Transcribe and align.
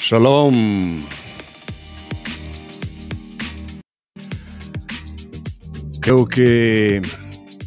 Shalom. 0.00 1.04
Creo 6.00 6.26
que 6.26 7.02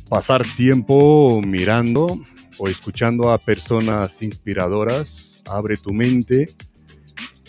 pasar 0.09 0.43
tiempo 0.57 1.41
mirando 1.45 2.19
o 2.57 2.67
escuchando 2.67 3.31
a 3.31 3.37
personas 3.37 4.23
inspiradoras 4.23 5.43
abre 5.45 5.77
tu 5.77 5.93
mente 5.93 6.49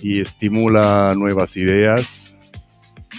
y 0.03 0.21
estimula 0.21 1.15
nuevas 1.17 1.57
ideas. 1.57 2.37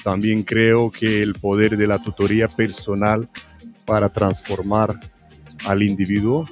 También 0.04 0.43
creo 0.43 0.91
que 0.91 1.23
el 1.23 1.34
poder 1.34 1.77
de 1.77 1.88
la 1.88 1.97
tutoría 1.97 2.47
personal 2.47 3.27
para 3.88 4.09
transformar 4.09 5.00
al 5.66 5.82
individuo 5.82 6.43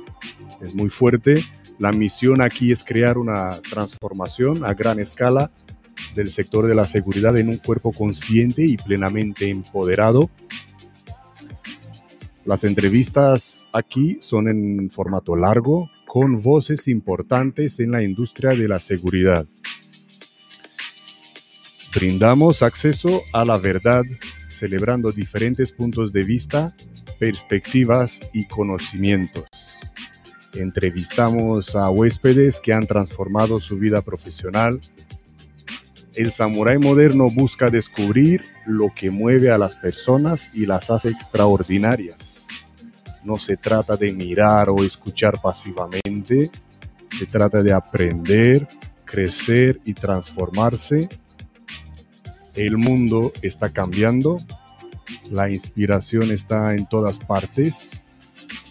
es 0.60 0.74
muy 0.74 0.90
fuerte. 0.90 1.44
La 1.80 1.92
misión 1.92 2.42
aquí 2.42 2.72
es 2.72 2.84
crear 2.84 3.18
una 3.18 3.62
transformación 3.62 4.64
a 4.66 4.74
gran 4.74 5.00
escala 5.00 5.52
del 6.16 6.32
sector 6.32 6.68
de 6.68 6.76
la 6.76 6.86
seguridad 6.86 7.38
en 7.38 7.50
un 7.50 7.58
cuerpo 7.58 7.92
consciente 7.92 8.66
y 8.66 8.78
plenamente 8.78 9.50
empoderado. 9.50 10.30
Las 12.46 12.64
entrevistas 12.64 13.68
aquí 13.72 14.18
son 14.20 14.50
en 14.50 14.90
formato 14.92 15.36
largo, 15.36 15.90
con 16.06 16.42
voces 16.42 16.88
importantes 16.88 17.80
en 17.80 17.92
la 17.92 18.04
industria 18.04 18.52
de 18.52 18.68
la 18.68 18.80
seguridad. 18.80 19.48
Brindamos 21.96 22.64
acceso 22.64 23.22
a 23.34 23.46
la 23.46 23.58
verdad, 23.58 24.04
celebrando 24.48 25.12
diferentes 25.12 25.72
puntos 25.72 26.12
de 26.12 26.24
vista, 26.24 26.76
perspectivas 27.18 28.30
y 28.34 28.46
conocimientos. 28.46 29.46
Entrevistamos 30.56 31.76
a 31.76 31.90
huéspedes 31.90 32.60
que 32.60 32.74
han 32.74 32.86
transformado 32.86 33.60
su 33.60 33.80
vida 33.80 34.02
profesional. 34.02 34.80
El 36.14 36.32
samurái 36.32 36.78
moderno 36.78 37.32
busca 37.32 37.72
descubrir 37.72 38.44
lo 38.68 38.94
que 38.96 39.10
mueve 39.10 39.52
a 39.52 39.58
las 39.58 39.76
personas 39.76 40.52
y 40.54 40.68
las 40.68 40.92
hace 40.92 41.10
extraordinarias. 41.10 42.48
No 43.24 43.38
se 43.38 43.58
trata 43.58 43.98
de 43.98 44.14
mirar 44.14 44.70
o 44.70 44.84
escuchar 44.84 45.42
pasivamente, 45.42 46.52
se 47.10 47.26
trata 47.26 47.64
de 47.64 47.74
aprender, 47.74 48.68
crecer 49.06 49.82
y 49.86 49.96
transformarse. 49.96 51.10
El 52.54 52.78
mundo 52.78 53.34
está 53.42 53.70
cambiando, 53.70 54.38
la 55.32 55.50
inspiración 55.50 56.30
está 56.30 56.76
en 56.76 56.86
todas 56.86 57.18
partes. 57.18 58.06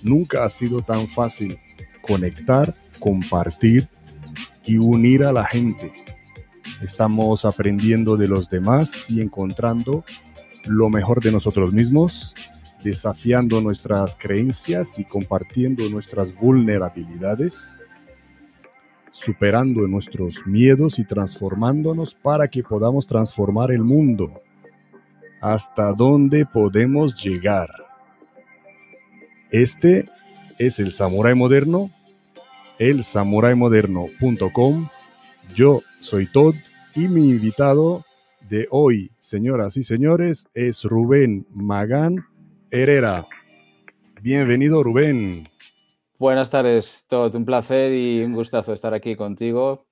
Nunca 0.05 0.45
ha 0.45 0.51
sido 0.51 0.83
tan 0.83 1.09
fácil 1.09 1.59
conectar, 2.03 2.75
compartir 3.00 3.89
y 4.64 4.77
unir 4.77 5.25
a 5.25 5.33
la 5.33 5.45
gente. 5.45 5.92
Estamos 6.83 7.45
aprendiendo 7.45 8.17
de 8.17 8.28
los 8.28 8.50
demás 8.50 9.11
y 9.11 9.20
encontrando 9.20 10.05
lo 10.67 10.89
mejor 10.89 11.23
de 11.23 11.33
nosotros 11.33 11.73
mismos, 11.73 12.34
desafiando 12.83 13.61
nuestras 13.61 14.17
creencias 14.17 14.98
y 14.98 15.05
compartiendo 15.05 15.89
nuestras 15.89 16.34
vulnerabilidades, 16.34 17.77
superando 19.11 19.86
nuestros 19.86 20.47
miedos 20.47 20.98
y 20.98 21.05
transformándonos 21.05 22.14
para 22.14 22.48
que 22.48 22.62
podamos 22.62 23.06
transformar 23.06 23.70
el 23.70 23.84
mundo. 23.84 24.42
¿Hasta 25.41 25.92
dónde 25.92 26.47
podemos 26.47 27.23
llegar? 27.23 27.69
Este 29.50 30.08
es 30.67 30.79
el 30.79 30.93
Samurai 30.93 31.35
Moderno, 31.35 31.91
el 32.79 33.03
samuraimoderno.com. 33.03 34.89
Yo 35.57 35.83
soy 35.99 36.27
Todd 36.27 36.55
y 36.95 37.09
mi 37.09 37.31
invitado 37.31 38.03
de 38.49 38.69
hoy, 38.71 39.11
señoras 39.19 39.77
y 39.77 39.83
señores, 39.83 40.47
es 40.55 40.85
Rubén 40.85 41.47
Magán 41.51 42.25
Herrera. 42.70 43.27
Bienvenido, 44.20 44.85
Rubén. 44.85 45.48
Buenas 46.17 46.51
tardes, 46.51 47.07
Todd. 47.09 47.35
Un 47.35 47.45
placer 47.45 47.92
y 47.92 48.23
un 48.23 48.33
gustazo 48.33 48.73
estar 48.73 48.95
aquí 48.95 49.17
contigo, 49.17 49.86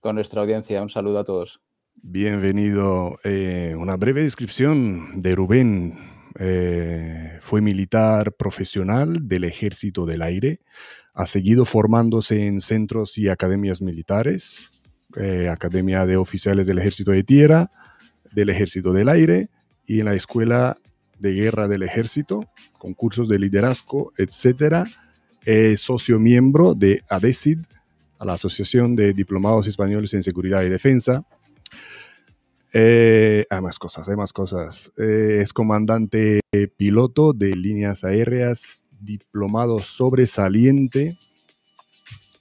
con 0.00 0.14
nuestra 0.14 0.40
audiencia. 0.40 0.80
Un 0.80 0.88
saludo 0.88 1.18
a 1.18 1.24
todos. 1.24 1.60
Bienvenido. 1.96 3.18
Eh, 3.22 3.74
una 3.78 3.96
breve 3.96 4.22
descripción 4.22 5.20
de 5.20 5.34
Rubén. 5.34 6.15
Eh, 6.38 7.38
fue 7.40 7.60
militar 7.60 8.32
profesional 8.32 9.26
del 9.28 9.44
Ejército 9.44 10.04
del 10.04 10.22
Aire. 10.22 10.60
Ha 11.14 11.26
seguido 11.26 11.64
formándose 11.64 12.46
en 12.46 12.60
centros 12.60 13.16
y 13.16 13.28
academias 13.28 13.80
militares, 13.80 14.70
eh, 15.16 15.48
Academia 15.48 16.04
de 16.04 16.16
Oficiales 16.16 16.66
del 16.66 16.78
Ejército 16.78 17.12
de 17.12 17.24
Tierra, 17.24 17.70
del 18.32 18.50
Ejército 18.50 18.92
del 18.92 19.08
Aire 19.08 19.48
y 19.86 20.00
en 20.00 20.06
la 20.06 20.14
Escuela 20.14 20.76
de 21.18 21.32
Guerra 21.32 21.68
del 21.68 21.82
Ejército, 21.82 22.40
con 22.78 22.92
cursos 22.92 23.28
de 23.28 23.38
liderazgo, 23.38 24.12
etc. 24.18 24.86
Es 25.44 25.80
socio 25.80 26.18
miembro 26.18 26.74
de 26.74 27.02
ADESID, 27.08 27.60
la 28.20 28.34
Asociación 28.34 28.96
de 28.96 29.12
Diplomados 29.12 29.66
Españoles 29.66 30.12
en 30.14 30.22
Seguridad 30.22 30.62
y 30.62 30.68
Defensa, 30.68 31.24
eh, 32.78 33.46
hay 33.48 33.60
más 33.62 33.78
cosas, 33.78 34.06
hay 34.06 34.16
más 34.16 34.34
cosas. 34.34 34.92
Eh, 34.98 35.38
es 35.40 35.54
comandante 35.54 36.40
piloto 36.76 37.32
de 37.32 37.56
líneas 37.56 38.04
aéreas, 38.04 38.84
diplomado 39.00 39.82
sobresaliente, 39.82 41.16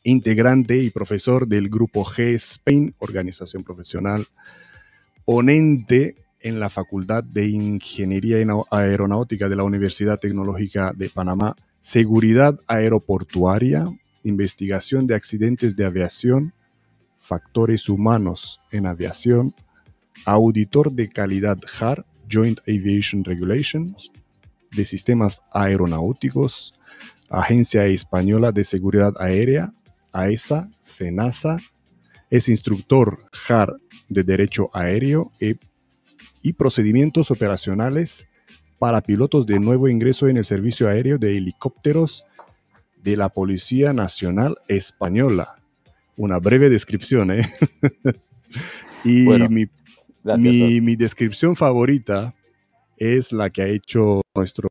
integrante 0.03 0.77
y 0.77 0.89
profesor 0.89 1.47
del 1.47 1.69
Grupo 1.69 2.03
G 2.03 2.33
Spain, 2.33 2.93
organización 2.99 3.63
profesional, 3.63 4.25
ponente 5.23 6.15
en 6.41 6.59
la 6.59 6.69
Facultad 6.69 7.23
de 7.23 7.47
Ingeniería 7.47 8.35
Aeronáutica 8.71 9.47
de 9.47 9.55
la 9.55 9.63
Universidad 9.63 10.19
Tecnológica 10.19 10.91
de 10.93 11.07
Panamá, 11.07 11.55
seguridad 11.79 12.59
aeroportuaria, 12.67 13.87
investigación 14.25 15.07
de 15.07 15.15
accidentes 15.15 15.77
de 15.77 15.85
aviación, 15.85 16.53
factores 17.21 17.87
humanos 17.87 18.59
en 18.71 18.85
aviación, 18.85 19.55
auditor 20.23 20.91
de 20.91 21.09
calidad 21.09 21.57
JAR, 21.65 22.05
Joint 22.29 22.59
Aviation 22.67 23.23
Regulations, 23.23 24.11
de 24.71 24.85
sistemas 24.85 25.41
aeronáuticos, 25.51 26.79
Agencia 27.29 27.85
Española 27.85 28.51
de 28.51 28.63
Seguridad 28.63 29.13
Aérea, 29.19 29.73
AESA, 30.11 30.69
SENASA, 30.81 31.57
es 32.29 32.49
instructor 32.49 33.25
JAR 33.31 33.75
de 34.09 34.23
Derecho 34.23 34.69
Aéreo 34.73 35.31
y, 35.39 35.55
y 36.41 36.53
procedimientos 36.53 37.31
operacionales 37.31 38.27
para 38.79 39.01
pilotos 39.01 39.45
de 39.45 39.59
nuevo 39.59 39.87
ingreso 39.87 40.27
en 40.27 40.37
el 40.37 40.45
servicio 40.45 40.89
aéreo 40.89 41.17
de 41.17 41.37
helicópteros 41.37 42.25
de 43.03 43.17
la 43.17 43.29
Policía 43.29 43.93
Nacional 43.93 44.57
Española. 44.67 45.55
Una 46.17 46.39
breve 46.39 46.69
descripción, 46.69 47.31
¿eh? 47.31 47.47
y 49.03 49.27
mi 49.49 49.67
mi, 50.37 50.95
descripción 50.95 51.55
favorita 51.55 52.33
es 52.97 53.31
la 53.31 53.49
que 53.49 53.61
ha 53.61 53.67
hecho 53.67 54.21
nuestro 54.33 54.69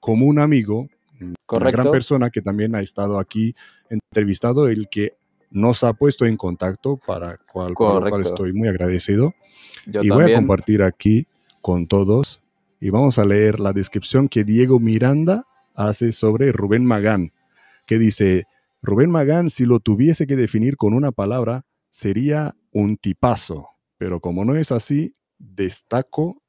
común 0.00 0.38
amigo, 0.38 0.88
una 1.50 1.70
gran 1.70 1.90
persona 1.90 2.30
que 2.30 2.42
también 2.42 2.74
ha 2.74 2.80
estado 2.80 3.18
aquí 3.18 3.54
entrevistado, 3.90 4.68
el 4.68 4.88
que 4.88 5.14
nos 5.50 5.84
ha 5.84 5.92
puesto 5.92 6.26
en 6.26 6.36
contacto, 6.36 6.96
para 6.96 7.38
cual, 7.52 7.70
lo 7.70 7.74
cual 7.74 8.20
estoy 8.22 8.52
muy 8.52 8.68
agradecido. 8.68 9.34
y 9.86 10.08
voy 10.08 10.32
a 10.32 10.34
compartir 10.34 10.82
aquí 10.82 11.26
con 11.60 11.86
todos 11.86 12.40
y 12.80 12.90
vamos 12.90 13.18
a 13.18 13.24
leer 13.24 13.60
la 13.60 13.72
descripción 13.72 14.28
que 14.28 14.44
Diego 14.44 14.80
Miranda 14.80 15.46
hace 15.74 16.12
sobre 16.12 16.52
Rubén 16.52 16.84
Magán, 16.84 17.32
que 17.86 17.98
dice, 17.98 18.46
Rubén 18.82 19.10
Magán, 19.10 19.50
si 19.50 19.66
lo 19.66 19.80
tuviese 19.80 20.26
que 20.26 20.36
definir 20.36 20.76
con 20.76 20.94
una 20.94 21.12
palabra, 21.12 21.66
sería 21.90 22.54
un 22.72 22.96
tipazo 22.96 23.69
pero 24.00 24.18
como 24.18 24.46
no 24.46 24.56
es 24.56 24.72
así, 24.72 25.12
destaco 25.38 26.42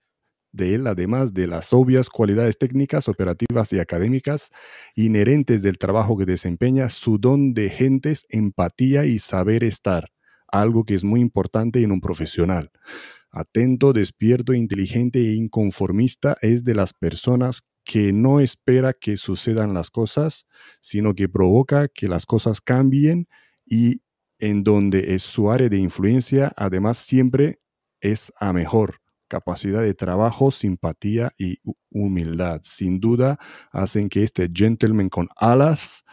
de 0.53 0.73
él, 0.75 0.87
además 0.87 1.33
de 1.33 1.47
las 1.47 1.73
obvias 1.73 2.09
cualidades 2.09 2.57
técnicas, 2.57 3.09
operativas 3.09 3.73
y 3.73 3.79
académicas 3.79 4.51
inherentes 4.95 5.61
del 5.61 5.77
trabajo 5.77 6.17
que 6.17 6.23
desempeña, 6.23 6.89
su 6.89 7.17
don 7.17 7.53
de 7.53 7.69
gentes, 7.69 8.25
empatía 8.29 9.03
y 9.03 9.19
saber 9.19 9.65
estar, 9.65 10.13
algo 10.47 10.85
que 10.85 10.95
es 10.95 11.03
muy 11.03 11.19
importante 11.19 11.83
en 11.83 11.91
un 11.91 11.99
profesional. 11.99 12.71
Atento, 13.31 13.91
despierto, 13.91 14.53
inteligente 14.53 15.19
e 15.19 15.33
inconformista 15.33 16.37
es 16.41 16.63
de 16.63 16.73
las 16.73 16.93
personas 16.93 17.63
que 17.83 18.13
no 18.13 18.39
espera 18.39 18.93
que 18.93 19.17
sucedan 19.17 19.73
las 19.73 19.89
cosas, 19.89 20.47
sino 20.79 21.15
que 21.15 21.27
provoca 21.27 21.89
que 21.89 22.07
las 22.07 22.25
cosas 22.25 22.61
cambien 22.61 23.27
y 23.65 23.99
en 24.41 24.63
donde 24.63 25.13
es 25.13 25.23
su 25.23 25.49
área 25.49 25.69
de 25.69 25.77
influencia, 25.77 26.51
además 26.57 26.97
siempre 26.97 27.61
es 28.01 28.33
a 28.39 28.51
mejor 28.51 28.99
capacidad 29.27 29.81
de 29.81 29.93
trabajo, 29.93 30.51
simpatía 30.51 31.31
y 31.37 31.59
humildad. 31.89 32.59
Sin 32.63 32.99
duda 32.99 33.37
hacen 33.71 34.09
que 34.09 34.23
este 34.23 34.49
gentleman 34.53 35.09
con 35.09 35.29
alas, 35.37 36.03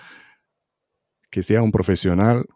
que 1.30 1.42
sea 1.42 1.62
un 1.62 1.72
profesional 1.72 2.46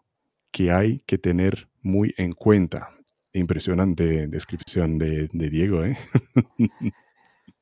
que 0.51 0.71
hay 0.71 0.99
que 1.05 1.17
tener 1.17 1.67
muy 1.81 2.13
en 2.17 2.31
cuenta. 2.31 2.89
Impresionante 3.33 4.27
descripción 4.27 4.99
de, 4.99 5.27
Diego. 5.33 5.83
¿eh? 5.83 5.97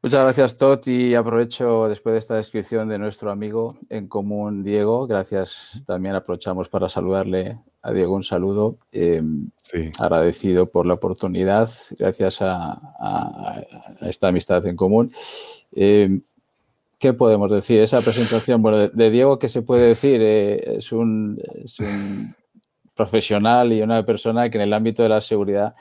Muchas 0.04 0.24
gracias, 0.24 0.58
Todd, 0.58 0.86
y 0.88 1.16
aprovecho 1.16 1.88
después 1.88 2.13
de 2.13 2.19
esta 2.19 2.36
descripción 2.36 2.90
de 2.90 3.00
nuestro 3.00 3.31
amigo 3.31 3.80
en 3.90 4.08
común, 4.08 4.63
Diego. 4.63 5.08
Gracias. 5.08 5.81
También 5.88 6.16
aprovechamos 6.16 6.68
para 6.68 6.90
saludarle 6.90 7.60
a 7.81 7.92
Diego 7.92 8.16
un 8.16 8.24
saludo. 8.24 8.78
Em, 8.92 9.50
agradecido 10.00 10.69
por 10.69 10.86
la 10.86 10.94
oportunidad, 10.95 11.69
gracias 11.98 12.39
a, 12.42 13.63
esta 14.01 14.28
amistad 14.28 14.66
en 14.68 14.75
común. 14.75 15.12
Em, 15.74 16.22
¿Qué 17.00 17.13
podemos 17.13 17.50
decir? 17.50 17.80
Esa 17.80 18.01
presentación, 18.01 18.62
bueno, 18.62 18.89
de, 18.89 19.10
Diego, 19.10 19.39
¿qué 19.39 19.50
se 19.50 19.63
puede 19.63 19.88
decir? 19.88 20.22
Eh, 20.22 20.78
es, 20.78 20.92
un, 20.92 21.42
profesional 22.95 23.74
y 23.74 23.81
una 23.81 24.06
persona 24.06 24.50
que 24.50 24.57
en 24.57 24.63
el 24.63 24.74
ámbito 24.74 25.01
de 25.01 25.10
la 25.10 25.22
seguridad 25.22 25.74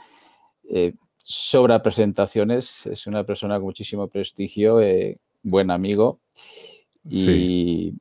eh, 0.70 0.94
sobra 1.18 1.82
presentaciones, 1.82 2.86
es 2.86 3.06
una 3.06 3.24
persona 3.24 3.56
con 3.56 3.64
muchísimo 3.64 4.08
prestigio, 4.08 4.80
eh, 4.80 5.18
buen 5.42 5.70
amigo 5.70 6.20
y 7.04 7.94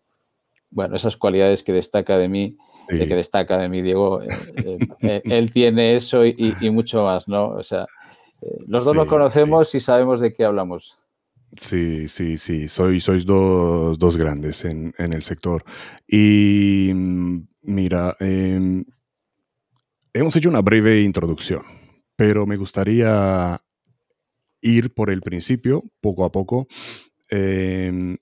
bueno, 0.71 0.95
esas 0.95 1.17
cualidades 1.17 1.63
que 1.63 1.73
destaca 1.73 2.17
de 2.17 2.29
mí, 2.29 2.57
que 2.89 3.15
destaca 3.15 3.57
de 3.57 3.69
mí 3.69 3.81
Diego, 3.81 4.21
él 5.01 5.51
tiene 5.51 5.95
eso 5.95 6.25
y, 6.25 6.55
mucho 6.71 7.03
más, 7.03 7.27
¿no? 7.27 7.49
O 7.49 7.63
sea, 7.63 7.85
los 8.67 8.85
dos 8.85 8.95
lo 8.95 9.07
conocemos 9.07 9.73
y 9.75 9.79
sabemos 9.79 10.19
de 10.19 10.33
qué 10.33 10.45
hablamos. 10.45 10.97
Sí, 11.57 12.07
sí, 12.07 12.37
sí, 12.37 12.67
Soy, 12.67 13.01
sois 13.01 13.25
dos, 13.25 13.97
dos 13.97 14.17
grandes 14.17 14.65
en, 14.65 14.93
en, 14.99 15.13
el 15.13 15.23
sector. 15.23 15.63
Y 16.07 16.91
mm, 16.93 17.47
mira, 17.63 18.15
em, 18.19 18.85
hemos 20.13 20.35
hecho 20.35 20.49
una 20.49 20.61
breve 20.61 21.01
introducción, 21.01 21.63
pero 22.15 22.45
me 22.45 22.55
gustaría 22.55 23.59
ir 24.61 24.93
por 24.93 25.09
el 25.09 25.21
principio, 25.21 25.83
poco 26.01 26.23
a 26.23 26.31
poco. 26.31 26.67
Eh, 27.31 28.17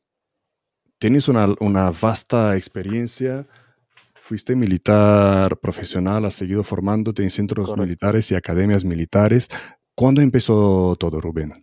tienes 1.00 1.28
una, 1.28 1.54
una, 1.60 1.92
vasta 1.92 2.56
experiencia, 2.56 3.46
fuiste 4.28 4.58
militar 4.58 5.58
profesional, 5.58 6.26
has 6.26 6.34
seguido 6.34 6.62
formándote 6.62 7.24
en 7.24 7.30
centros 7.30 7.78
militares 7.78 8.30
y 8.30 8.36
academias 8.36 8.84
militares. 8.84 9.48
¿Cuándo 9.96 10.20
empezó 10.22 10.98
todo, 11.00 11.22
Rubén? 11.22 11.54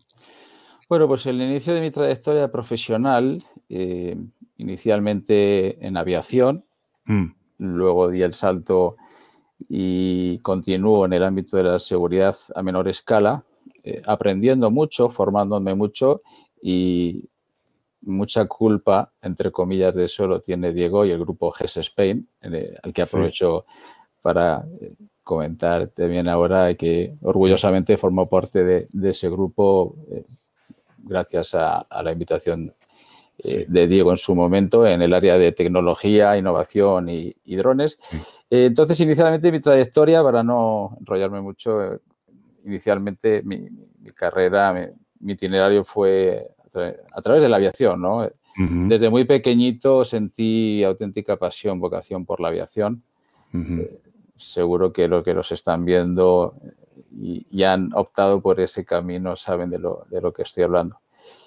Bueno, 0.88 1.06
pues 1.06 1.26
el 1.26 1.42
inicio 1.42 1.74
de 1.74 1.82
mi 1.82 1.90
trayectoria 1.90 2.50
profesional, 2.50 3.44
eh, 3.68 4.16
inicialmente 4.56 5.86
en 5.86 5.98
aviación, 5.98 6.64
mm. 7.04 7.26
luego 7.58 8.08
di 8.08 8.22
el 8.22 8.32
salto 8.32 8.96
y 9.68 10.38
continúo 10.38 11.04
en 11.04 11.12
el 11.12 11.22
ámbito 11.22 11.58
de 11.58 11.64
la 11.64 11.78
seguridad 11.78 12.34
a 12.54 12.62
menor 12.62 12.88
escala, 12.88 13.44
eh, 13.84 14.00
aprendiendo 14.06 14.70
mucho, 14.70 15.10
formándome 15.10 15.74
mucho 15.74 16.22
y 16.62 17.28
mucha 18.06 18.46
culpa, 18.46 19.12
entre 19.22 19.50
comillas, 19.50 19.94
de 19.94 20.04
eso 20.06 20.26
lo 20.26 20.40
tiene 20.40 20.72
Diego 20.72 21.04
y 21.04 21.10
el 21.10 21.18
grupo 21.18 21.50
GES 21.50 21.78
Spain, 21.78 22.28
al 22.42 22.92
que 22.92 23.02
aprovecho 23.02 23.64
para 24.22 24.64
eh, 24.80 24.94
comentar 25.22 25.88
también 25.88 26.28
ahora 26.28 26.74
que 26.74 27.14
orgullosamente 27.22 27.96
formo 27.96 28.28
parte 28.28 28.64
de, 28.64 29.10
ese 29.10 29.28
grupo 29.28 29.96
gracias 30.98 31.54
a, 31.54 31.84
la 32.02 32.12
invitación 32.12 32.74
eh, 33.38 33.66
de 33.68 33.86
Diego 33.86 34.10
en 34.12 34.16
su 34.16 34.34
momento 34.34 34.86
en 34.86 35.02
el 35.02 35.12
área 35.12 35.36
de 35.36 35.52
tecnología, 35.52 36.36
innovación 36.36 37.08
y, 37.08 37.34
drones. 37.56 37.98
Eh, 38.48 38.66
entonces, 38.66 38.98
inicialmente 39.00 39.50
mi 39.50 39.60
trayectoria, 39.60 40.22
para 40.22 40.42
no 40.42 40.96
enrollarme 41.00 41.40
mucho, 41.40 41.82
eh, 41.82 41.98
inicialmente 42.64 43.42
mi, 43.42 43.68
carrera, 44.14 44.72
mi, 45.20 45.32
itinerario 45.32 45.84
fue 45.84 46.48
a, 46.80 47.22
través 47.22 47.42
de 47.42 47.48
la 47.48 47.56
aviación, 47.56 48.00
¿no? 48.00 48.28
Desde 48.56 49.10
muy 49.10 49.24
pequeñito 49.24 50.04
sentí 50.04 50.84
auténtica 50.84 51.36
pasión, 51.36 51.80
vocación 51.80 52.24
por 52.24 52.40
la 52.40 52.48
aviación. 52.48 53.02
seguro 54.36 54.92
que 54.92 55.08
los 55.08 55.24
que 55.24 55.34
los 55.34 55.50
están 55.52 55.84
viendo 55.84 56.54
y, 57.16 57.62
han 57.62 57.90
optado 57.94 58.40
por 58.40 58.60
ese 58.60 58.84
camino 58.84 59.36
saben 59.36 59.70
de 59.70 59.78
lo, 59.78 60.06
de 60.10 60.20
lo 60.20 60.32
que 60.32 60.42
estoy 60.42 60.64
hablando. 60.64 60.98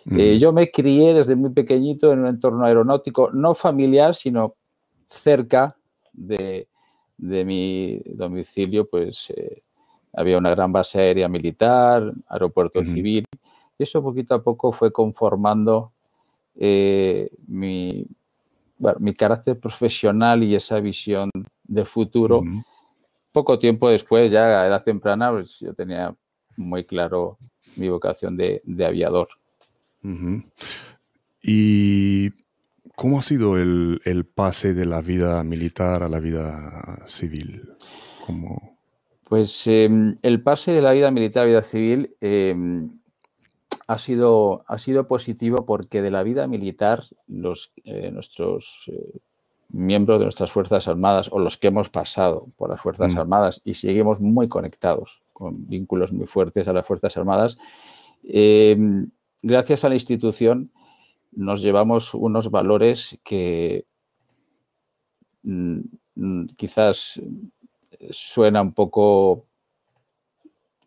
Eh, 0.10 0.38
yo 0.40 0.54
me 0.54 0.72
crié 0.72 1.14
desde 1.14 1.36
muy 1.36 1.50
pequeñito 1.50 2.14
en 2.14 2.20
un 2.20 2.28
entorno 2.28 2.66
aeronáutico, 2.66 3.30
no 3.32 3.54
familiar, 3.54 4.16
sino 4.16 4.56
cerca 5.06 5.76
de, 6.14 6.68
de 7.18 7.46
mi 7.46 8.02
domicilio, 8.06 8.90
pues 8.90 9.30
eh, 9.36 9.64
había 10.14 10.38
una 10.38 10.50
gran 10.52 10.72
base 10.72 11.00
aérea 11.00 11.28
militar, 11.28 12.14
aeropuerto 12.30 12.82
civil, 12.84 13.26
y 13.78 13.84
eso 13.84 14.02
poquito 14.02 14.34
a 14.36 14.44
poco 14.44 14.72
fue 14.72 14.92
conformando 14.92 15.92
eh, 16.56 17.30
mi, 17.48 18.08
mi 19.00 19.14
carácter 19.14 19.60
profesional 19.60 20.44
y 20.44 20.56
esa 20.56 20.80
visión 20.80 21.30
de 21.64 21.86
futuro 21.86 22.44
poco 23.38 23.60
tiempo 23.60 23.88
después, 23.90 24.32
ya 24.32 24.62
a 24.62 24.68
edad 24.68 24.84
temprana, 24.84 25.32
pues 25.32 25.60
yo 25.60 25.72
tenía 25.76 26.16
muy 26.56 26.86
claro 26.86 27.38
mi 27.76 27.88
vocación 27.88 28.36
de, 28.36 28.64
aviador. 28.84 29.28
¿Y 31.44 32.32
cómo 32.96 33.20
ha 33.20 33.22
sido 33.22 33.58
el, 33.58 34.26
pase 34.34 34.74
de 34.74 34.86
la 34.86 35.02
vida 35.02 35.44
militar 35.44 36.02
a 36.02 36.10
la 36.10 36.20
vida 36.20 37.04
civil? 37.06 37.70
Pues 39.24 39.68
em, 39.68 40.18
el 40.24 40.42
pase 40.42 40.72
de 40.72 40.82
la 40.82 40.94
vida 40.94 41.12
militar 41.12 41.44
a 41.44 41.46
la 41.46 41.52
vida 41.52 41.62
civil 41.62 42.16
em, 42.22 42.97
ha, 43.88 43.98
sido, 43.98 44.64
ha 44.68 44.78
sido 44.78 45.08
positivo 45.08 45.66
porque 45.66 46.02
de 46.02 46.12
la 46.12 46.24
vida 46.24 46.48
militar 46.48 47.04
los, 47.28 47.72
eh, 47.86 48.12
nuestros 48.12 48.92
eh, 48.94 49.20
miembros 49.70 50.20
de 50.20 50.26
nuestras 50.26 50.52
Fuerzas 50.52 50.88
Armadas 50.88 51.30
o 51.32 51.40
los 51.40 51.58
que 51.58 51.68
hemos 51.68 51.90
pasado 51.90 52.48
por 52.58 52.70
las 52.70 52.82
Fuerzas 52.82 53.16
mm. 53.16 53.18
Armadas 53.18 53.62
y 53.64 53.74
seguimos 53.76 54.20
muy 54.20 54.50
conectados 54.50 55.22
con 55.34 55.68
vínculos 55.68 56.12
muy 56.12 56.28
fuertes 56.28 56.68
a 56.68 56.74
las 56.74 56.86
Fuerzas 56.86 57.16
Armadas, 57.18 57.58
em, 58.24 59.10
gracias 59.42 59.84
a 59.84 59.90
la 59.90 59.96
institución 59.96 60.72
nos 61.32 61.62
llevamos 61.62 62.14
unos 62.14 62.50
valores 62.50 63.20
que 63.24 63.86
mm, 65.44 65.80
mm, 66.16 66.46
quizás 66.58 67.22
suena 68.10 68.62
un 68.62 68.74
poco, 68.74 69.46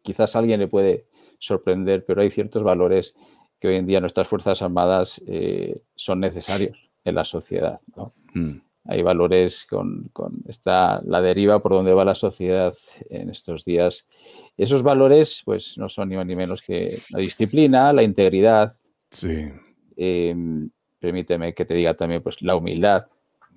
quizás 0.02 0.34
a 0.34 0.40
alguien 0.40 0.60
le 0.60 0.68
puede 0.68 1.04
sorprender, 1.40 2.04
pero 2.06 2.22
hay 2.22 2.30
ciertos 2.30 2.62
valores 2.62 3.16
que 3.58 3.66
hoy 3.66 3.74
en 3.74 3.86
día 3.86 4.00
nuestras 4.00 4.28
Fuerzas 4.28 4.62
Armadas 4.62 5.20
eh, 5.26 5.82
son 5.96 6.20
necesarios 6.20 6.90
en 7.04 7.16
la 7.16 7.24
sociedad 7.24 7.80
hay 8.90 9.02
valores 9.02 9.66
con, 9.66 10.10
esta, 10.48 11.00
la 11.04 11.20
deriva 11.20 11.60
por 11.60 11.72
donde 11.72 11.92
va 11.92 12.04
la 12.04 12.14
sociedad 12.14 12.74
en 13.10 13.28
estos 13.28 13.64
días. 13.64 14.06
Esos 14.56 14.82
valores, 14.82 15.42
pues, 15.44 15.76
no 15.76 15.88
son 15.88 16.08
ni 16.08 16.16
más 16.16 16.26
ni 16.26 16.34
menos 16.34 16.62
que 16.62 17.00
la 17.10 17.18
disciplina, 17.20 17.92
la 17.92 18.02
integridad. 18.02 18.76
Sí. 19.10 19.48
Em, 19.96 20.70
permíteme 20.98 21.52
que 21.54 21.64
te 21.64 21.74
diga 21.74 21.94
también, 21.94 22.22
pues, 22.22 22.40
la 22.40 22.56
humildad. 22.56 23.06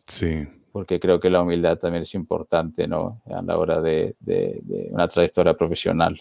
Sí. 0.08 0.46
Porque 0.72 1.00
creo 1.00 1.20
que 1.20 1.30
la 1.30 1.42
humildad 1.42 1.78
también 1.78 2.04
es 2.04 2.14
importante, 2.16 2.88
¿no? 2.88 3.22
A 3.26 3.42
la 3.42 3.58
hora 3.58 3.80
de, 3.82 4.16
una 4.92 5.08
trayectoria 5.08 5.54
profesional. 5.56 6.20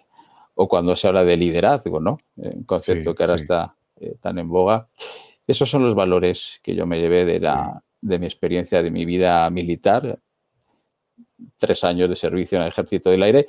O 0.54 0.68
cuando 0.68 0.94
se 0.97 1.09
habla 1.09 1.25
de 1.25 1.37
liderazgo, 1.37 2.00
¿no? 2.00 2.18
Un 2.37 2.64
concepto 2.64 3.14
que 3.14 3.23
ahora 3.23 3.37
está 3.37 3.76
eh, 3.97 4.16
tan 4.21 4.38
en 4.38 4.49
boga. 4.49 4.88
Esos 5.47 5.71
son 5.71 5.82
los 5.82 5.94
valores 5.94 6.61
que 6.62 6.75
yo 6.75 6.87
me 6.87 7.00
llevé 7.00 7.25
de 7.25 7.40
la, 7.40 7.82
de 8.00 8.18
mi 8.18 8.26
experiencia 8.26 8.82
de 8.82 8.90
mi 8.90 9.04
vida 9.04 9.49
militar, 9.50 10.21
tres 11.56 11.85
años 11.85 12.09
de 12.09 12.16
servicio 12.16 12.56
en 12.56 12.62
el 12.62 12.68
Ejército 12.68 13.11
del 13.11 13.23
Aire, 13.23 13.47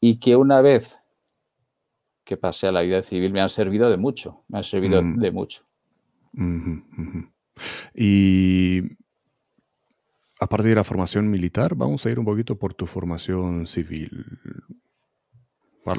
y 0.00 0.18
que 0.18 0.36
una 0.36 0.60
vez 0.60 0.98
que 2.24 2.36
pasé 2.36 2.66
a 2.66 2.72
la 2.72 2.82
vida 2.82 3.02
civil 3.02 3.32
me 3.32 3.40
han 3.40 3.48
servido 3.48 3.88
de 3.88 3.96
mucho, 3.96 4.44
me 4.48 4.58
han 4.58 4.64
servido 4.64 5.02
mm. 5.02 5.18
de 5.18 5.30
mucho. 5.30 5.62
Y 7.94 8.82
aparte 10.40 10.68
de 10.68 10.74
la 10.74 10.84
formación 10.84 11.30
militar, 11.30 11.74
vamos 11.74 12.04
a 12.04 12.10
ir 12.10 12.18
un 12.18 12.24
poquito 12.24 12.58
por 12.58 12.74
tu 12.74 12.86
formación 12.86 13.66
civil, 13.66 14.26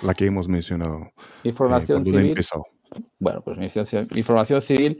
la 0.03 0.13
que 0.13 0.25
hemos 0.25 0.47
mencionado. 0.47 1.11
Mi 1.43 1.51
formación 1.51 2.01
eh, 2.01 2.05
civil. 2.05 2.35
Bueno, 3.19 3.41
pues 3.41 3.57
mi, 3.57 3.67
mi, 4.15 4.23
formación 4.23 4.61
civil 4.61 4.97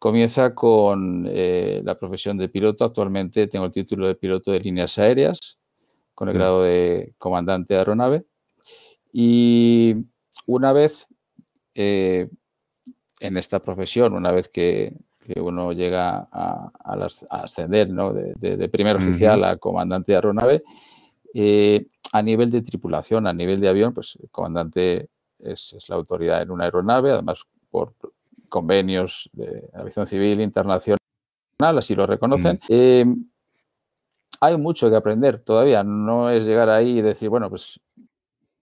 Comienza 0.00 0.54
con 0.54 1.26
eh, 1.28 1.82
la 1.84 1.98
profesión 1.98 2.38
de 2.38 2.48
piloto. 2.48 2.86
Actualmente 2.86 3.46
tengo 3.48 3.66
el 3.66 3.70
título 3.70 4.06
de 4.08 4.14
piloto 4.14 4.50
de 4.50 4.58
líneas 4.60 4.98
aéreas 4.98 5.58
con 6.14 6.30
el 6.30 6.34
grado 6.34 6.62
de 6.62 7.12
comandante 7.18 7.74
de 7.74 7.80
aeronave. 7.80 8.24
Y 9.12 9.94
una 10.46 10.72
vez 10.72 11.06
eh, 11.74 12.30
en 13.20 13.36
esta 13.36 13.60
profesión, 13.60 14.14
una 14.14 14.32
vez 14.32 14.48
que, 14.48 14.96
uno 15.36 15.72
llega 15.72 16.26
a, 16.32 16.72
ascender 17.28 17.88
de, 17.88 18.68
primer 18.70 18.96
oficial 18.96 19.44
a 19.44 19.58
comandante 19.58 20.12
de 20.12 20.16
aeronave, 20.16 20.62
eh, 21.34 21.88
a 22.12 22.22
nivel 22.22 22.50
de 22.50 22.62
tripulación, 22.62 23.26
a 23.26 23.32
nivel 23.32 23.60
de 23.60 23.68
avión, 23.68 23.94
pues 23.94 24.16
el 24.20 24.30
comandante 24.30 25.08
es, 25.38 25.76
la 25.88 25.96
autoridad 25.96 26.42
en 26.42 26.50
una 26.50 26.64
aeronave, 26.64 27.12
además 27.12 27.44
por 27.70 27.94
convenios 28.48 29.30
de 29.32 29.68
aviación 29.72 30.06
civil 30.06 30.40
internacional, 30.40 30.98
así 31.60 31.94
lo 31.94 32.06
reconocen. 32.06 32.56
Mm. 32.56 32.66
Eh, 32.68 33.04
hay 34.40 34.56
mucho 34.56 34.90
que 34.90 34.96
aprender 34.96 35.38
todavía, 35.40 35.84
no 35.84 36.30
es 36.30 36.46
llegar 36.46 36.68
ahí 36.68 36.98
y 36.98 37.02
decir, 37.02 37.28
bueno, 37.28 37.48
pues 37.48 37.80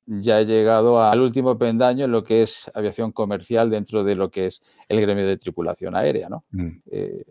ya 0.09 0.41
he 0.41 0.47
llegado 0.47 1.03
al 1.03 1.21
último 1.21 1.59
pendaño 1.59 2.07
en 2.07 2.13
lo 2.13 2.25
que 2.25 2.43
es 2.43 2.71
aviación 2.75 3.13
comercial 3.13 3.71
dentro 3.71 4.03
de 4.05 4.15
lo 4.15 4.31
que 4.31 4.47
es 4.47 4.63
el 4.89 5.01
gremio 5.01 5.27
de 5.27 5.37
tripulación 5.37 5.95
aérea. 5.95 6.29
¿no? 6.29 6.45
Mm. 6.51 6.69
Eh, 6.91 7.25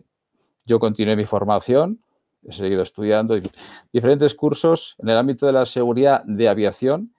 yo 0.64 0.78
continué 0.78 1.16
mi 1.16 1.24
formación, 1.24 2.00
he 2.46 2.52
seguido 2.52 2.82
estudiando 2.82 3.38
diferentes 3.92 4.34
cursos 4.34 4.96
en 4.98 5.08
el 5.08 5.18
ámbito 5.18 5.46
de 5.46 5.52
la 5.52 5.66
seguridad 5.66 6.22
de 6.24 6.48
aviación 6.48 7.12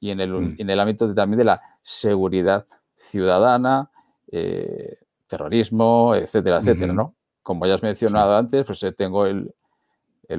y 0.00 0.10
en 0.10 0.20
el, 0.20 0.32
mm. 0.32 0.56
en 0.58 0.70
el 0.70 0.80
ámbito 0.80 1.14
también 1.14 1.38
de 1.38 1.44
la 1.44 1.60
seguridad 1.82 2.66
ciudadana, 2.96 3.90
eh, 4.30 4.98
terrorismo, 5.26 6.14
etcétera, 6.14 6.58
etcétera, 6.58 6.92
¿no? 6.92 7.14
Como 7.42 7.66
ya 7.66 7.74
has 7.74 7.82
mencionado 7.82 8.36
antes, 8.36 8.64
pues 8.64 8.82
eh, 8.82 8.92
tengo 8.92 9.26
el, 9.26 9.52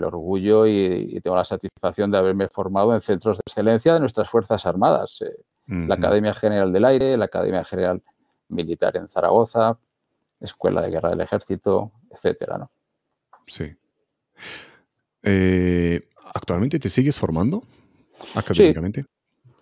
orgullo 0.04 0.66
y, 0.66 1.20
tengo 1.22 1.36
la 1.36 1.46
satisfacción 1.46 2.12
de 2.12 2.18
haberme 2.18 2.48
formado 2.50 2.94
en 2.94 3.02
centros 3.02 3.38
de 3.38 3.44
excelencia 3.46 3.94
de 3.94 4.00
nuestras 4.00 4.30
Fuerzas 4.30 4.66
Armadas, 4.66 5.22
eh, 5.22 5.36
la 5.68 5.96
Academia 5.96 6.34
General 6.34 6.72
del 6.72 6.86
Aire, 6.86 7.18
la 7.18 7.26
Academia 7.26 7.64
General 7.64 8.02
Militar 8.50 8.98
en 8.98 9.08
Zaragoza, 9.08 9.78
Escuela 10.40 10.82
de 10.82 10.92
Guerra 10.92 11.10
del 11.10 11.22
Ejército, 11.22 11.92
etcétera, 12.12 12.58
¿no? 12.58 12.72
Sí. 13.48 13.76
¿Actualmente 16.34 16.80
te 16.80 16.90
sigues 16.90 17.18
formando 17.18 17.64
académicamente? 18.36 19.06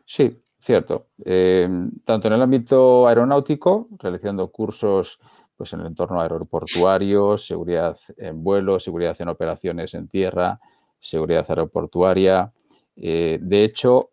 Sí, 0.06 0.44
cierto. 0.60 1.08
Eh, 1.24 1.68
tanto 2.04 2.28
en 2.28 2.34
el 2.34 2.42
ámbito 2.42 3.08
aeronáutico, 3.08 3.88
realizando 4.00 4.50
cursos 4.52 5.20
pues, 5.56 5.74
en 5.74 5.82
el 5.82 5.88
entorno 5.88 6.22
aeroportuario, 6.22 7.38
seguridad 7.38 7.98
en 8.18 8.44
vuelo, 8.44 8.80
seguridad 8.80 9.16
en 9.20 9.30
operaciones 9.30 9.94
en 9.94 10.08
tierra, 10.08 10.60
seguridad 11.00 11.46
aeroportuaria. 11.48 12.52
Eh, 12.96 13.40
de 13.42 13.64
hecho, 13.64 14.12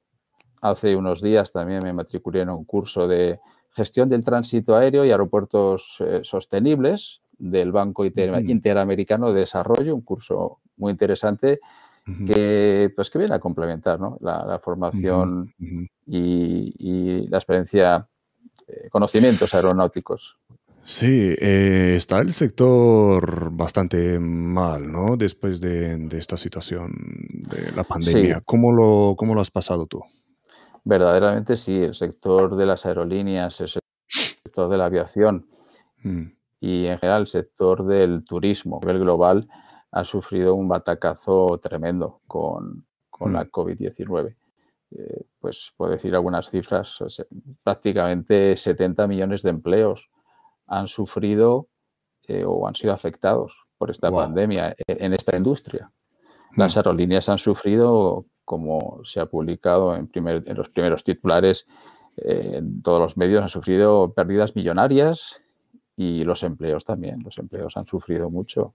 hace 0.63 0.95
unos 0.97 1.23
días 1.23 1.53
también 1.53 1.81
me 1.83 1.93
matriculé 1.93 2.43
en 2.43 2.51
un 2.51 2.65
curso 2.65 3.09
de 3.09 3.41
gestión 3.71 4.09
del 4.09 4.25
tránsito 4.25 4.77
aéreo 4.77 5.05
y 5.05 5.11
aeropuertos 5.11 5.97
eh, 6.01 6.21
sostenibles 6.23 7.20
del 7.41 7.73
Banco 7.73 8.05
Interamericano 8.05 9.33
de 9.33 9.41
Desarrollo, 9.41 9.95
un 9.95 10.03
curso 10.03 10.61
muy 10.77 10.93
interesante 10.93 11.61
que, 12.27 12.93
pues, 12.95 13.11
que 13.11 13.19
viene 13.19 13.35
a 13.35 13.39
complementar 13.39 13.99
la, 14.21 14.61
formación 14.63 15.53
Y, 16.07 17.29
la 17.29 17.39
experiencia, 17.39 18.09
eh, 18.67 18.89
conocimientos 18.91 19.55
aeronáuticos. 19.55 20.39
Sí, 20.83 21.35
eh, 21.39 21.93
está 21.95 22.19
el 22.21 22.33
sector 22.33 23.51
bastante 23.53 24.19
mal, 24.19 24.91
¿no? 24.91 25.17
Después 25.17 25.61
de, 25.61 26.09
esta 26.13 26.37
situación 26.37 26.93
de 27.49 27.71
la 27.77 27.85
pandemia. 27.85 28.43
¿Cómo, 28.45 28.73
lo, 28.73 29.15
¿Cómo 29.17 29.35
lo 29.35 29.41
has 29.41 29.51
pasado 29.51 29.87
tú? 29.87 30.03
Verdaderamente 30.83 31.57
sí, 31.57 31.77
el 31.77 31.95
sector 31.95 32.57
de 32.57 32.67
las 32.67 32.87
aerolíneas, 32.87 33.61
el 33.61 33.69
sector 33.69 34.69
de 34.69 34.79
la 34.79 34.87
aviación 34.87 35.47
mm. 36.03 36.27
Y 36.61 36.87
en 36.87 36.99
general 36.99 37.23
el 37.23 37.27
sector 37.27 37.85
del 37.87 38.25
turismo 38.25 38.77
a 38.77 38.87
nivel 38.87 39.01
global 39.01 39.49
ha 39.91 40.05
sufrido 40.05 40.55
un 40.55 40.69
batacazo 40.69 41.59
tremendo 41.59 42.21
con, 42.27 42.85
la 43.21 43.45
mm. 43.45 43.51
COVID-19. 43.51 44.37
Eh, 44.93 45.23
pues 45.39 45.73
puedo 45.77 45.93
decir 45.93 46.15
algunas 46.15 46.51
cifras, 46.51 46.99
prácticamente 47.63 48.57
70 48.57 49.07
millones 49.07 49.43
de 49.43 49.51
empleos 49.51 50.11
han 50.67 50.87
sufrido 50.89 51.69
eh, 52.29 52.45
o 52.47 52.67
han 52.69 52.75
sido 52.75 52.93
afectados 52.93 53.57
por 53.79 53.91
esta 53.91 54.11
pandemia 54.11 54.75
en, 54.87 55.15
esta 55.15 55.37
industria. 55.37 55.91
Las 56.57 56.77
mm. 56.77 56.79
aerolíneas 56.79 57.29
han 57.29 57.39
sufrido, 57.39 58.27
como 58.45 59.01
se 59.05 59.21
ha 59.21 59.27
publicado 59.27 59.97
en, 59.97 60.11
en 60.15 60.57
los 60.57 60.69
primeros 60.69 61.03
titulares, 61.03 61.67
eh, 62.17 62.53
en 62.57 62.83
todos 62.83 63.01
los 63.01 63.17
medios 63.17 63.43
han 63.43 63.49
sufrido 63.49 64.13
pérdidas 64.13 64.55
millonarias 64.55 65.43
y 66.01 66.25
los 66.25 66.43
empleos 66.45 66.83
también. 66.83 67.23
Los 67.23 67.37
empleos 67.37 67.77
han 67.77 67.85
sufrido 67.85 68.31
mucho 68.31 68.73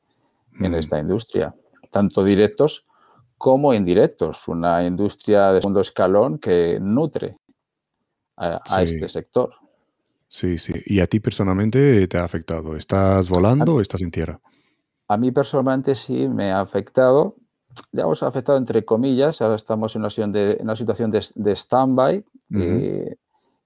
en 0.60 0.74
mm. 0.74 0.76
esta 0.76 1.00
industria, 1.00 1.56
tanto 1.90 2.24
directos 2.24 2.86
como 3.36 3.74
indirectos. 3.74 4.48
Una 4.48 4.86
industria 4.86 5.52
de 5.52 5.62
segundo 5.62 5.82
escalón 5.82 6.38
que 6.38 6.78
nutre 6.80 7.38
a, 8.38 8.84
este 8.84 9.10
sector. 9.10 9.56
Sí, 10.28 10.60
sí. 10.60 10.74
¿Y 10.86 11.00
a 11.00 11.08
ti 11.08 11.20
personalmente 11.20 12.08
te 12.08 12.20
ha 12.20 12.24
afectado? 12.24 12.78
¿Estás 12.78 13.28
volando 13.28 13.74
o 13.74 13.82
estás 13.82 14.04
en 14.04 14.12
tierra? 14.12 14.40
A 15.08 15.18
mí 15.18 15.32
personalmente 15.32 15.96
sí 15.96 16.28
me 16.28 16.52
ha 16.52 16.60
afectado. 16.60 17.38
Digamos, 17.92 18.22
ha 18.22 18.28
afectado 18.28 18.60
entre 18.60 18.86
comillas. 18.86 19.42
Ahora 19.42 19.56
estamos 19.56 19.96
en 19.96 20.04
una 20.04 20.12
situación 20.12 20.32
de, 20.32 20.58
una 20.62 20.76
situación 20.76 21.10
de, 21.10 21.56
stand-by. 21.56 22.24
Eh, 22.56 23.16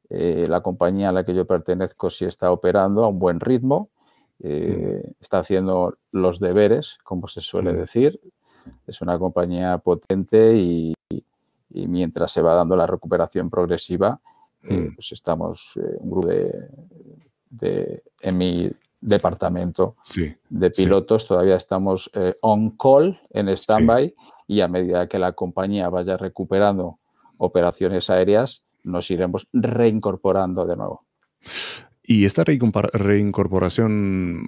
eh, 0.09 0.47
la 0.49 0.61
compañía 0.61 1.09
a 1.09 1.11
la 1.11 1.23
que 1.23 1.35
yo 1.35 1.45
pertenezco 1.45 2.09
sí 2.09 2.25
está 2.25 2.51
operando 2.51 3.03
a 3.03 3.09
un 3.09 3.19
buen 3.19 3.39
ritmo. 3.39 3.89
Eh, 4.41 5.03
está 5.19 5.39
haciendo 5.39 5.97
los 6.11 6.39
deberes, 6.39 6.97
como 7.03 7.27
se 7.27 7.41
suele 7.41 7.73
decir. 7.73 8.19
Es 8.87 9.01
una 9.01 9.19
compañía 9.19 9.77
potente 9.77 10.55
y, 10.55 10.93
mientras 11.69 12.31
se 12.31 12.41
va 12.41 12.55
dando 12.55 12.75
la 12.75 12.87
recuperación 12.87 13.49
progresiva, 13.49 14.19
eh, 14.63 14.89
pues 14.93 15.11
estamos 15.11 15.73
un 15.75 16.09
grupo 16.09 16.27
de, 17.49 18.03
en 18.21 18.37
mi 18.37 18.71
departamento 18.99 19.95
de 20.49 20.71
pilotos, 20.71 21.25
todavía 21.25 21.55
estamos 21.55 22.11
on 22.41 22.71
call, 22.71 23.19
en 23.29 23.49
stand-by, 23.49 24.13
y 24.47 24.61
a 24.61 24.67
medida 24.67 25.07
que 25.07 25.19
la 25.19 25.33
compañía 25.33 25.89
vaya 25.89 26.17
recuperando 26.17 26.99
operaciones 27.37 28.09
aéreas, 28.09 28.63
nos 28.83 29.11
iremos 29.11 29.47
reincorporando 29.53 30.65
de 30.65 30.75
nuevo. 30.75 31.05
Y 32.03 32.25
esta 32.25 32.43
reincorporación, 32.43 34.47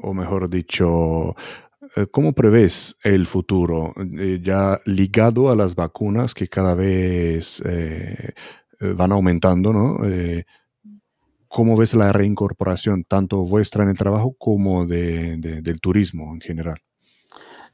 o 0.00 0.14
mejor 0.14 0.48
dicho, 0.48 1.34
eh, 1.96 2.06
¿cómo 2.10 2.32
prevés 2.32 2.96
el 3.02 3.26
futuro 3.26 3.94
eh, 4.18 4.40
ya 4.42 4.80
ligado 4.86 5.50
a 5.50 5.56
las 5.56 5.74
vacunas 5.74 6.34
que 6.34 6.48
cada 6.48 6.74
vez 6.74 7.62
eh, 7.66 8.32
van 8.80 9.12
aumentando, 9.12 9.72
¿no? 9.72 9.98
¿Cómo 11.48 11.76
ves 11.76 11.94
la 11.94 12.12
reincorporación, 12.12 13.04
tanto 13.04 13.38
vuestra 13.38 13.82
en 13.82 13.90
el 13.90 13.98
trabajo 13.98 14.34
como 14.38 14.86
del 14.86 15.80
turismo 15.82 16.32
en 16.32 16.40
general? 16.40 16.78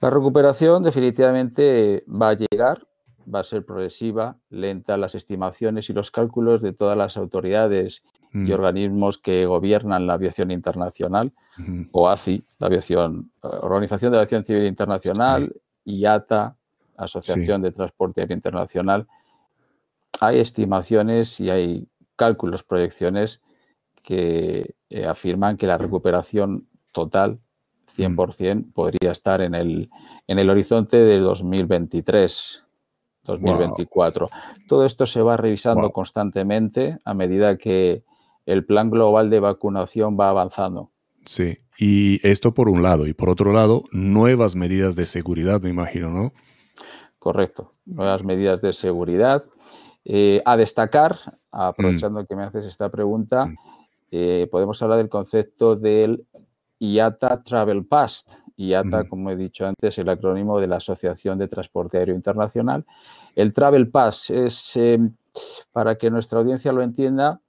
La 0.00 0.10
recuperación 0.10 0.82
definitivamente 0.82 2.04
va 2.08 2.30
a 2.30 2.36
llegar, 2.36 2.86
va 3.32 3.40
a 3.40 3.44
ser 3.44 3.64
progresiva, 3.64 4.38
lenta. 4.50 4.96
Las 4.96 5.14
estimaciones 5.14 5.90
y 5.90 5.92
los 5.92 6.10
cálculos 6.10 6.62
de 6.62 6.72
todas 6.72 6.96
las 6.96 7.16
autoridades 7.16 8.02
y 8.32 8.38
mm. 8.38 8.52
organismos 8.52 9.18
que 9.18 9.46
gobiernan 9.46 10.06
la 10.06 10.14
aviación 10.14 10.50
internacional, 10.50 11.32
OACI, 11.92 12.44
la 12.58 12.66
aviación, 12.66 13.30
Organización 13.40 14.12
de 14.12 14.16
la 14.16 14.22
Aviación 14.22 14.44
Civil 14.44 14.66
Internacional, 14.66 15.54
IATA, 15.84 16.56
Asociación 16.96 17.62
de 17.62 17.72
Transporte 17.72 18.20
Aéreo 18.20 18.34
Internacional. 18.34 19.06
Hay 20.20 20.38
estimaciones 20.38 21.40
y 21.40 21.50
hay 21.50 21.88
cálculos, 22.16 22.62
proyecciones 22.62 23.40
que 24.02 24.74
eh, 24.88 25.06
afirman 25.06 25.56
que 25.56 25.66
la 25.66 25.78
recuperación 25.78 26.68
total 26.92 27.40
100% 27.96 28.54
mm. 28.54 28.72
podría 28.72 29.12
estar 29.12 29.40
en 29.40 29.54
el, 29.54 29.90
en 30.26 30.38
el 30.38 30.50
horizonte 30.50 30.96
de 30.96 31.18
2023. 31.18 32.65
2024. 33.26 34.28
Todo 34.68 34.84
esto 34.84 35.06
se 35.06 35.22
va 35.22 35.36
revisando 35.36 35.90
constantemente 35.90 36.98
a 37.04 37.14
medida 37.14 37.56
que 37.56 38.04
el 38.46 38.64
plan 38.64 38.90
global 38.90 39.30
de 39.30 39.40
vacunación 39.40 40.16
va 40.18 40.30
avanzando. 40.30 40.90
Sí, 41.24 41.58
y 41.78 42.26
esto 42.26 42.54
por 42.54 42.68
un 42.68 42.82
lado. 42.82 43.06
Y 43.06 43.12
por 43.12 43.28
otro 43.28 43.52
lado, 43.52 43.84
nuevas 43.92 44.54
medidas 44.54 44.96
de 44.96 45.06
seguridad, 45.06 45.60
me 45.60 45.70
imagino, 45.70 46.10
¿no? 46.10 46.32
Correcto, 47.18 47.74
nuevas 47.84 48.22
medidas 48.22 48.60
de 48.60 48.72
seguridad. 48.72 49.42
Eh, 50.04 50.40
a 50.44 50.56
destacar, 50.56 51.16
aprovechando 51.50 52.22
mm. 52.22 52.26
que 52.26 52.36
me 52.36 52.44
haces 52.44 52.64
esta 52.64 52.88
pregunta, 52.90 53.46
mm. 53.46 53.56
eh, 54.12 54.48
podemos 54.52 54.80
hablar 54.80 54.98
del 54.98 55.08
concepto 55.08 55.74
del 55.74 56.24
IATA 56.78 57.42
Travel 57.42 57.84
Pass. 57.86 58.24
IATA, 58.56 59.04
mm. 59.04 59.08
como 59.08 59.30
he 59.30 59.36
dicho 59.36 59.66
antes, 59.66 59.94
es 59.94 59.98
el 59.98 60.08
acrónimo 60.08 60.58
de 60.60 60.66
la 60.66 60.76
Asociación 60.76 61.38
de 61.38 61.48
Transporte 61.48 61.98
Aéreo 61.98 62.14
Internacional. 62.14 62.84
El 63.34 63.52
Travel 63.52 63.88
Pass 63.88 64.30
es, 64.30 64.76
eh, 64.76 64.98
para 65.72 65.96
que 65.96 66.10
nuestra 66.10 66.38
audiencia 66.38 66.72
lo 66.72 66.82
entienda, 66.82 67.40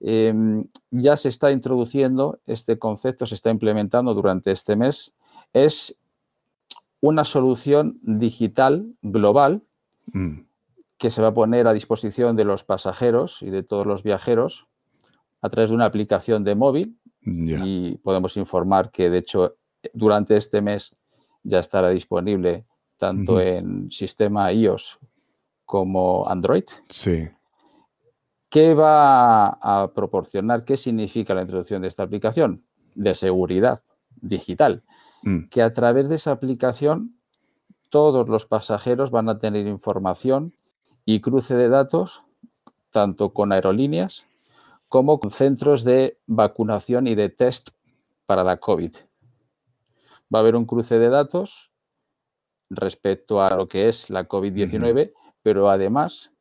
Em, 0.00 0.66
ya 0.90 1.16
se 1.16 1.28
está 1.28 1.50
introduciendo, 1.50 2.40
este 2.46 2.78
concepto 2.78 3.24
se 3.24 3.34
está 3.34 3.50
implementando 3.50 4.12
durante 4.14 4.50
este 4.50 4.76
mes, 4.76 5.14
es 5.52 5.96
una 7.00 7.24
solución 7.24 7.98
digital 8.02 8.86
global 9.00 9.62
mm. 10.12 10.40
que 10.98 11.10
se 11.10 11.22
va 11.22 11.28
a 11.28 11.34
poner 11.34 11.66
a 11.66 11.72
disposición 11.72 12.36
de 12.36 12.44
los 12.44 12.64
pasajeros 12.64 13.42
y 13.42 13.50
de 13.50 13.62
todos 13.62 13.86
los 13.86 14.02
viajeros 14.02 14.66
a 15.40 15.48
través 15.48 15.70
de 15.70 15.76
una 15.76 15.86
aplicación 15.86 16.44
de 16.44 16.54
móvil 16.54 16.98
y 17.28 17.96
podemos 17.98 18.36
informar 18.36 18.92
que 18.92 19.10
de 19.10 19.18
hecho 19.18 19.56
durante 19.94 20.36
este 20.36 20.60
mes 20.60 20.94
ya 21.42 21.58
estará 21.58 21.90
disponible 21.90 22.64
tanto 22.96 23.40
en 23.40 23.90
sistema 23.90 24.52
iOS 24.52 24.98
como 25.64 26.26
Android. 26.28 26.64
Sí. 26.88 27.28
¿Qué 28.48 28.74
va 28.74 29.48
a 29.48 29.92
proporcionar? 29.92 30.64
¿Qué 30.64 30.76
significa 30.76 31.34
la 31.34 31.42
introducción 31.42 31.82
de 31.82 31.88
esta 31.88 32.04
aplicación? 32.04 32.64
De 32.94 33.14
seguridad 33.14 33.80
digital. 34.20 34.82
Mm. 35.22 35.48
Que 35.48 35.62
a 35.62 35.74
través 35.74 36.08
de 36.08 36.14
esa 36.14 36.32
aplicación 36.32 37.16
todos 37.90 38.28
los 38.28 38.46
pasajeros 38.46 39.10
van 39.10 39.28
a 39.28 39.38
tener 39.38 39.66
información 39.66 40.54
y 41.04 41.20
cruce 41.20 41.54
de 41.54 41.68
datos 41.68 42.22
tanto 42.90 43.32
con 43.32 43.52
aerolíneas 43.52 44.26
como 44.88 45.20
con 45.20 45.30
centros 45.30 45.84
de 45.84 46.18
vacunación 46.26 47.06
y 47.06 47.14
de 47.14 47.28
test 47.28 47.70
para 48.26 48.44
la 48.44 48.56
COVID. 48.56 48.92
Va 50.34 50.38
a 50.38 50.42
haber 50.42 50.56
un 50.56 50.66
cruce 50.66 50.98
de 50.98 51.08
datos 51.08 51.70
respecto 52.70 53.42
a 53.42 53.54
lo 53.54 53.68
que 53.68 53.88
es 53.88 54.10
la 54.10 54.28
COVID-19, 54.28 55.12
pero 55.42 55.70
además 55.70 56.32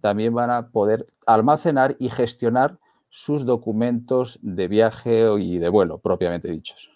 también 0.00 0.34
van 0.34 0.50
a 0.50 0.68
poder 0.68 1.06
almacenar 1.26 1.96
y 1.98 2.08
gestionar 2.08 2.78
sus 3.10 3.44
documentos 3.44 4.38
de 4.42 4.68
viaje 4.68 5.26
y 5.38 5.58
de 5.58 5.68
vuelo, 5.68 5.98
propiamente 5.98 6.50
dichos. 6.50 6.90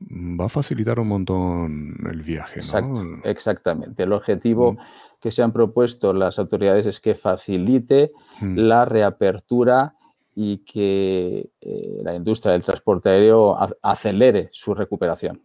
Va 0.00 0.46
a 0.46 0.48
facilitar 0.48 0.98
un 1.00 1.08
montón 1.08 1.96
el 2.10 2.22
viaje, 2.22 2.60
¿no? 2.60 3.20
exactamente. 3.24 4.02
El 4.02 4.12
objetivo 4.12 4.76
que 5.20 5.30
se 5.30 5.42
han 5.42 5.52
propuesto 5.52 6.12
las 6.12 6.38
autoridades 6.38 6.86
es 6.86 7.00
que 7.00 7.14
facilite 7.14 8.12
la 8.40 8.84
reapertura 8.84 9.93
y 10.34 10.58
que 10.58 11.50
eh, 11.60 11.98
la 12.02 12.14
industria 12.14 12.52
del 12.52 12.64
transporte 12.64 13.08
aéreo 13.10 13.56
acelere 13.82 14.48
su 14.52 14.74
recuperación. 14.74 15.42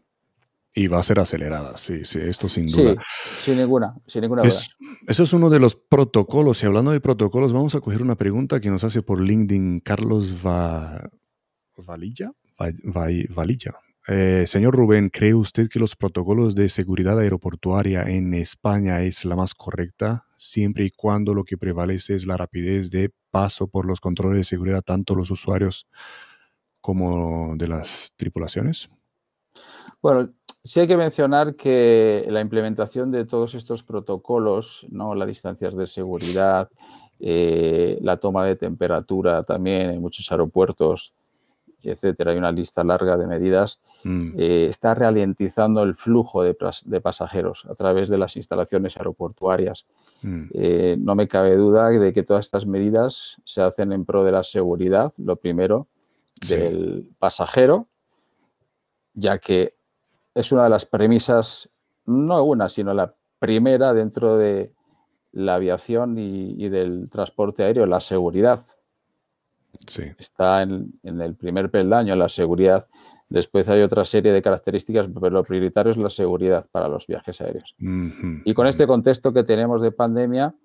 Y 0.76 0.88
va 0.88 1.00
a 1.00 1.04
ser 1.04 1.20
acelerada, 1.20 1.78
sí, 1.78 2.06
sí, 2.06 2.20
esto 2.22 2.48
sin 2.48 2.68
duda. 2.68 2.96
Sí, 3.02 3.52
sin 3.52 3.58
ninguna, 3.58 3.96
sin 4.06 4.22
ninguna 4.22 4.44
duda. 4.44 4.54
Eso 5.08 5.24
es 5.24 5.34
uno 5.34 5.50
de 5.50 5.60
los 5.60 5.76
protocolos. 5.76 6.62
Y 6.62 6.68
hablando 6.68 6.92
de 6.92 7.02
protocolos, 7.02 7.54
vamos 7.54 7.74
a 7.74 7.82
coger 7.82 8.04
una 8.04 8.16
pregunta 8.16 8.60
que 8.60 8.70
nos 8.70 8.84
hace 8.84 9.02
por 9.02 9.20
LinkedIn 9.20 9.80
Carlos 9.80 10.36
Valilla. 10.44 12.32
Valilla. 12.58 13.76
Eh, 14.12 14.48
señor 14.48 14.76
Rubén, 14.76 15.10
¿cree 15.10 15.36
usted 15.36 15.68
que 15.70 15.78
los 15.78 15.96
protocolos 15.96 16.56
de 16.56 16.68
seguridad 16.68 17.20
aeroportuaria 17.20 18.02
en 18.10 18.34
España 18.34 19.04
es 19.04 19.24
la 19.24 19.36
más 19.36 19.54
correcta, 19.54 20.26
siempre 20.36 20.86
y 20.86 20.90
cuando 20.90 21.36
lo 21.36 21.44
que 21.44 21.60
prevalece 21.60 22.16
es 22.16 22.26
la 22.26 22.36
rapidez 22.36 22.90
de 22.90 23.12
paso 23.30 23.68
por 23.68 23.86
los 23.86 24.00
controles 24.00 24.40
de 24.40 24.44
seguridad, 24.46 24.82
tanto 24.82 25.14
los 25.14 25.30
usuarios 25.30 25.88
como 26.82 27.56
de 27.56 27.68
las 27.68 28.12
tripulaciones? 28.16 28.90
Bueno, 30.02 30.34
Sí 30.64 30.82
hay 30.82 30.88
que 30.88 30.98
mencionar 30.98 31.56
que 31.56 32.26
la 32.28 32.42
implementación 32.42 33.12
de 33.12 33.26
todos 33.26 33.56
estos 33.56 33.82
protocolos, 33.82 34.86
¿no? 34.90 35.16
las 35.16 35.28
distancias 35.28 35.76
de 35.76 35.88
seguridad, 35.88 36.70
eh, 37.20 37.98
la 38.02 38.18
toma 38.18 38.46
de 38.46 38.58
temperatura 38.58 39.44
también 39.44 39.90
en 39.90 40.02
muchos 40.02 40.30
aeropuertos, 40.32 41.14
etcétera, 41.84 42.32
hay 42.32 42.38
una 42.38 42.52
lista 42.52 42.84
larga 42.84 43.18
de 43.18 43.28
medidas, 43.28 43.80
mm. 44.04 44.32
eh, 44.38 44.68
está 44.70 44.96
ralentizando 44.96 45.84
el 45.84 45.96
flujo 45.96 46.44
de, 46.44 46.54
pasajeros 47.02 47.66
a 47.70 47.76
través 47.76 48.10
de 48.10 48.18
las 48.18 48.36
instalaciones 48.36 48.98
aeroportuarias. 48.98 49.86
Mm. 50.22 50.44
Eh, 50.54 50.98
no 51.00 51.16
me 51.16 51.28
cabe 51.28 51.56
duda 51.56 51.90
de 51.90 52.12
que 52.14 52.24
todas 52.24 52.46
estas 52.46 52.66
medidas 52.66 53.42
se 53.44 53.62
hacen 53.62 53.94
en 53.94 54.06
pro 54.06 54.24
de 54.24 54.32
la 54.32 54.44
seguridad, 54.44 55.14
lo 55.18 55.36
primero, 55.38 55.88
del 56.48 57.10
pasajero, 57.20 57.88
ya 59.14 59.38
que 59.38 59.76
es 60.34 60.52
una 60.52 60.64
de 60.64 60.70
las 60.70 60.86
premisas, 60.86 61.70
no 62.06 62.44
una, 62.44 62.70
sino 62.70 62.94
la 62.94 63.14
primera 63.40 63.94
dentro 63.94 64.38
de 64.38 64.74
la 65.32 65.56
aviación 65.56 66.18
y, 66.18 66.70
del 66.70 67.10
transporte 67.10 67.64
aéreo, 67.64 67.86
la 67.86 68.00
seguridad. 68.00 68.60
Está 70.18 70.62
en, 70.62 71.00
el 71.04 71.36
primer 71.36 71.72
peldaño, 71.72 72.16
la 72.16 72.30
seguridad. 72.30 72.88
Después 73.30 73.70
hay 73.70 73.82
otra 73.82 74.06
serie 74.06 74.32
de 74.32 74.42
características, 74.42 75.08
pero 75.08 75.30
lo 75.30 75.44
prioritario 75.44 75.92
es 75.92 75.98
la 75.98 76.10
seguridad 76.10 76.66
para 76.72 76.88
los 76.88 77.08
viajes 77.08 77.42
aéreos. 77.42 77.76
Y 77.80 78.54
con 78.54 78.68
este 78.68 78.88
contexto 78.88 79.34
que 79.34 79.44
tenemos 79.44 79.82
de 79.82 79.92
pandemia, 79.92 80.56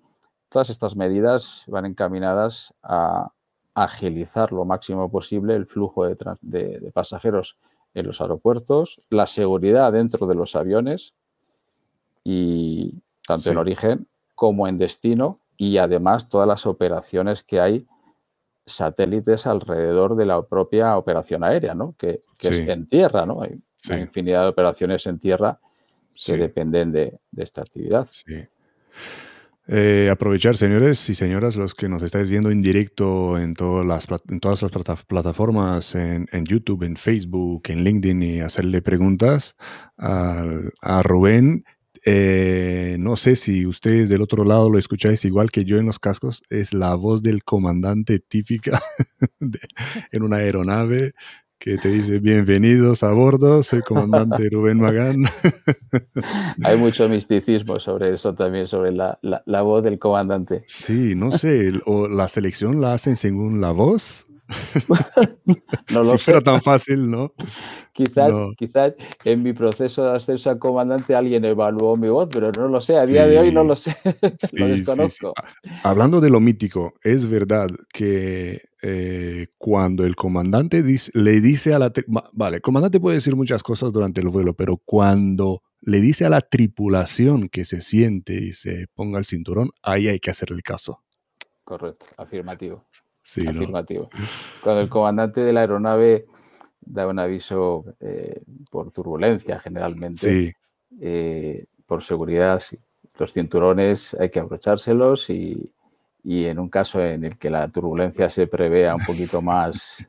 todas 0.49 0.69
estas 0.69 0.95
medidas 0.95 1.63
van 1.67 1.85
encaminadas 1.85 2.73
a 2.81 3.31
agilizar 3.73 4.51
lo 4.51 4.65
máximo 4.65 5.11
posible 5.11 5.55
el 5.55 5.65
flujo 5.65 6.05
de 6.07 6.91
pasajeros 6.93 7.57
en 7.95 8.05
los 8.05 8.21
aeropuertos, 8.21 9.01
la 9.09 9.25
seguridad 9.25 9.91
dentro 9.91 10.27
de 10.27 10.35
los 10.35 10.55
aviones 10.55 11.13
y 12.23 12.93
tanto 13.25 13.49
en 13.49 13.57
origen 13.57 14.07
como 14.35 14.67
en 14.67 14.77
destino 14.77 15.39
y 15.57 15.77
además 15.77 16.27
todas 16.27 16.47
las 16.47 16.65
operaciones 16.65 17.41
que 17.41 17.61
hay 17.61 17.87
satélites 18.65 19.45
alrededor 19.45 20.15
de 20.15 20.25
la 20.25 20.41
propia 20.41 20.97
operación 20.97 21.43
aérea, 21.43 21.75
¿no? 21.75 21.95
Que, 21.97 22.21
es 22.41 22.59
en 22.59 22.87
tierra, 22.87 23.25
¿no? 23.25 23.41
Hay 23.41 23.59
una 23.89 23.99
infinidad 23.99 24.43
de 24.43 24.49
operaciones 24.49 25.05
en 25.07 25.19
tierra 25.19 25.59
que 26.15 26.37
dependen 26.37 26.91
de, 26.91 27.19
de, 27.31 27.43
esta 27.43 27.61
actividad. 27.61 28.07
Sí. 28.11 28.35
Eh, 29.67 30.09
aprovechar, 30.11 30.55
señores 30.55 31.09
y 31.09 31.15
señoras, 31.15 31.55
los 31.55 31.73
que 31.73 31.89
nos 31.89 32.03
estáis 32.03 32.29
viendo 32.29 32.51
en 32.51 32.61
directo 32.61 33.39
en 33.39 33.55
todas 33.55 33.85
las, 33.85 34.07
en 34.29 34.39
todas 34.39 34.61
las 34.61 34.71
plataformas, 35.05 35.95
en, 35.95 36.27
YouTube, 36.45 36.83
en 36.83 36.95
Facebook, 36.95 37.63
en 37.69 37.83
LinkedIn, 37.83 38.21
y 38.21 38.41
hacerle 38.41 38.83
preguntas 38.83 39.57
a, 39.97 41.01
Rubén. 41.03 41.65
Eh, 42.07 42.97
no 42.99 43.17
sé 43.17 43.35
si 43.35 43.65
ustedes 43.65 44.09
del 44.09 44.21
otro 44.21 44.45
lado 44.45 44.69
lo 44.69 44.77
escucháis 44.77 45.25
igual 45.25 45.49
que 45.49 45.65
yo 45.65 45.77
en 45.77 45.87
los 45.87 45.97
cascos, 45.97 46.43
es 46.51 46.71
la 46.71 46.93
voz 46.93 47.23
del 47.23 47.43
comandante 47.43 48.19
típica 48.19 48.79
en 50.11 50.21
una 50.21 50.37
aeronave 50.37 51.13
que 51.57 51.77
te 51.77 51.89
dice 51.89 52.19
bienvenidos 52.19 53.01
a 53.01 53.11
bordo, 53.11 53.63
soy 53.63 53.81
comandante 53.81 54.49
Rubén 54.51 54.79
Magán. 54.79 55.23
Hay 56.63 56.77
mucho 56.77 57.09
misticismo 57.09 57.79
sobre 57.79 58.13
eso 58.13 58.35
también, 58.35 58.67
sobre 58.67 58.91
la, 58.91 59.17
voz 59.63 59.83
del 59.83 59.97
comandante. 59.97 60.61
Sí, 60.67 61.15
no 61.15 61.31
sé, 61.31 61.73
o 61.85 62.07
la 62.07 62.27
selección 62.27 62.81
la 62.81 62.93
hacen 62.93 63.15
según 63.15 63.61
la 63.61 63.71
voz. 63.71 64.27
no 65.89 66.03
lo 66.03 66.11
si 66.11 66.17
fuera 66.19 66.41
tan 66.41 66.61
fácil, 66.61 67.09
¿no? 67.09 67.33
Quizás, 67.95 68.35
quizás 68.57 68.93
en 69.23 69.41
mi 69.41 69.53
proceso 69.53 70.03
de 70.03 70.17
ascenso 70.17 70.49
a 70.49 70.59
comandante 70.59 71.15
alguien 71.15 71.45
evaluó 71.45 71.95
mi 71.95 72.09
voz, 72.09 72.27
pero 72.29 72.51
no 72.51 72.67
lo 72.67 72.81
sé, 72.81 72.97
a 72.97 73.05
día 73.05 73.25
de 73.25 73.39
hoy 73.39 73.53
no 73.53 73.63
lo 73.63 73.73
sé, 73.73 73.95
lo 74.51 74.67
desconozco. 74.67 75.33
Hablando 75.81 76.19
de 76.19 76.29
lo 76.29 76.41
mítico, 76.41 76.95
es 77.01 77.29
verdad 77.29 77.69
que 77.93 78.63
eh, 78.81 79.47
cuando 79.57 80.03
el 80.03 80.17
comandante 80.17 80.83
le 81.13 81.39
dice 81.39 81.73
a 81.73 81.79
la... 81.79 81.93
Vale, 82.33 82.57
el 82.57 82.61
comandante 82.61 82.99
puede 82.99 83.15
decir 83.15 83.37
muchas 83.37 83.63
cosas 83.63 83.93
durante 83.93 84.19
el 84.19 84.27
vuelo, 84.27 84.53
pero 84.53 84.75
cuando 84.83 85.63
le 85.79 86.01
dice 86.01 86.25
a 86.25 86.29
la 86.29 86.41
tripulación 86.41 87.47
que 87.47 87.63
se 87.63 87.79
siente 87.79 88.33
y 88.33 88.51
se 88.51 88.87
ponga 88.93 89.19
el 89.19 89.25
cinturón, 89.25 89.69
ahí 89.81 90.09
hay 90.09 90.19
que 90.19 90.31
hacerle 90.31 90.61
caso. 90.63 91.01
Correcto, 91.63 92.07
afirmativo. 92.17 92.83
Sí, 93.23 93.47
afirmativo. 93.47 94.09
Cuando 94.61 94.81
el 94.81 94.89
comandante 94.89 95.39
de 95.39 95.53
la 95.53 95.61
aeronave 95.61 96.25
da 96.85 97.07
un 97.07 97.19
aviso 97.19 97.85
eh, 97.99 98.41
por 98.69 98.91
turbulencia 98.91 99.59
generalmente. 99.59 100.55
Eh, 101.01 101.65
por 101.85 102.03
seguridad, 102.03 102.61
los 103.17 103.33
cinturones 103.33 104.15
hay 104.19 104.29
que 104.29 104.39
abrochárselos 104.39 105.29
y, 105.29 105.71
en 106.23 106.59
un 106.59 106.69
caso 106.69 107.01
en 107.03 107.23
el 107.23 107.37
que 107.37 107.49
la 107.49 107.67
turbulencia 107.67 108.29
se 108.29 108.47
prevea 108.47 108.95
un 108.95 109.05
poquito 109.05 109.41
más, 109.41 110.05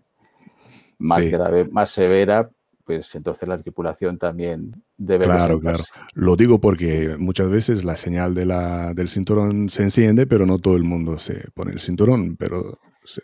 más 0.99 1.29
grave, 1.29 1.69
más 1.71 1.91
severa, 1.91 2.49
pues 2.85 3.15
entonces 3.17 3.49
la 3.49 3.59
tripulación 3.59 4.17
también 4.17 4.83
debe 4.97 5.25
Claro, 5.25 5.59
claro. 5.61 5.83
Lo 6.15 6.37
digo 6.37 6.61
porque 6.61 7.17
muchas 7.19 7.51
veces 7.51 7.85
la 7.85 7.97
señal 7.97 8.33
de 8.35 8.47
la, 8.47 8.95
del 8.95 9.09
cinturón 9.09 9.69
se 9.69 9.83
enciende, 9.83 10.27
pero 10.27 10.47
no 10.47 10.61
todo 10.61 10.77
el 10.77 10.85
mundo 10.85 11.19
se 11.19 11.51
pone 11.53 11.73
el 11.73 11.81
cinturón, 11.81 12.37
pero... 12.37 12.79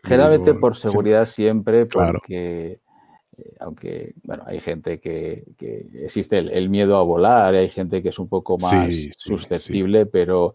Generalmente 0.04 0.54
por 0.54 0.76
seguridad 0.76 1.24
siempre, 1.24 1.86
porque 1.86 2.80
eh, 3.36 3.56
aunque, 3.60 4.14
bueno, 4.22 4.44
hay 4.46 4.60
gente 4.60 5.00
que, 5.00 5.44
existe 5.94 6.38
el, 6.38 6.68
miedo 6.68 6.98
a 6.98 7.02
volar, 7.02 7.54
hay 7.54 7.68
gente 7.68 8.02
que 8.02 8.10
es 8.10 8.18
un 8.18 8.28
poco 8.28 8.56
más 8.58 8.94
susceptible, 9.16 10.06
pero 10.06 10.54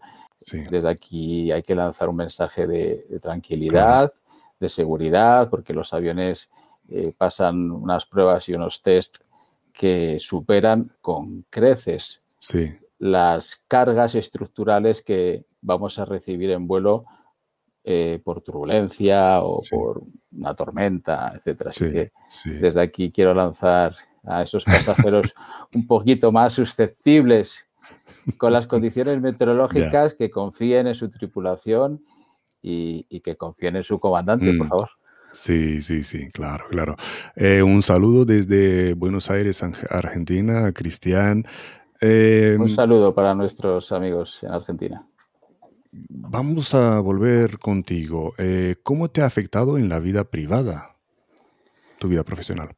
desde 0.70 0.88
aquí 0.88 1.50
hay 1.50 1.62
que 1.62 1.74
lanzar 1.74 2.08
un 2.08 2.16
mensaje 2.16 2.66
de, 2.66 3.18
tranquilidad, 3.20 4.12
de 4.60 4.68
seguridad, 4.68 5.50
porque 5.50 5.74
los 5.74 5.92
aviones 5.92 6.50
eh, 6.88 7.12
pasan 7.16 7.70
unas 7.70 8.06
pruebas 8.06 8.48
y 8.48 8.54
unos 8.54 8.82
test 8.82 9.18
que 9.72 10.18
superan 10.18 10.92
con 11.00 11.44
creces 11.50 12.22
las 12.98 13.56
cargas 13.68 14.14
estructurales 14.14 15.02
que 15.02 15.44
vamos 15.62 15.98
a 15.98 16.04
recibir 16.04 16.50
en 16.50 16.66
vuelo 16.66 17.04
eh, 17.84 18.20
por 18.22 18.42
turbulencia 18.42 19.40
o 19.42 19.62
por 19.70 20.02
una 20.32 20.54
tormenta, 20.54 21.32
etcétera. 21.34 21.70
Así 21.70 21.90
que 21.90 22.12
desde 22.60 22.80
aquí 22.80 23.10
quiero 23.10 23.32
lanzar 23.32 23.94
a 24.24 24.42
esos 24.42 24.64
pasajeros 24.64 25.32
un 25.74 25.86
poquito 25.86 26.30
más 26.30 26.52
susceptibles 26.52 27.66
con 28.36 28.52
las 28.52 28.66
condiciones 28.66 29.20
meteorológicas 29.20 30.14
que 30.14 30.30
confíen 30.30 30.86
en 30.86 30.94
su 30.94 31.08
tripulación 31.08 32.04
y, 32.60 33.20
que 33.20 33.36
confíen 33.36 33.76
en 33.76 33.84
su 33.84 33.98
comandante, 33.98 34.52
por 34.52 34.66
mm. 34.66 34.68
favor. 34.68 34.90
Sí, 35.32 35.80
sí, 35.80 36.02
sí, 36.02 36.26
claro, 36.28 36.64
claro. 36.70 36.96
Eh, 37.36 37.62
un 37.62 37.80
saludo 37.82 38.24
desde 38.24 38.94
Buenos 38.94 39.30
Aires, 39.30 39.62
Argentina, 39.88 40.72
Cristian. 40.72 41.44
un 42.02 42.08
em, 42.08 42.68
saludo 42.68 43.14
para 43.14 43.34
nuestros 43.34 43.92
amigos 43.92 44.42
en 44.42 44.50
Argentina. 44.50 45.06
Vamos 45.90 46.74
a 46.74 47.00
volver 47.00 47.58
contigo. 47.58 48.34
Eh, 48.38 48.76
¿Cómo 48.82 49.10
te 49.10 49.22
ha 49.22 49.26
afectado 49.26 49.78
en 49.78 49.88
la 49.88 49.98
vida 49.98 50.24
privada 50.24 50.96
tu 51.98 52.08
vida 52.08 52.24
profesional? 52.24 52.74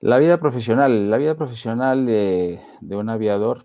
La 0.00 0.18
vida 0.18 0.38
profesional, 0.40 1.10
la 1.10 1.16
vida 1.18 1.36
profesional 1.36 2.04
de, 2.06 2.60
un 2.90 3.08
aviador 3.08 3.64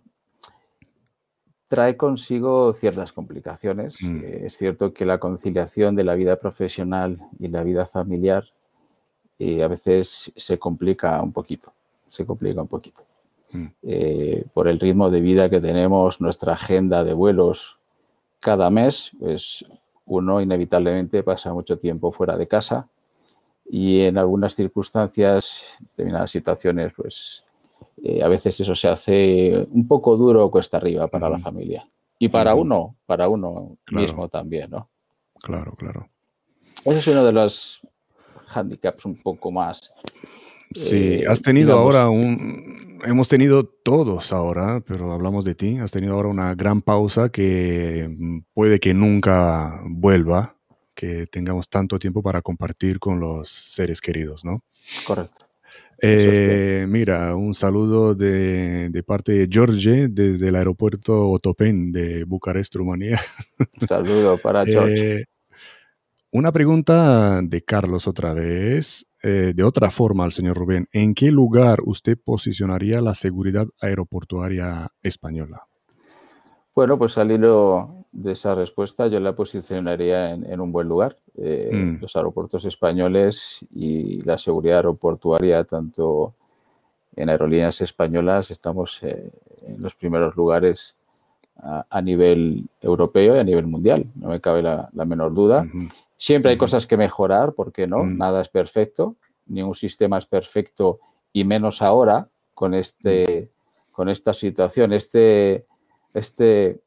trae 1.67 1.97
consigo 1.97 2.74
ciertas 2.74 3.12
complicaciones. 3.12 4.02
Mm. 4.04 4.24
Eh, 4.24 4.41
es 4.45 4.58
cierto 4.58 4.93
que 4.93 5.06
la 5.06 5.19
conciliación 5.19 5.95
de 5.95 6.04
la 6.04 6.15
vida 6.15 6.38
profesional 6.38 7.19
y 7.39 7.47
la 7.47 7.63
vida 7.63 7.86
familiar 7.86 8.45
eh, 9.39 9.63
a 9.63 9.67
veces 9.67 10.32
se 10.36 10.60
complica 10.60 11.21
un 11.21 11.34
poquito, 11.34 11.74
se 12.10 12.26
complica 12.26 12.62
un 12.62 12.67
poquito. 12.67 13.02
Mm. 13.52 13.65
Por 14.54 14.69
el 14.69 14.80
ritmo 14.80 15.10
de 15.10 15.19
vida 15.19 15.50
que 15.50 15.60
tenemos, 15.60 16.21
nuestra 16.21 16.54
agenda 16.54 17.04
de 17.04 17.13
vuelos 17.13 17.80
cada 18.41 18.69
mes, 18.69 19.12
pues 19.19 19.63
uno 20.06 20.41
inevitablemente 20.41 21.23
pasa 21.23 21.54
mucho 21.54 21.77
tiempo 21.77 22.12
fuera 22.12 22.36
de 22.36 22.47
casa 22.47 22.89
y 23.65 24.01
en 24.01 24.17
algunas 24.17 24.56
circunstancias, 24.56 25.77
determinadas 25.80 26.32
situaciones, 26.32 26.91
pues 26.93 27.54
eh, 28.04 28.21
a 28.21 28.27
veces 28.27 28.60
eso 28.60 28.75
se 28.75 28.89
hace 28.89 29.67
un 29.71 29.88
poco 29.88 30.17
duro 30.17 30.45
o 30.45 30.51
cuesta 30.51 30.77
arriba 30.77 31.08
para 31.08 31.30
la 31.30 31.38
familia. 31.38 31.88
Y 32.19 32.30
para 32.30 32.54
uno, 32.54 32.97
para 33.06 33.30
uno 33.30 33.77
mismo 33.91 34.27
también, 34.27 34.71
¿no? 34.71 34.89
Claro, 35.41 35.73
claro. 35.75 36.08
Ese 36.84 36.99
es 36.99 37.08
uno 37.08 37.23
de 37.23 37.32
los 37.32 37.80
handicaps 38.54 39.06
un 39.06 39.15
poco 39.21 39.51
más. 39.51 39.91
Sí, 40.73 41.13
eh, 41.13 41.25
has 41.27 41.41
tenido 41.41 41.77
ahora 41.77 42.10
un. 42.10 42.99
Hemos 43.03 43.29
tenido 43.29 43.65
todos 43.65 44.31
ahora, 44.31 44.81
pero 44.86 45.12
hablamos 45.12 45.43
de 45.43 45.55
ti. 45.55 45.77
Has 45.79 45.91
tenido 45.91 46.13
ahora 46.13 46.29
una 46.29 46.55
gran 46.55 46.81
pausa 46.81 47.29
que 47.29 48.07
mm, 48.15 48.39
puede 48.53 48.79
que 48.79 48.93
nunca 48.93 49.81
vuelva, 49.86 50.55
que 50.93 51.25
tengamos 51.25 51.69
tanto 51.69 51.97
tiempo 51.97 52.21
para 52.21 52.41
compartir 52.41 52.99
con 52.99 53.19
los 53.19 53.49
seres 53.49 54.01
queridos, 54.01 54.45
¿no? 54.45 54.63
Correcto. 55.05 55.51
Eh, 56.03 56.86
mira, 56.89 57.36
un 57.36 57.53
saludo 57.53 58.15
de, 58.15 59.03
parte 59.05 59.34
de 59.34 59.47
George 59.49 60.07
desde 60.10 60.47
el 60.47 60.55
aeropuerto 60.55 61.29
Otopen 61.29 61.91
de 61.91 62.23
Bucarest, 62.23 62.73
Rumanía. 62.75 63.19
Un 63.60 63.88
saludo 63.88 64.38
para 64.38 64.65
George. 64.65 65.21
Eh, 65.21 65.25
una 66.34 66.53
pregunta 66.53 67.41
de 67.43 67.62
Carlos 67.62 68.07
otra 68.07 68.34
vez, 68.34 69.05
eh, 69.23 69.53
de 69.55 69.63
otra 69.63 69.91
forma 69.91 70.23
al 70.23 70.31
señor 70.31 70.57
Rubén. 70.57 70.88
¿En 70.91 71.13
qué 71.13 71.31
lugar 71.31 71.79
usted 71.86 72.17
posicionaría 72.17 73.01
la 73.01 73.13
seguridad 73.13 73.67
aeroportuaria 73.79 74.91
española? 75.03 75.63
Bueno, 76.73 76.97
pues 76.97 77.17
al 77.17 77.31
hilo 77.31 78.05
de 78.12 78.31
esa 78.31 78.55
respuesta 78.55 79.07
yo 79.07 79.19
la 79.19 79.36
posicionaría 79.36 80.31
en, 80.31 80.60
un 80.60 80.71
buen 80.71 80.88
lugar. 80.88 81.17
Eh, 81.38 81.69
mm. 81.71 82.01
Los 82.01 82.15
aeropuertos 82.15 82.65
españoles 82.65 83.60
y 83.71 84.21
la 84.23 84.38
seguridad 84.38 84.77
aeroportuaria, 84.77 85.63
tanto 85.65 86.34
en 87.15 87.29
aerolíneas 87.29 87.81
españolas, 87.81 88.51
estamos 88.51 89.03
eh, 89.03 89.31
en 89.67 89.81
los 89.81 89.95
primeros 89.95 90.36
lugares 90.36 90.95
a, 91.63 92.01
nivel 92.01 92.67
europeo 92.81 93.36
y 93.36 93.39
a 93.39 93.43
nivel 93.43 93.67
mundial, 93.67 94.05
no 94.15 94.29
me 94.29 94.41
cabe 94.41 94.63
la, 94.63 94.89
menor 94.93 95.34
duda. 95.34 95.67
Siempre 96.21 96.51
hay 96.51 96.57
cosas 96.60 96.86
que 96.86 96.97
mejorar, 96.97 97.55
porque 97.55 97.88
no, 97.88 98.03
mm. 98.03 98.15
nada 98.15 98.41
es 98.43 98.49
perfecto, 98.49 99.15
ningún 99.47 99.73
sistema 99.73 100.19
es 100.19 100.27
perfecto 100.27 100.99
y 101.34 101.45
menos 101.45 101.81
ahora 101.81 102.29
con, 102.53 102.75
este, 102.75 103.49
mm. 103.49 103.91
con 103.91 104.07
esta 104.07 104.31
situación. 104.36 104.93
Este, 104.93 105.65
este, 106.13 106.79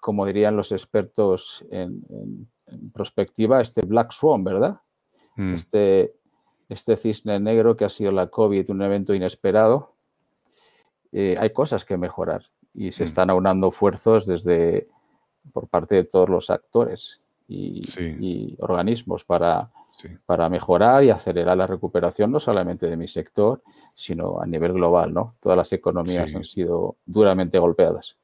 como 0.00 0.26
dirían 0.26 0.56
los 0.56 0.72
expertos 0.72 1.64
en, 1.70 2.48
prospectiva, 2.92 3.60
este 3.60 3.82
Black 3.82 4.10
Swan, 4.10 4.42
¿verdad? 4.42 4.80
Mm. 5.36 5.54
Este, 5.54 6.16
este 6.68 6.96
cisne 6.96 7.38
negro 7.38 7.76
que 7.76 7.84
ha 7.84 7.90
sido 7.90 8.10
la 8.10 8.26
COVID, 8.26 8.70
un 8.70 8.82
evento 8.82 9.14
inesperado. 9.14 9.94
Eh, 11.12 11.36
hay 11.38 11.50
cosas 11.50 11.84
que 11.84 11.96
mejorar 11.96 12.46
y 12.74 12.90
se 12.90 13.04
mm. 13.04 13.06
están 13.06 13.30
aunando 13.30 13.68
esfuerzos 13.68 14.26
desde 14.26 14.88
por 15.52 15.68
parte 15.68 15.94
de 15.94 16.04
todos 16.04 16.28
los 16.28 16.50
actores 16.50 17.23
y, 17.46 18.56
organismos 18.60 19.24
para, 19.24 19.70
para 20.26 20.48
mejorar 20.48 21.04
y 21.04 21.10
acelerar 21.10 21.56
la 21.56 21.66
recuperación 21.66 22.32
no 22.32 22.40
solamente 22.40 22.88
de 22.88 22.96
mi 22.96 23.08
sector, 23.08 23.62
sino 23.88 24.40
a 24.40 24.46
nivel 24.46 24.72
global, 24.72 25.12
¿no? 25.12 25.34
Todas 25.40 25.58
las 25.58 25.72
economías 25.72 26.34
han 26.34 26.44
sido 26.44 26.96
duramente 27.04 27.58
golpeadas. 27.58 28.16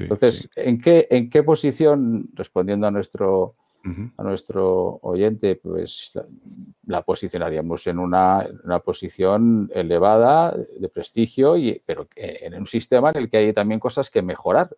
Entonces, 0.00 0.48
¿en, 0.56 0.80
qué, 0.80 1.06
¿en 1.10 1.30
qué 1.30 1.42
posición, 1.42 2.28
respondiendo 2.34 2.86
a 2.86 2.90
nuestro, 2.90 3.54
a 4.16 4.22
nuestro 4.22 4.98
oyente, 5.02 5.56
pues 5.56 6.12
la, 6.86 7.02
posicionaríamos 7.02 7.86
en 7.86 7.98
una, 7.98 8.48
posición 8.84 9.70
elevada 9.72 10.56
de 10.56 10.88
prestigio, 10.88 11.56
y, 11.56 11.80
pero 11.86 12.08
en 12.16 12.54
un 12.54 12.66
sistema 12.66 13.10
en 13.10 13.18
el 13.18 13.30
que 13.30 13.36
hay 13.36 13.52
también 13.52 13.78
cosas 13.78 14.10
que 14.10 14.22
mejorar. 14.22 14.76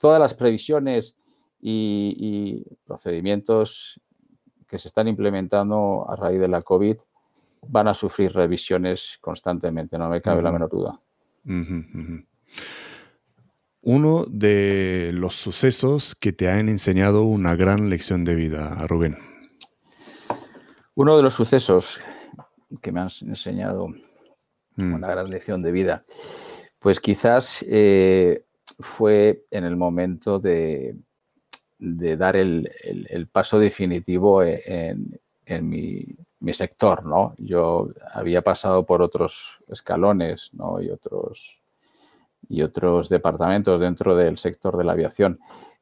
Todas 0.00 0.20
las 0.20 0.34
previsiones 0.34 1.16
y, 1.60 2.64
procedimientos 2.84 4.00
que 4.68 4.78
se 4.78 4.88
están 4.88 5.08
implementando 5.08 6.06
a 6.08 6.16
raíz 6.16 6.40
de 6.40 6.48
la 6.48 6.62
COVID 6.62 6.96
van 7.68 7.88
a 7.88 7.94
sufrir 7.94 8.32
revisiones 8.32 9.18
constantemente, 9.20 9.96
no 9.96 10.08
me 10.08 10.20
cabe 10.20 10.42
la 10.42 10.52
menor 10.52 10.70
duda 10.70 11.00
uno 13.84 14.24
de 14.26 15.10
los 15.12 15.36
sucesos 15.36 16.14
que 16.14 16.32
te 16.32 16.48
han 16.48 16.70
enseñado 16.70 17.24
una 17.24 17.54
gran 17.54 17.90
lección 17.90 18.24
de 18.24 18.34
vida, 18.34 18.86
Rubén. 18.86 19.18
Uno 20.94 21.16
de 21.18 21.22
los 21.22 21.34
sucesos 21.34 22.00
que 22.80 22.92
me 22.92 23.00
han 23.00 23.08
enseñado 23.22 23.88
mm. 24.76 24.94
una 24.94 25.08
gran 25.08 25.28
lección 25.28 25.62
de 25.62 25.70
vida, 25.70 26.04
pues 26.78 26.98
quizás 26.98 27.62
eh, 27.68 28.46
fue 28.78 29.44
en 29.50 29.64
el 29.64 29.76
momento 29.76 30.38
de, 30.38 30.96
dar 32.16 32.36
el, 32.36 33.28
paso 33.30 33.58
definitivo 33.58 34.42
en, 34.42 35.18
mi, 35.60 36.06
sector, 36.52 37.04
¿no? 37.04 37.34
Yo 37.38 37.88
había 38.12 38.42
pasado 38.42 38.84
por 38.84 39.02
otros 39.02 39.56
escalones, 39.68 40.50
¿no? 40.52 40.80
Y 40.80 40.90
otros 40.90 41.60
y 42.46 42.60
otros 42.60 43.08
departamentos 43.08 43.80
dentro 43.80 44.14
del 44.14 44.36
sector 44.36 44.76
de 44.76 44.84
la 44.84 44.92
aviación. 44.92 45.40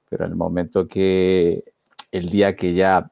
Pero 0.08 0.24
en 0.24 0.30
el 0.30 0.36
momento 0.36 0.86
que 0.86 1.64
el 2.12 2.28
día 2.28 2.54
que 2.54 2.74
ya 2.74 3.10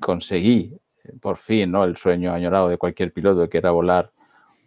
conseguí 0.00 0.78
por 1.20 1.36
fin 1.36 1.70
¿no? 1.70 1.84
el 1.84 1.96
sueño 1.96 2.32
añorado 2.32 2.68
de 2.68 2.76
cualquier 2.76 3.12
piloto, 3.12 3.48
que 3.48 3.58
era 3.58 3.70
volar 3.70 4.12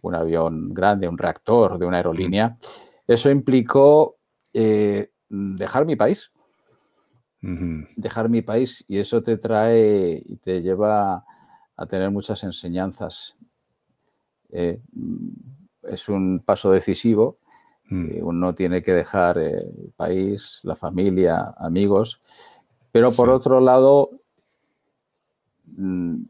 un 0.02 0.16
avión 0.16 0.74
grande, 0.74 1.08
un 1.08 1.18
reactor 1.18 1.78
de 1.78 1.86
una 1.86 1.98
aerolínea, 1.98 2.58
eso 3.06 3.30
implicó 3.30 4.18
eh, 4.54 5.12
dejar 5.30 5.86
mi 5.86 5.96
país. 5.96 6.32
Dejar 7.96 8.30
mi 8.30 8.42
país 8.42 8.86
y 8.88 9.00
eso 9.00 9.24
te 9.24 9.38
trae 9.38 10.22
y 10.26 10.36
te 10.38 10.62
lleva 10.62 11.26
a 11.76 11.86
tener 11.88 12.12
muchas 12.12 12.44
enseñanzas. 12.44 13.36
Eh, 14.52 14.80
es 15.84 16.10
un 16.10 16.40
paso 16.46 16.72
decisivo 16.72 17.38
Mm. 17.92 18.08
uno 18.22 18.56
tiene 18.56 18.82
que 18.82 18.94
dejar 18.94 19.38
el 19.38 19.92
país, 19.98 20.62
la 20.64 20.78
familia, 20.78 21.54
amigos, 21.58 22.22
pero 22.90 23.12
por 23.12 23.30
otro 23.30 23.60
lado, 23.60 24.12
mm, 25.66 26.22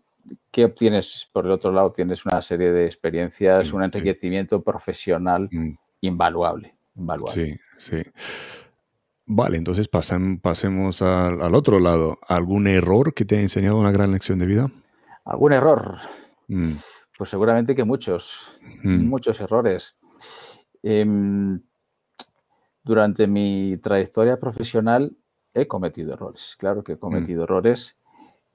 ¿qué 0.50 0.65
obtienes? 0.65 1.30
Por 1.32 1.45
el 1.45 1.52
otro 1.52 1.71
lado, 1.71 1.91
tienes 1.91 2.26
una 2.26 2.41
serie 2.41 2.71
de 2.71 2.88
experiencias, 2.88 3.71
un 3.74 3.84
enriquecimiento 3.84 4.63
profesional 4.63 5.50
mm. 5.52 5.74
invaluable, 6.02 6.74
Sí, 7.32 7.56
sí. 7.78 8.02
Vale, 9.34 9.56
entonces 9.56 9.88
pasemos 9.88 11.02
al, 11.02 11.56
otro 11.56 11.80
lado. 11.80 12.20
¿Algún 12.28 12.67
error 12.67 13.13
que 13.13 13.24
te 13.24 13.38
ha 13.38 13.41
enseñado 13.41 13.78
una 13.78 13.94
gran 13.94 14.12
lección 14.12 14.39
de 14.39 14.46
vida? 14.46 14.70
¿Algún 15.24 15.54
error? 15.54 16.00
Pues 17.17 17.30
seguramente 17.30 17.74
que 17.74 17.86
muchos, 17.86 18.60
muchos 18.84 19.39
errores. 19.39 19.96
Em, 20.84 21.62
durante 22.84 23.26
mi 23.26 23.78
trayectoria 23.78 24.38
profesional 24.38 25.15
he 25.54 25.65
cometido 25.65 26.12
errores. 26.13 26.58
Claro 26.60 26.84
que 26.84 26.94
he 26.94 26.98
cometido 26.98 27.44
mm. 27.44 27.44
errores 27.46 27.96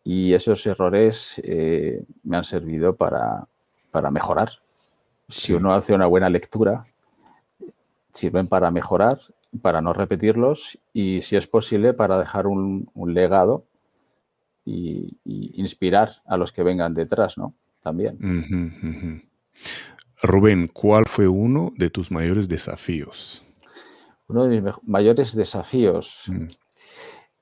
y 0.05 0.35
esos 0.35 0.67
errores 0.67 1.41
eh, 1.43 2.05
me 2.23 2.37
han 2.37 2.45
servido 2.45 2.95
para, 2.97 3.49
mejorar. 4.11 4.51
Si 5.31 5.55
uno 5.55 5.73
hace 5.73 5.95
una 5.95 6.07
buena 6.07 6.29
lectura, 6.29 6.87
sirven 8.13 8.47
para 8.47 8.71
mejorar, 8.71 9.19
para 9.59 9.81
no 9.81 9.93
repetirlos 9.93 10.79
y, 10.93 11.23
si 11.23 11.37
es 11.37 11.47
posible, 11.47 11.95
para 11.95 12.19
dejar 12.19 12.47
un, 12.47 12.91
legado 13.07 13.65
y, 14.65 15.19
inspirar 15.25 16.23
a 16.27 16.37
los 16.37 16.53
que 16.53 16.63
vengan 16.63 16.95
detrás, 16.95 17.39
¿no? 17.39 17.55
También. 17.83 18.19
Rubén, 20.23 20.69
¿cuál 20.69 21.07
fue 21.07 21.29
uno 21.29 21.73
de 21.77 21.91
tus 21.91 22.11
mayores 22.11 22.49
desafíos? 22.49 23.45
Uno 24.29 24.45
de 24.45 24.61
mis 24.61 24.73
mayores 24.83 25.37
desafíos, 25.37 26.25
mm. 26.27 26.47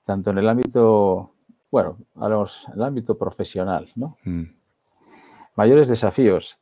tanto 0.05 0.31
en 0.31 0.38
el 0.38 0.48
ámbito 0.48 1.35
bueno, 1.74 1.98
hablamos 2.14 2.64
en 2.68 2.74
el 2.74 2.83
ámbito 2.85 3.18
profesional, 3.18 3.88
¿no? 3.96 4.16
Mm. 4.22 4.44
Mayores 5.57 5.88
desafíos. 5.88 6.57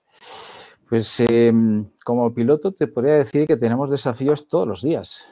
Pues 0.93 1.21
em, 1.21 1.87
como 2.05 2.35
piloto 2.35 2.73
te 2.73 2.87
podría 2.87 3.15
decir 3.15 3.47
que 3.47 3.57
tenemos 3.57 3.89
desafíos 3.89 4.47
todos 4.47 4.69
los 4.69 4.83
días, 4.83 5.25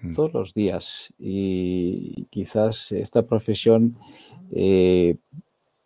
mm. 0.00 0.12
todos 0.12 0.32
los 0.32 0.54
días. 0.54 1.12
Y 1.18 2.26
quizás 2.26 2.92
esta 2.92 3.26
profesión 3.26 3.96
eh, 4.52 5.16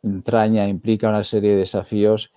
entraña, 0.02 0.68
implica 0.68 1.08
una 1.08 1.24
serie 1.24 1.52
de 1.52 1.56
desafíos 1.56 2.30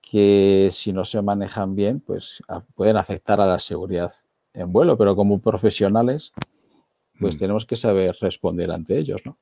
que 0.00 0.70
si 0.70 0.90
no 0.90 1.04
se 1.04 1.20
manejan 1.20 1.74
bien, 1.74 2.00
pues 2.00 2.42
pueden 2.74 2.96
afectar 2.96 3.38
a 3.42 3.46
la 3.46 3.58
seguridad 3.58 4.14
en 4.54 4.72
vuelo, 4.72 4.96
pero 4.96 5.14
como 5.16 5.42
profesionales 5.42 6.32
pues 7.20 7.36
mm. 7.36 7.38
tenemos 7.40 7.66
que 7.66 7.76
saber 7.76 8.16
responder 8.22 8.70
ante 8.70 8.96
ellos. 8.96 9.20
¿no? 9.26 9.36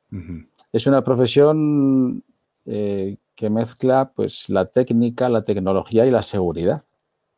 Es 0.72 0.88
una 0.88 1.04
profesión 1.04 2.24
eh, 2.66 3.16
que 3.34 3.50
mezcla 3.50 4.12
pues, 4.14 4.48
la 4.48 4.66
técnica, 4.66 5.28
la 5.28 5.42
tecnología 5.42 6.06
y 6.06 6.10
la 6.10 6.22
seguridad. 6.22 6.82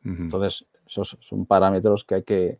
Entonces, 0.03 0.65
esos 0.85 1.17
son 1.19 1.45
parámetros 1.45 2.05
que 2.05 2.15
hay 2.15 2.23
que, 2.23 2.59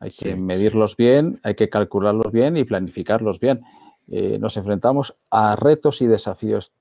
hay 0.00 0.10
que 0.10 0.34
medirlos 0.34 0.96
bien, 0.96 1.38
hay 1.44 1.54
que 1.54 1.68
calcularlos 1.68 2.32
bien 2.32 2.56
y 2.56 2.64
planificarlos 2.64 3.38
bien. 3.38 3.62
Eh, 4.08 4.38
nos 4.40 4.56
enfrentamos 4.56 5.14
a 5.30 5.54
retos 5.54 6.02
y 6.02 6.08
desafíos 6.08 6.72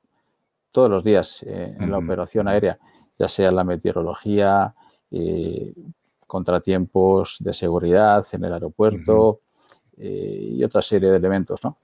todos 0.72 0.89
los 0.89 1.04
días 1.04 1.43
eh, 1.43 1.76
en 1.80 1.91
la 1.91 2.00
operación 2.00 2.48
aérea, 2.48 2.80
ya 3.19 3.28
sea 3.28 3.52
la 3.52 3.63
meteorología, 3.63 4.74
contratiempos 6.26 7.38
de 7.39 7.54
seguridad 7.54 8.26
en 8.32 8.46
el 8.46 8.54
aeropuerto, 8.54 9.41
eh, 9.98 10.56
y 10.56 10.63
otra 10.63 10.82
serie 10.82 11.10
de 11.10 11.17
elementos, 11.17 11.63
¿no? 11.63 11.78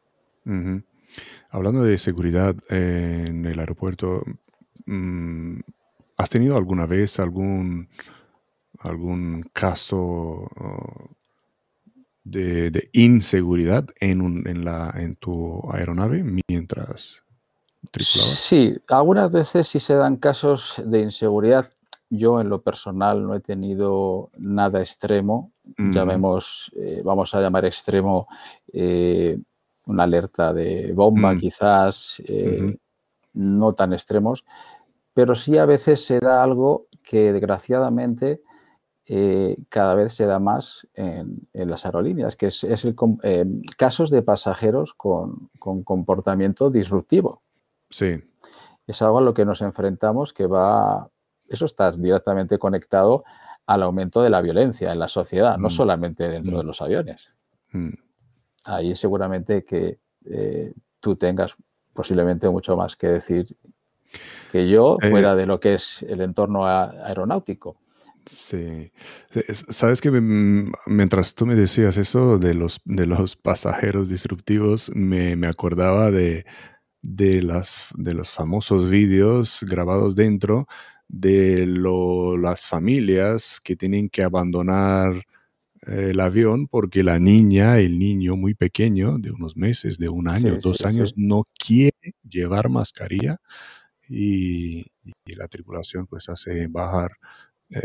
Hablando 1.49 1.83
de 1.83 1.97
seguridad 1.97 2.55
en 2.69 3.45
el 3.45 3.59
aeropuerto, 3.59 4.23
mm, 4.85 5.59
¿has 6.17 6.29
tenido 6.29 6.57
alguna 6.57 6.85
vez 6.85 7.19
algún, 7.19 7.89
algún 8.79 9.49
caso 9.51 10.47
de, 12.23 12.89
inseguridad 12.93 13.87
en, 13.99 14.47
en, 14.47 14.63
la, 14.63 14.93
en 14.95 15.15
tu 15.15 15.61
aeronave 15.71 16.23
mientras 16.23 17.23
tripulabas? 17.91 18.35
Sí, 18.35 18.77
algunas 18.87 19.31
veces 19.31 19.67
sí 19.67 19.79
se 19.79 19.95
dan 19.95 20.17
casos 20.17 20.81
de 20.85 21.01
inseguridad. 21.01 21.69
Yo 22.11 22.41
en 22.41 22.49
lo 22.49 22.61
personal 22.61 23.25
no 23.25 23.35
he 23.35 23.39
tenido 23.39 24.31
nada 24.37 24.79
extremo, 24.79 25.51
llamemos, 25.77 26.71
eh, 26.75 27.01
vamos 27.05 27.35
a 27.35 27.41
llamar 27.41 27.65
extremo 27.65 28.27
eh, 28.73 29.37
una 29.89 30.03
alerta 30.03 30.53
de 30.53 30.93
bomba 30.93 31.33
mm. 31.33 31.37
quizás, 31.39 32.21
eh, 32.25 32.77
no 33.33 33.73
tan 33.73 33.93
extremos, 33.93 34.45
pero 35.13 35.35
sí 35.35 35.57
a 35.57 35.65
veces 35.65 36.05
se 36.05 36.19
da 36.19 36.43
algo 36.43 36.87
que 37.03 37.33
desgraciadamente 37.33 38.41
cada 39.69 39.95
vez 39.95 40.13
se 40.13 40.27
da 40.27 40.37
más 40.37 40.87
en, 40.93 41.47
las 41.51 41.83
aerolíneas, 41.83 42.35
que 42.35 42.47
es, 42.47 42.63
el, 42.63 42.95
casos 43.75 44.11
de 44.11 44.21
pasajeros 44.21 44.93
con, 44.93 45.49
con, 45.57 45.83
comportamiento 45.83 46.69
disruptivo. 46.69 47.41
Sí. 47.89 48.21
Es 48.85 49.01
algo 49.01 49.17
a 49.17 49.21
lo 49.21 49.33
que 49.33 49.45
nos 49.45 49.63
enfrentamos 49.63 50.31
que 50.31 50.45
va, 50.45 51.09
eso 51.47 51.65
está 51.65 51.91
directamente 51.91 52.59
conectado 52.59 53.23
al 53.65 53.83
aumento 53.83 54.21
de 54.21 54.29
la 54.29 54.41
violencia 54.41 54.91
en 54.91 54.99
la 54.99 55.07
sociedad, 55.07 55.57
no 55.57 55.67
mm. 55.67 55.71
solamente 55.71 56.29
dentro 56.29 56.57
de 56.57 56.63
mm. 56.63 56.67
los 56.67 56.81
aviones. 56.81 57.31
Mm. 58.65 58.71
Ahí 58.71 58.95
seguramente 58.95 59.63
que 59.63 59.99
eh, 60.25 60.73
tú 60.99 61.15
tengas 61.15 61.55
posiblemente 61.93 62.49
mucho 62.49 62.75
más 62.77 62.95
que 62.95 63.07
decir 63.07 63.47
que 64.51 64.69
yo, 64.69 64.97
eh, 65.01 65.09
fuera 65.09 65.35
de 65.35 65.45
lo 65.45 65.59
que 65.59 65.75
es 65.75 66.03
el 66.03 66.21
entorno 66.21 66.65
aeronáutico. 66.65 67.77
Sí. 68.29 68.91
Sabes 69.69 70.01
que 70.01 70.11
mientras 70.11 71.33
tú 71.33 71.45
me 71.47 71.55
decías 71.55 71.97
eso 71.97 72.37
de 72.37 72.53
los, 72.53 72.79
de 72.85 73.07
los 73.07 73.35
pasajeros 73.35 74.07
disruptivos, 74.07 74.91
me, 74.93 75.33
acordaba 75.47 76.11
de, 76.11 76.45
de, 77.01 77.41
las, 77.41 77.87
de 77.95 78.13
los 78.13 78.29
famosos 78.29 78.87
vídeos 78.87 79.65
grabados 79.67 80.15
dentro 80.15 80.67
de 81.07 81.65
las 81.65 82.67
familias 82.67 83.59
que 83.63 83.75
tienen 83.75 84.09
que 84.09 84.23
abandonar 84.23 85.15
eh, 85.15 85.21
el 85.83 86.19
avión 86.19 86.67
porque 86.67 87.03
la 87.03 87.19
niña, 87.19 87.79
el 87.79 87.99
niño 87.99 88.35
muy 88.35 88.53
pequeño, 88.53 89.17
de 89.17 89.31
unos 89.31 89.55
meses, 89.55 89.97
de 89.97 90.09
un 90.09 90.27
año, 90.27 90.57
dos 90.61 90.85
años, 90.85 91.13
no 91.15 91.43
quiere 91.57 92.15
llevar 92.23 92.69
mascarilla 92.69 93.37
y, 94.07 94.85
la 95.25 95.47
tripulación 95.47 96.05
pues 96.07 96.27
hace 96.29 96.67
bajar 96.67 97.11
eh, 97.69 97.79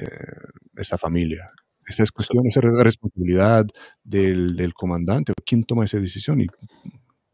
esa 0.76 0.98
familia. 0.98 1.46
Esa 1.86 2.02
es 2.02 2.10
cuestión, 2.10 2.46
esa 2.46 2.60
responsabilidad 2.60 3.66
del, 4.02 4.72
comandante. 4.74 5.32
¿Quién 5.44 5.64
toma 5.64 5.84
esa 5.84 5.98
decisión? 5.98 6.40
Y, 6.40 6.46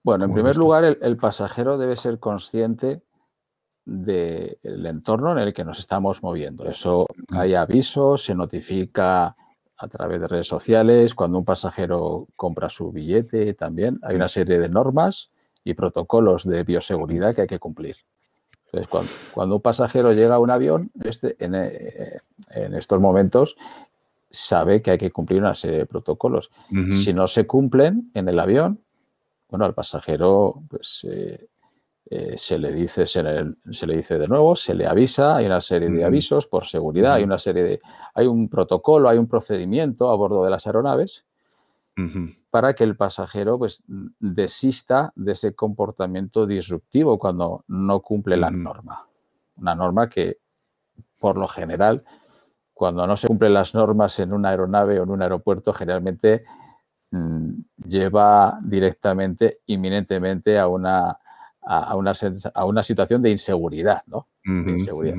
bueno, 0.03 0.25
en 0.25 0.33
primer 0.33 0.57
lugar, 0.57 0.99
el 1.01 1.16
pasajero 1.16 1.79
debe 1.79 1.96
ser 1.96 2.18
consciente 2.18 3.03
del 3.85 4.87
entorno 4.87 5.33
en 5.33 5.38
el 5.38 5.53
que 5.53 5.64
nos 5.64 5.79
estamos 5.79 6.23
moviendo. 6.23 6.68
Eso 6.68 7.07
hay 7.33 7.55
avisos, 7.55 8.25
se 8.25 8.35
notifica 8.35 9.37
a 9.81 9.88
través 9.88 10.21
de 10.21 10.29
redes 10.29 10.47
sociales, 10.47 11.14
cuando 11.14 11.38
un 11.38 11.45
pasajero 11.45 12.29
compra 12.37 12.69
su 12.69 12.93
billete 12.93 13.55
también, 13.55 13.99
hay 14.03 14.14
una 14.14 14.29
serie 14.29 14.59
de 14.59 14.69
normas 14.69 15.31
y 15.64 15.73
protocolos 15.73 16.45
de 16.45 16.64
bioseguridad 16.64 17.35
que 17.35 17.43
hay 17.43 17.47
que 17.47 17.59
cumplir. 17.59 17.97
Entonces, 18.66 18.88
cuando, 19.33 19.57
un 19.57 19.62
pasajero 19.62 20.12
llega 20.12 20.35
a 20.35 20.38
un 20.38 20.51
avión, 20.51 20.93
este, 21.03 21.35
eh, 21.40 22.19
en, 22.51 22.75
estos 22.75 23.01
momentos 23.01 23.57
sabe 24.31 24.83
que 24.83 24.93
hay 24.93 24.99
que 24.99 25.11
cumplir 25.11 25.40
una 25.40 25.55
serie 25.55 25.79
de 25.79 25.87
protocolos. 25.87 26.51
Si 26.93 27.12
no 27.14 27.27
se 27.27 27.47
cumplen 27.47 28.11
en 28.14 28.29
el 28.29 28.38
avión, 28.38 28.81
bueno, 29.49 29.64
al 29.64 29.75
pasajero 29.75 30.62
pues, 30.69 31.05
eh, 31.11 31.49
eh, 32.12 32.37
se, 32.37 32.59
le 32.59 32.73
dice, 32.73 33.07
se 33.07 33.23
le, 33.23 33.96
dice 33.96 34.18
de 34.18 34.27
nuevo, 34.27 34.57
se 34.57 34.75
le 34.75 34.85
avisa, 34.85 35.37
hay 35.37 35.46
una 35.46 35.61
serie 35.61 35.88
de 35.90 36.05
avisos 36.05 36.49
por 36.49 36.66
seguridad, 36.66 37.14
hay 37.14 37.23
una 37.23 37.38
serie 37.38 37.62
de, 37.62 37.81
hay 38.14 38.27
un 38.27 38.49
protocolo, 38.49 39.09
hay 39.09 39.16
un 39.16 39.29
procedimiento 39.29 40.11
a 40.11 40.16
bordo 40.16 40.42
de 40.42 40.51
las 40.51 40.66
aeronaves 40.66 41.25
para 42.51 42.75
que 42.75 42.83
el 42.83 42.96
pasajero 42.96 43.59
pues, 43.59 43.85
desista 43.87 45.12
de 45.14 45.33
ese 45.33 45.55
comportamiento 45.55 46.46
disruptivo 46.46 47.16
cuando 47.16 47.64
no 47.68 48.01
cumple 48.01 48.37
la 48.37 48.51
norma. 48.51 49.07
Una 49.59 49.77
norma 49.77 50.09
que, 50.09 50.38
por 51.20 51.37
lo 51.37 51.46
general, 51.46 52.03
cuando 52.75 53.07
no 53.07 53.16
se 53.16 53.29
cumplen 53.29 53.55
las 53.55 53.73
normas 53.75 54.18
en 54.18 54.33
una 54.33 54.49
aeronave 54.49 54.99
o 54.99 55.05
en 55.05 55.11
un 55.11 55.23
aeropuerto, 55.23 55.73
generalmente 55.73 56.44
mm, 57.12 57.51
lleva 57.87 58.59
directamente, 58.64 59.59
inminentemente 59.66 60.59
a 60.59 60.66
una 60.66 61.20
a, 61.62 61.94
una, 61.96 62.12
a 62.55 62.64
una, 62.64 62.83
situación 62.83 63.23
de 63.23 63.31
inseguridad, 63.31 64.03
¿no? 64.07 64.27
inseguridad. 64.44 65.16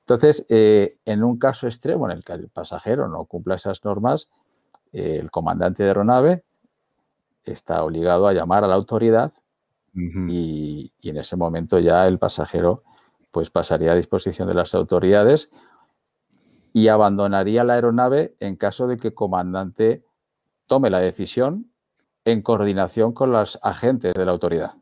Entonces, 0.00 0.44
eh, 0.48 0.98
en 1.04 1.22
un 1.22 1.38
caso 1.38 1.66
extremo 1.66 2.06
en 2.06 2.16
el 2.16 2.24
que 2.24 2.32
el 2.32 2.48
pasajero 2.48 3.08
no 3.08 3.24
cumpla 3.24 3.54
esas 3.54 3.84
normas, 3.84 4.28
eh, 4.92 5.18
el 5.20 5.30
comandante 5.30 5.82
de 5.82 5.90
aeronave 5.90 6.44
está 7.44 7.82
obligado 7.84 8.26
a 8.26 8.32
llamar 8.32 8.64
a 8.64 8.68
la 8.68 8.74
autoridad 8.74 9.32
y, 9.94 10.92
en 11.02 11.16
ese 11.18 11.36
momento 11.36 11.78
ya 11.78 12.06
el 12.06 12.18
pasajero 12.18 12.82
pues 13.30 13.50
pasaría 13.50 13.92
a 13.92 13.94
disposición 13.94 14.48
de 14.48 14.54
las 14.54 14.74
autoridades 14.74 15.50
y 16.72 16.88
abandonaría 16.88 17.64
la 17.64 17.74
aeronave 17.74 18.34
en 18.40 18.56
caso 18.56 18.86
de 18.86 18.96
que 18.96 19.08
el 19.08 19.14
comandante 19.14 20.04
tome 20.66 20.88
la 20.88 21.00
decisión 21.00 21.70
en 22.24 22.42
coordinación 22.42 23.12
con 23.12 23.32
los 23.32 23.58
agentes 23.62 24.14
de 24.14 24.24
la 24.24 24.32
autoridad. 24.32 24.74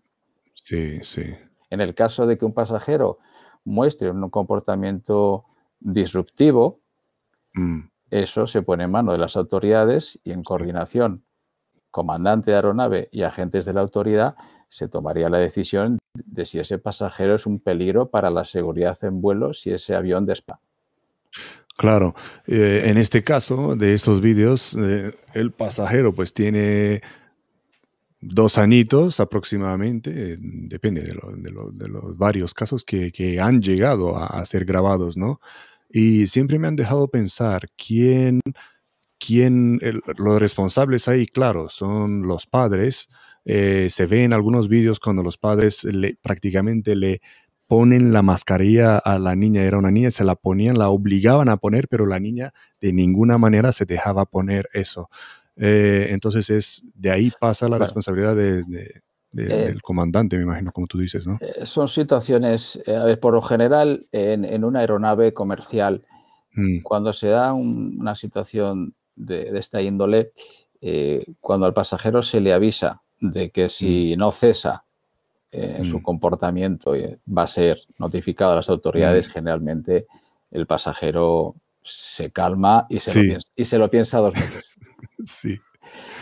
Sí, 0.70 1.00
sí. 1.02 1.24
En 1.68 1.80
el 1.80 1.96
caso 1.96 2.28
de 2.28 2.38
que 2.38 2.44
un 2.44 2.54
pasajero 2.54 3.18
muestre 3.64 4.08
un 4.08 4.30
comportamiento 4.30 5.44
disruptivo, 5.80 6.78
mm. 7.54 7.80
eso 8.12 8.46
se 8.46 8.62
pone 8.62 8.84
en 8.84 8.92
mano 8.92 9.10
de 9.10 9.18
las 9.18 9.36
autoridades 9.36 10.20
y 10.22 10.30
en 10.30 10.44
coordinación 10.44 11.24
comandante 11.90 12.52
de 12.52 12.56
aeronave 12.56 13.08
y 13.10 13.22
agentes 13.22 13.64
de 13.64 13.72
la 13.72 13.80
autoridad 13.80 14.36
se 14.68 14.86
tomaría 14.86 15.28
la 15.28 15.38
decisión 15.38 15.98
de 16.14 16.44
si 16.44 16.60
ese 16.60 16.78
pasajero 16.78 17.34
es 17.34 17.46
un 17.46 17.58
peligro 17.58 18.08
para 18.08 18.30
la 18.30 18.44
seguridad 18.44 18.96
en 19.02 19.20
vuelo 19.20 19.52
si 19.52 19.72
ese 19.72 19.96
avión 19.96 20.24
despa. 20.24 20.60
Claro, 21.76 22.14
eh, 22.46 22.84
en 22.84 22.96
este 22.96 23.24
caso 23.24 23.74
de 23.74 23.94
esos 23.94 24.20
vídeos, 24.20 24.76
eh, 24.80 25.16
el 25.34 25.50
pasajero 25.50 26.14
pues 26.14 26.32
tiene 26.32 27.02
dos 28.20 28.58
anitos 28.58 29.18
aproximadamente, 29.18 30.36
depende 30.38 31.02
de, 31.02 31.14
los 31.88 32.16
varios 32.16 32.54
casos 32.54 32.84
que, 32.84 33.38
han 33.40 33.62
llegado 33.62 34.16
a, 34.16 34.44
ser 34.44 34.64
grabados, 34.64 35.16
¿no? 35.16 35.40
Y 35.88 36.26
siempre 36.26 36.58
me 36.58 36.68
han 36.68 36.76
dejado 36.76 37.08
pensar 37.08 37.66
quién, 37.76 38.40
quién 39.18 39.80
los 40.16 40.40
responsables 40.40 41.08
ahí, 41.08 41.26
claro, 41.26 41.68
son 41.68 42.22
los 42.22 42.46
padres. 42.46 43.08
Eh, 43.44 43.88
se 43.90 44.06
ve 44.06 44.24
en 44.24 44.34
algunos 44.34 44.68
vídeos 44.68 45.00
cuando 45.00 45.22
los 45.22 45.38
padres 45.38 45.86
prácticamente 46.22 46.94
le 46.94 47.20
ponen 47.66 48.12
la 48.12 48.22
mascarilla 48.22 48.98
a 48.98 49.20
la 49.20 49.36
niña, 49.36 49.62
era 49.62 49.78
una 49.78 49.92
niña, 49.92 50.10
se 50.10 50.24
la 50.24 50.34
ponían, 50.34 50.76
la 50.76 50.88
obligaban 50.88 51.48
a 51.48 51.56
poner, 51.56 51.86
pero 51.88 52.04
la 52.04 52.18
niña 52.18 52.52
de 52.80 52.92
ninguna 52.92 53.38
manera 53.38 53.70
se 53.70 53.86
dejaba 53.86 54.26
poner 54.26 54.68
eso. 54.72 55.08
Eh, 55.62 56.08
entonces 56.10 56.48
es 56.48 56.82
de 56.94 57.10
ahí 57.10 57.30
pasa 57.38 57.68
la 57.68 57.76
responsabilidad 57.76 58.34
de, 58.34 58.60
eh, 58.60 59.02
del 59.34 59.82
comandante, 59.82 60.38
me 60.38 60.44
imagino, 60.44 60.72
como 60.72 60.86
tú 60.86 60.98
dices, 60.98 61.26
¿no? 61.26 61.36
Eh, 61.38 61.66
son 61.66 61.86
situaciones, 61.86 62.80
a 62.86 63.04
ver, 63.04 63.20
por 63.20 63.34
lo 63.34 63.42
general, 63.42 64.06
en, 64.10 64.64
una 64.64 64.80
aeronave 64.80 65.34
comercial, 65.34 66.02
mm. 66.54 66.80
cuando 66.80 67.12
se 67.12 67.28
da 67.28 67.52
una 67.52 68.14
situación 68.14 68.94
de, 69.14 69.50
esta 69.58 69.82
índole, 69.82 70.32
cuando 71.40 71.66
al 71.66 71.74
pasajero 71.74 72.22
se 72.22 72.40
le 72.40 72.54
avisa 72.54 73.02
de 73.20 73.50
que 73.50 73.68
si 73.68 74.14
mm. 74.16 74.18
no 74.18 74.32
cesa 74.32 74.84
en 75.52 75.84
su 75.84 75.98
mm. 75.98 76.02
comportamiento 76.02 76.94
va 77.28 77.42
a 77.42 77.46
ser 77.46 77.80
notificado 77.98 78.52
a 78.52 78.56
las 78.56 78.70
autoridades, 78.70 79.28
generalmente 79.28 80.06
el 80.50 80.66
pasajero 80.66 81.54
se 81.82 82.30
calma 82.30 82.86
y 82.88 82.98
se, 82.98 83.14
lo, 83.14 83.28
piensa, 83.28 83.52
y 83.56 83.64
se 83.64 83.78
lo 83.78 83.90
piensa 83.90 84.18
dos 84.18 84.34
veces. 84.34 84.76
sí. 85.24 85.58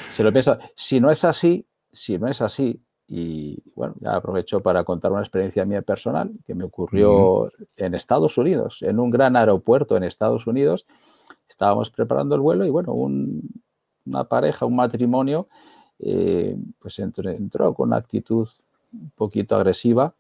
Se 0.08 0.22
lo 0.22 0.32
piensa. 0.32 0.58
Si 0.74 1.00
no 1.00 1.10
es 1.10 1.24
así, 1.24 1.66
si 1.92 2.18
no 2.18 2.28
es 2.28 2.40
así, 2.40 2.80
y 3.06 3.62
bueno, 3.74 3.94
ya 4.00 4.16
aprovecho 4.16 4.60
para 4.60 4.84
contar 4.84 5.12
una 5.12 5.22
experiencia 5.22 5.64
mía 5.64 5.80
personal 5.80 6.30
que 6.46 6.54
me 6.54 6.64
ocurrió 6.64 7.50
en 7.76 7.94
Estados 7.94 8.36
Unidos, 8.36 8.82
en 8.82 8.98
un 8.98 9.10
gran 9.10 9.34
aeropuerto 9.36 9.96
en 9.96 10.04
Estados 10.04 10.46
Unidos. 10.46 10.86
Estábamos 11.48 11.90
preparando 11.90 12.34
el 12.34 12.42
vuelo 12.42 12.66
y 12.66 12.70
bueno, 12.70 12.92
una 12.92 14.24
pareja, 14.24 14.66
un 14.66 14.76
matrimonio, 14.76 15.48
eh, 15.98 16.56
pues 16.78 16.98
entró, 16.98 17.30
entró, 17.30 17.72
con 17.72 17.88
una 17.88 17.96
actitud 17.96 18.46
un 18.92 19.10
poquito 19.14 19.56
agresiva. 19.56 20.14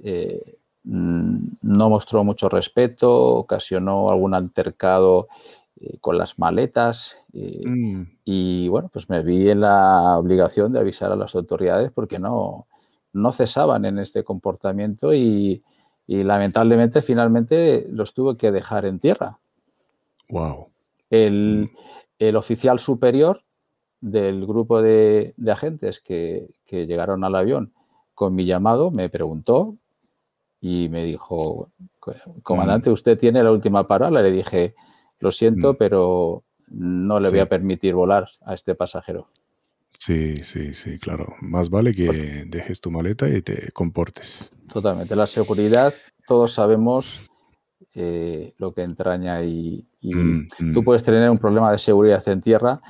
Eh, 0.00 0.58
no 0.88 1.90
mostró 1.90 2.24
mucho 2.24 2.48
respeto, 2.48 3.14
ocasionó 3.36 4.08
algún 4.08 4.34
altercado 4.34 5.28
eh, 5.76 5.98
con 6.00 6.16
las 6.16 6.38
maletas 6.38 7.18
eh, 7.34 7.60
mm. 7.64 8.02
y 8.24 8.68
bueno, 8.68 8.88
pues 8.90 9.10
me 9.10 9.22
vi 9.22 9.50
en 9.50 9.60
la 9.60 10.16
obligación 10.16 10.72
de 10.72 10.80
avisar 10.80 11.12
a 11.12 11.16
las 11.16 11.34
autoridades 11.34 11.92
porque 11.92 12.18
no, 12.18 12.66
no 13.12 13.32
cesaban 13.32 13.84
en 13.84 13.98
este 13.98 14.24
comportamiento 14.24 15.12
y, 15.14 15.62
lamentablemente 16.06 17.02
finalmente 17.02 17.86
los 17.90 18.14
tuve 18.14 18.38
que 18.38 18.50
dejar 18.50 18.86
en 18.86 18.98
tierra. 18.98 19.38
Wow. 20.30 20.68
El, 21.10 21.70
mm. 22.18 22.34
oficial 22.34 22.78
superior 22.78 23.42
del 24.00 24.46
grupo 24.46 24.80
de, 24.80 25.34
agentes 25.48 26.00
que, 26.00 26.48
que 26.64 26.86
llegaron 26.86 27.24
al 27.24 27.34
avión 27.34 27.74
con 28.14 28.34
mi 28.34 28.46
llamado 28.46 28.90
me 28.90 29.10
preguntó 29.10 29.76
y 30.60 30.88
me 30.88 31.04
dijo, 31.04 31.70
comandante, 32.42 32.90
usted 32.90 33.16
tiene 33.16 33.42
la 33.42 33.52
última 33.52 33.86
palabra. 33.86 34.22
Le 34.22 34.32
dije, 34.32 34.74
lo 35.20 35.30
siento, 35.30 35.72
mm. 35.74 35.76
pero 35.76 36.44
no 36.68 37.20
le 37.20 37.30
voy 37.30 37.38
a 37.38 37.48
permitir 37.48 37.94
volar 37.94 38.28
a 38.42 38.54
este 38.54 38.74
pasajero. 38.74 39.28
Sí, 39.92 40.36
sí, 40.36 40.74
sí, 40.74 40.98
claro. 40.98 41.34
Más 41.40 41.70
vale 41.70 41.94
que 41.94 42.44
dejes 42.46 42.80
tu 42.80 42.90
maleta 42.90 43.28
y 43.28 43.42
te 43.42 43.72
comportes. 43.72 44.50
Totalmente. 44.72 45.16
La 45.16 45.26
seguridad, 45.26 45.92
todos 46.26 46.52
sabemos 46.52 47.20
eh, 47.94 48.54
lo 48.58 48.72
que 48.72 48.82
entraña 48.82 49.42
y, 49.42 49.88
mm, 50.02 50.46
tú 50.72 50.82
mm. 50.82 50.84
puedes 50.84 51.02
tener 51.02 51.28
un 51.30 51.38
problema 51.38 51.72
de 51.72 51.78
seguridad 51.78 52.26
en 52.28 52.40
tierra, 52.40 52.80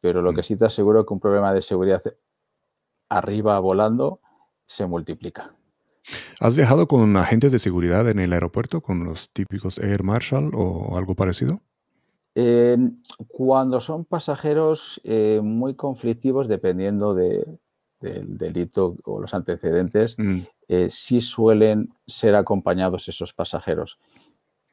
pero 0.00 0.22
lo 0.22 0.34
que 0.34 0.42
sí 0.42 0.56
te 0.56 0.66
aseguro 0.66 1.00
es 1.00 1.06
que 1.06 1.14
un 1.14 1.20
problema 1.20 1.52
de 1.52 1.62
seguridad 1.62 2.02
arriba 3.08 3.58
volando 3.58 4.20
se 4.66 4.86
multiplica. 4.86 5.54
¿Has 6.40 6.56
viajado 6.56 6.88
con 6.88 7.16
agentes 7.16 7.52
de 7.52 7.58
seguridad 7.58 8.08
en 8.08 8.18
el 8.18 8.32
aeropuerto, 8.32 8.80
con 8.80 9.04
los 9.04 9.30
típicos 9.30 9.78
Air 9.78 10.02
Marshal 10.02 10.50
o 10.54 10.96
algo 10.96 11.14
parecido? 11.14 11.60
Em, 12.34 13.02
cuando 13.26 13.80
son 13.80 14.04
pasajeros 14.04 15.00
eh, 15.04 15.40
muy 15.42 15.74
conflictivos, 15.74 16.46
dependiendo 16.46 17.12
del 17.14 17.58
delito 18.00 18.96
o 19.04 19.20
los 19.20 19.34
antecedentes, 19.34 20.16
mm. 20.18 20.38
eh, 20.68 20.90
sí 20.90 21.20
suelen 21.20 21.92
ser 22.06 22.36
acompañados 22.36 23.08
esos 23.08 23.32
pasajeros. 23.32 23.98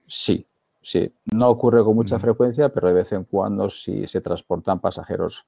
Sí, 0.05 0.45
sí. 0.81 1.11
No 1.33 1.49
ocurre 1.49 1.83
con 1.83 1.95
mucha 1.95 2.17
mm. 2.17 2.21
frecuencia, 2.21 2.69
pero 2.69 2.89
de 2.89 2.93
vez 2.93 3.11
en 3.11 3.23
cuando 3.23 3.69
sí 3.69 4.05
se 4.05 4.21
transportan 4.21 4.79
pasajeros 4.79 5.47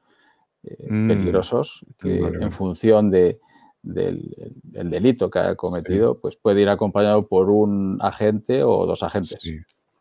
eh, 0.63 0.87
mm. 0.89 1.07
peligrosos 1.07 1.85
que 1.99 2.17
en 2.17 2.51
función 2.51 3.11
de, 3.11 3.39
del 3.81 4.89
delito 4.89 5.29
que 5.29 5.39
ha 5.39 5.55
cometido, 5.55 6.19
pues 6.19 6.35
puede 6.35 6.61
ir 6.61 6.69
acompañado 6.69 7.27
por 7.27 7.49
un 7.49 7.97
agente 8.01 8.63
o 8.63 8.85
dos 8.85 9.03
agentes. 9.03 9.39
Sí, 9.41 9.57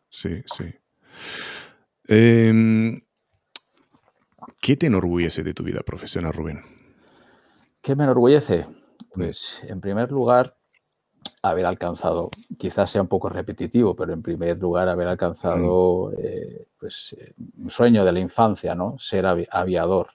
sí, 0.09 0.41
sí. 0.45 0.65
Em, 2.07 3.01
¿Qué 4.61 4.75
te 4.75 4.87
enorgullece 4.87 5.43
de 5.43 5.53
tu 5.53 5.63
vida 5.63 5.81
profesional, 5.81 6.33
Rubén? 6.33 6.61
¿Qué 7.81 7.95
me 7.95 8.03
enorgullece? 8.03 8.65
Pues 9.13 9.63
en 9.67 9.79
primer 9.79 10.11
lugar, 10.11 10.57
haber 11.41 11.65
alcanzado, 11.65 12.29
quizás 12.57 12.91
sea 12.91 13.01
un 13.01 13.07
poco 13.07 13.29
repetitivo, 13.29 13.95
pero 13.95 14.13
en 14.13 14.21
primer 14.21 14.57
lugar 14.57 14.89
haber 14.89 15.07
alcanzado 15.07 16.11
eh, 16.17 16.67
pues, 16.77 17.15
eh, 17.17 17.33
un 17.57 17.69
sueño 17.69 18.03
de 18.03 18.11
la 18.11 18.19
infancia, 18.19 18.75
¿no? 18.75 18.97
Ser 18.99 19.25
aviador. 19.25 20.07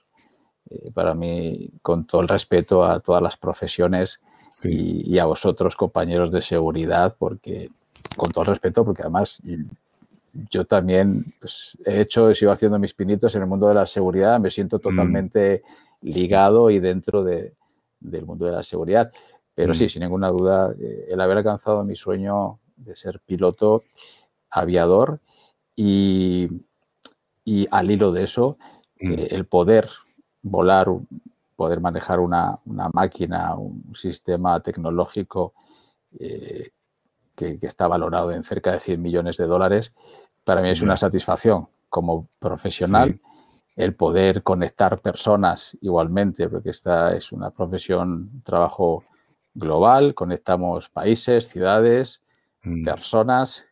Eh, 0.69 0.91
para 0.91 1.13
mí, 1.13 1.69
con 1.81 2.05
todo 2.05 2.21
el 2.21 2.27
respeto 2.27 2.83
a 2.83 2.99
todas 2.99 3.21
las 3.21 3.37
profesiones 3.37 4.19
y, 4.63 5.17
a 5.19 5.25
vosotros, 5.25 5.75
compañeros 5.75 6.31
de 6.31 6.41
seguridad, 6.41 7.15
porque 7.17 7.69
con 8.15 8.31
todo 8.31 8.43
el 8.43 8.49
respeto, 8.51 8.85
porque 8.85 9.01
además 9.01 9.41
yo 10.49 10.65
también 10.65 11.33
pues, 11.39 11.77
he 11.85 12.01
hecho, 12.01 12.29
he 12.29 12.35
sido 12.35 12.51
haciendo 12.51 12.79
mis 12.79 12.93
pinitos 12.93 13.35
en 13.35 13.41
el 13.41 13.47
mundo 13.47 13.67
de 13.67 13.75
la 13.75 13.85
seguridad, 13.85 14.39
me 14.39 14.51
siento 14.51 14.77
mm. 14.77 14.81
totalmente 14.81 15.63
ligado 16.01 16.69
y 16.69 16.79
dentro 16.79 17.23
de, 17.23 17.53
del 17.99 18.25
mundo 18.25 18.45
de 18.45 18.51
la 18.53 18.63
seguridad. 18.63 19.11
Pero 19.53 19.73
sí, 19.73 19.85
mm. 19.85 19.89
sin 19.89 20.01
ninguna 20.01 20.29
duda, 20.29 20.73
eh, 20.79 21.05
el 21.09 21.21
haber 21.21 21.37
alcanzado 21.37 21.83
mi 21.83 21.95
sueño 21.95 22.59
de 22.75 22.95
ser 22.95 23.19
piloto, 23.19 23.83
aviador 24.49 25.19
y, 25.75 26.49
y 27.43 27.67
al 27.71 27.91
hilo 27.91 28.11
de 28.11 28.23
eso, 28.23 28.57
mm. 28.99 29.11
eh, 29.11 29.27
el 29.31 29.45
poder 29.45 29.89
volar, 30.45 30.87
poder 31.55 31.81
manejar 31.81 32.19
una, 32.19 32.59
máquina, 32.93 33.55
un 33.55 33.95
sistema 33.95 34.59
tecnológico 34.59 35.53
eh, 36.19 36.69
que, 37.35 37.57
está 37.61 37.87
valorado 37.87 38.31
en 38.31 38.43
cerca 38.43 38.71
de 38.71 38.79
100 38.79 39.01
millones 39.01 39.37
de 39.37 39.47
dólares, 39.47 39.91
para 40.43 40.61
mí 40.61 40.69
es 40.69 40.81
una 40.81 40.97
satisfacción 40.97 41.67
como 41.89 42.27
profesional 42.39 43.19
el 43.75 43.95
poder 43.95 44.43
conectar 44.43 45.01
personas 45.01 45.75
igualmente, 45.81 46.47
porque 46.47 46.69
esta 46.69 47.15
es 47.15 47.31
una 47.31 47.49
profesión, 47.49 48.41
trabajo 48.43 49.03
global, 49.53 50.13
conectamos 50.13 50.89
países, 50.89 51.49
ciudades, 51.49 52.21
mm. 52.63 52.85
personas, 52.85 53.65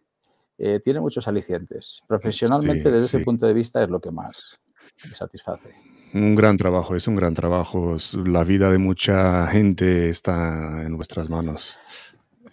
eh, 0.57 0.81
tiene 0.83 0.99
muchos 0.99 1.27
alicientes. 1.27 2.03
Profesionalmente, 2.07 2.91
desde 2.91 3.05
ese 3.05 3.19
punto 3.19 3.45
de 3.45 3.53
vista, 3.53 3.81
es 3.83 3.89
lo 3.89 4.01
que 4.01 4.11
más 4.11 4.59
me 5.07 5.15
satisface. 5.15 5.92
Un 6.13 6.35
gran 6.35 6.57
trabajo, 6.57 6.95
es 6.95 7.07
un 7.07 7.15
gran 7.15 7.33
trabajo. 7.33 7.97
La 8.25 8.43
vida 8.43 8.69
de 8.69 8.77
mucha 8.77 9.47
gente 9.47 10.09
está 10.09 10.83
en 10.83 10.95
vuestras 10.95 11.29
manos. 11.29 11.79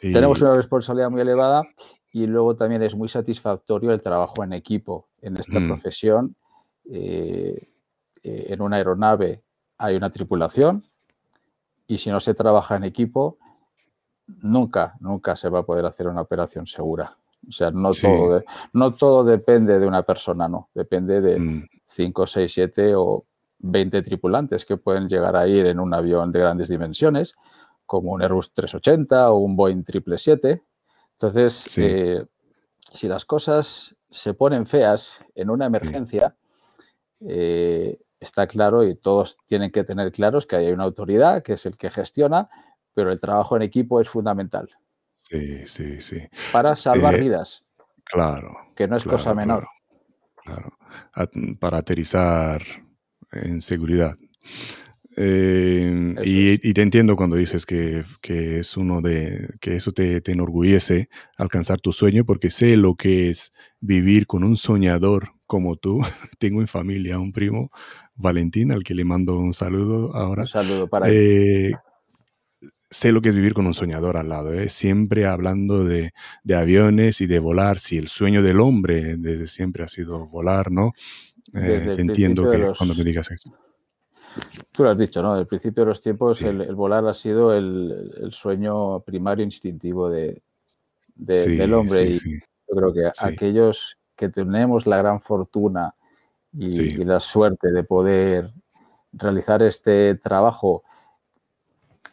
Tenemos 0.00 0.40
una 0.40 0.54
responsabilidad 0.54 1.10
muy 1.10 1.20
elevada 1.20 1.62
y 2.10 2.26
luego 2.26 2.56
también 2.56 2.82
es 2.82 2.94
muy 2.94 3.10
satisfactorio 3.10 3.92
el 3.92 4.00
trabajo 4.00 4.42
en 4.42 4.54
equipo 4.54 5.08
en 5.20 5.36
esta 5.36 5.60
mm. 5.60 5.66
profesión. 5.68 6.36
Eh, 6.90 7.68
eh, 8.22 8.46
en 8.48 8.62
una 8.62 8.76
aeronave 8.76 9.42
hay 9.76 9.94
una 9.94 10.10
tripulación 10.10 10.82
y 11.86 11.98
si 11.98 12.10
no 12.10 12.18
se 12.18 12.32
trabaja 12.32 12.76
en 12.76 12.84
equipo, 12.84 13.36
nunca, 14.26 14.94
nunca 15.00 15.36
se 15.36 15.50
va 15.50 15.60
a 15.60 15.66
poder 15.66 15.84
hacer 15.84 16.08
una 16.08 16.22
operación 16.22 16.66
segura. 16.66 17.14
O 17.46 17.52
sea, 17.52 17.70
no, 17.70 17.90
todo, 17.90 18.42
no 18.72 18.94
todo 18.94 19.24
depende 19.24 19.78
de 19.78 19.86
una 19.86 20.02
persona, 20.02 20.48
no. 20.48 20.70
Depende 20.74 21.20
de 21.20 21.68
5, 21.86 22.26
6, 22.26 22.52
7 22.52 22.94
o 22.96 23.26
20 23.60 24.02
tripulantes 24.02 24.64
que 24.64 24.76
pueden 24.76 25.08
llegar 25.08 25.36
a 25.36 25.46
ir 25.46 25.66
en 25.66 25.80
un 25.80 25.94
avión 25.94 26.32
de 26.32 26.40
grandes 26.40 26.68
dimensiones, 26.68 27.34
como 27.86 28.12
un 28.12 28.22
Airbus 28.22 28.52
380 28.52 29.30
o 29.30 29.38
un 29.38 29.56
Boeing 29.56 29.84
777. 29.84 30.62
Entonces, 31.12 31.78
eh, 31.78 32.24
si 32.92 33.08
las 33.08 33.24
cosas 33.24 33.94
se 34.10 34.34
ponen 34.34 34.66
feas 34.66 35.24
en 35.34 35.50
una 35.50 35.66
emergencia, 35.66 36.34
eh, 37.20 37.98
está 38.18 38.46
claro 38.46 38.84
y 38.84 38.94
todos 38.94 39.36
tienen 39.44 39.70
que 39.70 39.84
tener 39.84 40.12
claros 40.12 40.46
que 40.46 40.56
hay 40.56 40.70
una 40.70 40.84
autoridad 40.84 41.42
que 41.42 41.54
es 41.54 41.66
el 41.66 41.76
que 41.76 41.90
gestiona, 41.90 42.48
pero 42.94 43.12
el 43.12 43.20
trabajo 43.20 43.56
en 43.56 43.62
equipo 43.62 44.00
es 44.00 44.08
fundamental. 44.08 44.68
Sí, 45.12 45.66
sí, 45.66 46.00
sí. 46.00 46.18
Para 46.52 46.76
salvar 46.76 47.14
eh, 47.16 47.20
vidas. 47.20 47.64
Claro. 48.04 48.56
Que 48.74 48.88
no 48.88 48.96
es 48.96 49.04
cosa 49.04 49.34
menor. 49.34 49.68
Claro. 50.36 50.72
Para 51.60 51.78
aterrizar 51.78 52.62
en 53.32 53.60
seguridad. 53.60 54.16
Eh, 55.16 56.14
y, 56.24 56.72
te 56.72 56.82
entiendo 56.82 57.16
cuando 57.16 57.36
dices 57.36 57.66
que, 57.66 58.04
es 58.22 58.76
uno 58.76 59.02
de 59.02 59.50
que 59.60 59.74
eso 59.74 59.92
te, 59.92 60.20
te, 60.20 60.32
enorgullece 60.32 61.08
alcanzar 61.36 61.80
tu 61.80 61.92
sueño, 61.92 62.24
porque 62.24 62.48
sé 62.48 62.76
lo 62.76 62.94
que 62.94 63.28
es 63.30 63.52
vivir 63.80 64.26
con 64.26 64.44
un 64.44 64.56
soñador 64.56 65.34
como 65.46 65.76
tú. 65.76 66.00
Tengo 66.38 66.60
en 66.60 66.68
familia 66.68 67.18
un 67.18 67.32
primo, 67.32 67.70
Valentín, 68.14 68.72
al 68.72 68.84
que 68.84 68.94
le 68.94 69.04
mando 69.04 69.36
un 69.38 69.52
saludo 69.52 70.14
ahora. 70.14 70.42
Un 70.42 70.48
saludo 70.48 70.88
para 70.88 71.08
él. 71.08 71.14
Eh, 71.14 71.72
sé 72.90 73.12
lo 73.12 73.22
que 73.22 73.28
es 73.28 73.36
vivir 73.36 73.54
con 73.54 73.66
un 73.66 73.74
soñador 73.74 74.16
al 74.16 74.28
lado, 74.28 74.52
¿eh? 74.52 74.68
siempre 74.68 75.26
hablando 75.26 75.84
de, 75.84 76.12
aviones 76.54 77.20
y 77.20 77.26
de 77.26 77.38
volar. 77.38 77.78
Si 77.78 77.96
el 77.96 78.08
sueño 78.08 78.42
del 78.42 78.60
hombre 78.60 79.16
desde 79.16 79.46
siempre 79.46 79.84
ha 79.84 79.88
sido 79.88 80.26
volar, 80.26 80.72
¿no? 80.72 80.92
Eh, 81.54 81.92
te 81.94 82.02
entiendo 82.02 82.50
que 82.50 82.72
cuando 82.76 82.94
me 82.94 83.04
digas 83.04 83.30
eso. 83.30 83.52
Tú 84.72 84.84
lo 84.84 84.90
has 84.90 84.98
dicho, 84.98 85.22
¿no? 85.22 85.32
Desde 85.32 85.42
el 85.42 85.46
principio 85.48 85.84
de 85.84 85.88
los 85.88 86.00
tiempos 86.00 86.40
el, 86.42 86.74
volar 86.74 87.06
ha 87.06 87.14
sido 87.14 87.52
el, 87.52 88.30
sueño 88.30 89.00
primario 89.00 89.44
instintivo 89.44 90.08
de, 90.08 90.42
del 91.16 91.74
hombre. 91.74 92.10
y 92.10 92.14
yo 92.14 92.76
creo 92.76 92.92
que 92.92 93.10
aquellos 93.20 93.98
que 94.14 94.28
tenemos 94.28 94.86
la 94.86 94.98
gran 94.98 95.20
fortuna 95.20 95.94
y, 96.52 97.04
la 97.04 97.20
suerte 97.20 97.72
de 97.72 97.84
poder 97.84 98.52
realizar 99.12 99.62
este 99.62 100.14
trabajo 100.16 100.84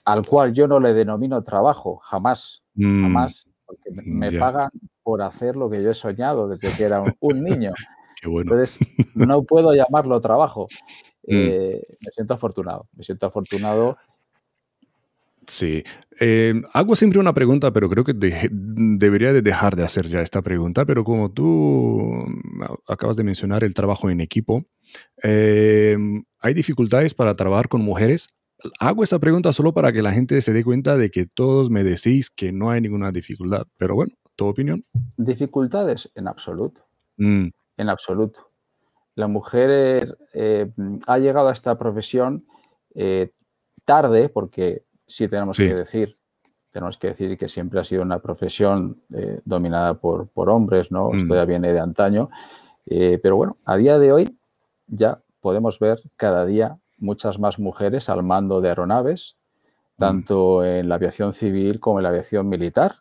al 0.06 0.26
cual 0.26 0.54
yo 0.54 0.68
no 0.68 0.80
le 0.80 0.94
denomino 0.94 1.44
trabajo, 1.44 1.98
jamás, 1.98 2.64
mm, 2.76 3.04
jamás, 3.04 3.48
porque 3.66 3.92
me 4.06 4.32
pagan 4.32 4.70
por 5.04 5.22
hacer 5.22 5.58
lo 5.58 5.70
que 5.70 5.84
yo 5.84 5.92
he 5.92 5.94
soñado 5.94 6.48
desde 6.48 6.76
que 6.76 6.84
era 6.84 7.04
un, 7.20 7.44
niño. 7.44 7.74
Entonces, 8.24 8.80
no 9.16 9.44
puedo 9.44 9.74
llamarlo 9.74 10.20
trabajo. 10.22 10.68
Mm. 11.24 11.36
Eh, 11.36 11.82
me 12.00 12.12
siento 12.12 12.34
afortunado, 12.34 12.88
me 12.94 13.04
siento 13.04 13.26
afortunado 13.26 13.98
Sí, 15.48 15.82
eh, 16.20 16.62
hago 16.74 16.96
siempre 16.98 17.20
una 17.20 17.34
pregunta, 17.34 17.72
pero 17.72 17.90
creo 17.90 18.04
que 18.04 18.14
debería 18.14 19.32
de 19.32 19.42
dejar 19.42 19.78
de 19.78 19.86
hacer 19.86 20.08
ya 20.08 20.22
esta 20.22 20.42
pregunta, 20.42 20.86
pero 20.86 21.06
como 21.06 21.32
tú 21.32 22.26
mm, 22.28 22.64
acabas 22.86 23.16
de 23.16 23.24
mencionar 23.24 23.64
el 23.64 23.74
trabajo 23.74 24.10
en 24.10 24.20
equipo, 24.20 24.66
eh, 25.24 25.98
¿hay 26.40 26.54
dificultades 26.54 27.14
para 27.14 27.34
trabajar 27.34 27.70
con 27.70 27.82
mujeres? 27.82 28.36
Hago 28.80 29.06
esa 29.06 29.20
pregunta 29.20 29.54
solo 29.54 29.74
para 29.74 29.94
que 29.94 30.02
la 30.02 30.12
gente 30.12 30.42
se 30.42 30.52
dé 30.52 30.66
cuenta 30.66 30.98
de 30.98 31.12
que 31.12 31.26
todos 31.26 31.70
me 31.70 31.84
decís 31.86 32.30
que 32.30 32.52
no 32.52 32.70
hay 32.70 32.82
ninguna 32.82 33.14
dificultad, 33.14 33.68
pero 33.78 33.96
bueno, 33.96 34.14
¿tu 34.36 34.48
opinión? 34.48 34.84
Dificultades 35.16 36.12
en 36.16 36.28
absoluto, 36.28 36.86
mm. 37.16 37.48
En 37.78 37.90
absoluto. 37.90 38.52
La 39.16 39.28
mujer 39.28 40.18
eh, 40.34 40.72
ha 41.08 41.18
llegado 41.18 41.48
a 41.48 41.54
esta 41.54 41.78
profesión 41.78 42.46
tarde 43.86 44.28
porque 44.28 44.84
sí 45.08 45.28
tenemos 45.30 45.58
que 45.58 45.74
decir, 45.74 46.18
tenemos 46.72 46.98
que 46.98 47.08
decir 47.08 47.38
que 47.38 47.48
siempre 47.48 47.80
ha 47.80 47.84
sido 47.84 48.02
una 48.02 48.20
profesión 48.20 49.02
eh, 49.14 49.40
dominada 49.46 49.96
por, 49.96 50.28
por, 50.28 50.50
hombres, 50.50 50.92
¿no? 50.92 51.14
Esto 51.16 51.34
ya 51.34 51.46
mm. 51.46 51.48
viene 51.48 51.74
de 51.74 51.80
antaño. 51.80 52.30
Eh, 52.86 53.20
pero 53.24 53.38
bueno, 53.38 53.56
a 53.66 53.78
día 53.78 53.98
de 53.98 54.12
hoy 54.12 54.38
ya 54.88 55.22
podemos 55.40 55.80
ver 55.80 56.02
cada 56.18 56.46
día 56.46 56.78
muchas 56.98 57.40
más 57.40 57.60
mujeres 57.60 58.10
al 58.10 58.24
mando 58.24 58.60
de 58.60 58.70
aeronaves, 58.70 59.38
mm. 59.96 60.00
tanto 60.00 60.66
en 60.66 60.90
la 60.90 60.96
aviación 60.96 61.32
civil 61.32 61.80
como 61.80 62.00
en 62.00 62.04
la 62.04 62.10
aviación 62.10 62.50
militar. 62.50 62.98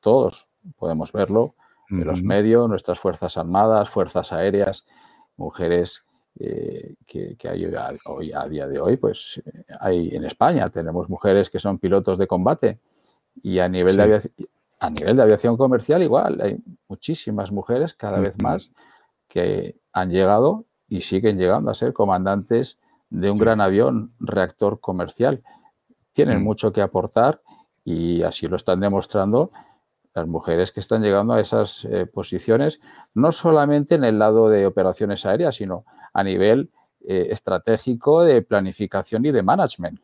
Todos 0.00 0.48
podemos 0.76 1.12
verlo 1.12 1.54
en 1.88 2.04
los 2.04 2.22
medios, 2.22 2.68
nuestras 2.68 2.98
Fuerzas 2.98 3.36
Armadas, 3.36 3.88
Fuerzas 3.88 4.32
Aéreas, 4.32 4.86
mujeres 5.36 6.04
eh, 6.38 6.94
que, 7.06 7.36
hay 7.48 7.66
hoy, 8.04 8.32
a 8.32 8.46
día 8.46 8.66
de 8.66 8.78
hoy, 8.78 8.96
pues 8.96 9.42
eh, 9.44 9.64
hay 9.80 10.08
en 10.14 10.24
España. 10.24 10.68
Tenemos 10.68 11.08
mujeres 11.08 11.48
que 11.48 11.58
son 11.58 11.78
pilotos 11.78 12.18
de 12.18 12.26
combate 12.26 12.78
y 13.42 13.58
a 13.58 13.68
nivel, 13.68 13.96
de, 13.96 14.02
aviación, 14.02 14.34
a 14.80 14.90
nivel 14.90 15.16
de 15.16 15.22
aviación 15.22 15.56
comercial 15.56 16.02
igual, 16.02 16.40
hay 16.40 16.58
muchísimas 16.88 17.52
mujeres 17.52 17.94
cada 17.94 18.18
vez 18.18 18.40
más 18.42 18.70
que 19.28 19.76
han 19.92 20.10
llegado 20.10 20.64
y 20.88 21.00
siguen 21.00 21.38
llegando 21.38 21.70
a 21.70 21.74
ser 21.74 21.92
comandantes 21.92 22.78
de 23.10 23.30
un 23.30 23.38
gran 23.38 23.60
avión 23.60 24.12
reactor 24.20 24.80
comercial. 24.80 25.42
Tienen 26.12 26.40
mm. 26.40 26.44
mucho 26.44 26.72
que 26.72 26.82
aportar 26.82 27.40
y 27.84 28.22
así 28.22 28.46
lo 28.46 28.56
están 28.56 28.80
demostrando 28.80 29.52
las 30.16 30.26
mujeres 30.26 30.72
que 30.72 30.80
están 30.80 31.02
llegando 31.02 31.34
a 31.34 31.40
esas 31.40 31.84
eh, 31.84 32.06
posiciones, 32.06 32.80
no 33.14 33.32
solamente 33.32 33.96
en 33.96 34.04
el 34.04 34.18
lado 34.18 34.48
de 34.48 34.64
operaciones 34.64 35.26
aéreas, 35.26 35.56
sino 35.56 35.84
a 36.14 36.24
nivel 36.24 36.70
eh, 37.06 37.28
estratégico 37.30 38.22
de 38.24 38.40
planificación 38.40 39.26
y 39.26 39.30
de 39.30 39.42
management. 39.42 40.00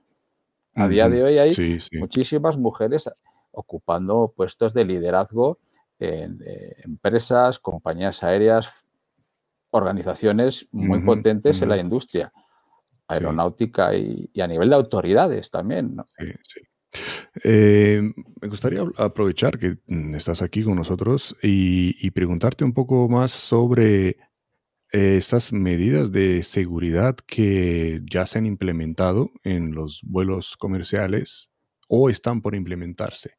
A 0.75 0.87
día 0.87 1.09
de 1.09 1.23
hoy 1.23 1.39
hay 1.39 1.79
muchísimas 1.99 2.59
mujeres 2.59 3.11
ocupando 3.51 4.33
puestos 4.35 4.75
de 4.75 4.85
liderazgo 4.85 5.59
en 5.99 6.43
eh, 6.45 6.77
empresas, 6.85 7.59
compañías 7.59 8.23
aéreas, 8.23 8.87
organizaciones 9.71 10.69
muy 10.73 11.01
potentes 11.01 11.63
en 11.63 11.71
la 11.71 11.79
industria 11.79 12.33
aeronáutica 13.07 13.95
y, 13.95 14.31
a 14.41 14.47
nivel 14.47 14.69
de 14.69 14.75
autoridades 14.75 15.51
también. 15.51 15.97
Sí, 16.19 16.27
sí. 16.43 16.61
Eh, 17.45 18.13
me 18.41 18.49
gustaría 18.49 18.85
aprovechar 18.97 19.59
que 19.59 19.79
mm, 19.87 20.15
estás 20.15 20.43
aquí 20.43 20.63
con 20.63 20.77
nosotros 20.77 21.37
y, 21.43 22.11
preguntarte 22.11 22.65
un 22.65 22.75
poco 22.75 23.09
más 23.09 23.33
sobre 23.33 24.19
esas 24.91 25.55
medidas 25.55 26.13
de 26.13 26.43
seguridad 26.43 27.17
que 27.27 28.03
ya 28.11 28.27
se 28.27 28.39
han 28.39 28.45
implementado 28.45 29.31
en 29.43 29.75
los 29.75 30.03
vuelos 30.05 30.59
comerciales 30.59 31.51
o 31.89 32.11
están 32.11 32.43
por 32.43 32.55
implementarse. 32.55 33.37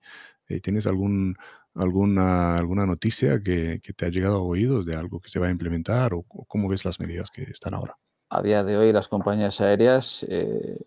Eh, 0.48 0.60
¿Tienes 0.60 0.88
algún, 0.88 1.36
alguna, 1.74 2.58
alguna 2.58 2.86
noticia 2.86 3.41
que, 3.41 3.82
te 3.96 4.06
ha 4.06 4.10
llegado 4.10 4.38
a 4.38 4.41
oídos 4.41 4.86
de 4.86 4.96
algo 4.96 5.20
que 5.20 5.30
se 5.30 5.39
va 5.39 5.48
a 5.48 5.52
implementar 5.52 6.14
o, 6.14 6.24
cómo 6.24 6.68
ves 6.68 6.86
las 6.86 7.00
medidas 7.00 7.30
que 7.32 7.44
están 7.44 7.74
ahora? 7.74 7.98
A 8.30 8.41
día 8.41 8.64
de 8.64 8.78
hoy 8.78 8.91
las 8.91 9.08
compañías 9.08 9.62
aéreas 9.62 10.26
eh, 10.28 10.80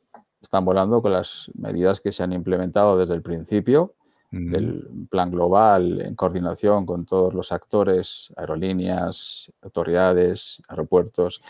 están 0.46 0.64
volando 0.64 1.02
con 1.02 1.12
las 1.12 1.50
medidas 1.54 2.00
que 2.00 2.12
se 2.12 2.22
han 2.22 2.32
implementado 2.32 2.96
desde 2.96 3.14
el 3.14 3.22
principio 3.22 3.94
del 4.30 4.86
plan 5.08 5.30
global 5.30 6.00
en 6.02 6.14
coordinación 6.14 6.84
con 6.84 7.06
todos 7.06 7.32
los 7.32 7.52
actores, 7.52 8.32
aerolíneas, 8.36 9.50
autoridades, 9.62 10.60
aeropuertos. 10.68 11.40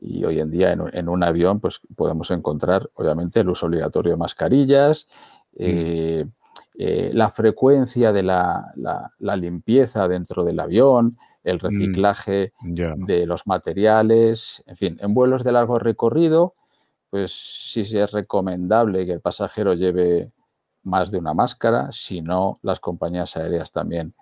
Y 0.00 0.24
hoy 0.24 0.38
en 0.38 0.50
día 0.50 0.72
en, 0.72 1.08
un 1.08 1.22
avión 1.24 1.58
pues 1.58 1.80
podemos 1.96 2.30
encontrar 2.30 2.88
obviamente 2.94 3.40
el 3.40 3.48
uso 3.48 3.66
obligatorio 3.66 4.12
de 4.12 4.18
mascarillas, 4.18 5.08
eh, 5.56 6.26
eh, 6.78 7.10
la 7.12 7.28
frecuencia 7.30 8.12
de 8.12 8.22
la, 8.22 8.72
limpieza 9.36 10.06
dentro 10.06 10.44
del 10.44 10.60
avión, 10.60 11.18
el 11.42 11.56
mm, 11.56 11.60
reciclaje 11.60 12.52
de 12.62 13.26
los 13.26 13.48
materiales, 13.48 14.62
en 14.66 14.76
fin, 14.76 14.96
en 15.00 15.12
vuelos 15.12 15.42
de 15.42 15.52
largo 15.52 15.78
recorrido 15.80 16.54
pues 17.10 17.32
sí, 17.32 17.80
es 17.80 18.12
recomendable 18.12 19.06
que 19.06 19.12
el 19.12 19.20
pasajero 19.20 19.74
lleve 19.74 20.32
más 20.82 21.10
de 21.10 21.18
una 21.18 21.34
máscara, 21.34 21.90
si 21.92 22.20
no, 22.20 22.54
las 22.62 22.80
compañías 22.80 23.36
aéreas 23.36 23.72
también 23.72 24.14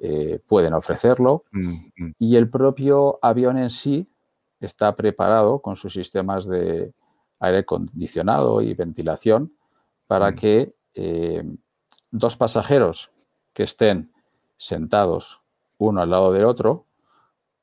eh, 0.00 0.40
pueden 0.46 0.74
ofrecerlo. 0.74 1.44
Mm, 1.52 1.76
mm. 1.96 2.12
Y 2.18 2.36
el 2.36 2.48
propio 2.50 3.18
avión 3.22 3.58
en 3.58 3.70
sí 3.70 4.08
está 4.60 4.94
preparado 4.96 5.60
con 5.60 5.76
sus 5.76 5.92
sistemas 5.92 6.46
de 6.46 6.92
aire 7.40 7.58
acondicionado 7.58 8.60
y 8.60 8.74
ventilación 8.74 9.52
para 10.06 10.30
mm. 10.30 10.34
que 10.34 10.74
eh, 10.94 11.44
dos 12.10 12.36
pasajeros 12.36 13.10
que 13.52 13.64
estén 13.64 14.12
sentados 14.56 15.40
uno 15.78 16.02
al 16.02 16.10
lado 16.10 16.32
del 16.32 16.44
otro, 16.44 16.86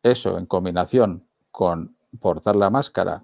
eso 0.04 0.38
en 0.38 0.46
combinación 0.46 1.26
con 1.52 1.96
portar 2.20 2.56
la 2.56 2.70
máscara 2.70 3.24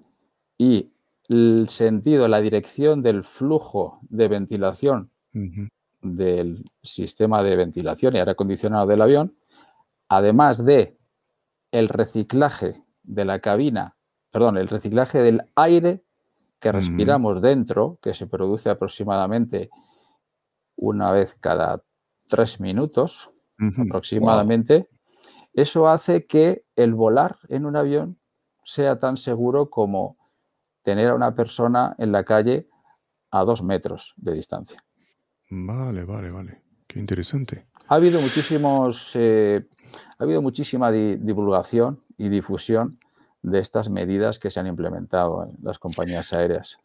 y 0.56 0.90
el 1.28 1.68
sentido, 1.68 2.26
la 2.28 2.40
dirección 2.40 3.02
del 3.02 3.24
flujo 3.24 4.00
de 4.02 4.28
ventilación 4.28 5.10
del 6.00 6.64
sistema 6.82 7.42
de 7.42 7.56
ventilación 7.56 8.16
y 8.16 8.18
aire 8.18 8.30
acondicionado 8.30 8.86
del 8.86 9.02
avión 9.02 9.36
además 10.08 10.64
de 10.64 10.96
el 11.70 11.88
reciclaje 11.88 12.82
de 13.02 13.24
la 13.24 13.40
cabina, 13.40 13.96
perdón, 14.30 14.56
el 14.56 14.68
reciclaje 14.68 15.18
del 15.18 15.42
aire 15.54 16.02
que 16.60 16.72
respiramos 16.72 17.40
dentro, 17.40 17.98
que 18.02 18.14
se 18.14 18.26
produce 18.26 18.68
aproximadamente 18.70 19.70
una 20.76 21.12
vez 21.12 21.36
cada 21.40 21.82
tres 22.26 22.58
minutos, 22.60 23.30
aproximadamente, 23.78 24.88
eso 25.52 25.88
hace 25.88 26.26
que 26.26 26.64
el 26.76 26.94
volar 26.94 27.38
en 27.48 27.66
un 27.66 27.76
avión 27.76 28.18
sea 28.64 28.98
tan 28.98 29.16
seguro 29.16 29.70
como 29.70 30.17
tener 30.88 31.08
a 31.08 31.14
una 31.14 31.34
persona 31.34 31.94
en 31.98 32.12
la 32.12 32.24
calle 32.24 32.66
a 33.30 33.44
dos 33.44 33.62
metros 33.62 34.14
de 34.16 34.32
distancia. 34.32 34.78
Vale, 35.50 36.02
vale, 36.04 36.30
vale. 36.30 36.62
Qué 36.86 36.98
interesante. 36.98 37.66
Ha 37.88 37.96
habido 37.96 38.22
muchísimos, 38.22 39.12
eh, 39.14 39.66
ha 40.18 40.24
habido 40.24 40.40
muchísima 40.40 40.90
divulgación 40.90 42.00
y 42.16 42.30
difusión 42.30 42.98
de 43.42 43.58
estas 43.58 43.90
medidas 43.90 44.38
que 44.38 44.50
se 44.50 44.60
han 44.60 44.66
implementado 44.66 45.44
en 45.44 45.62
las 45.62 45.78
compañías 45.78 46.32
aéreas. 46.32 46.78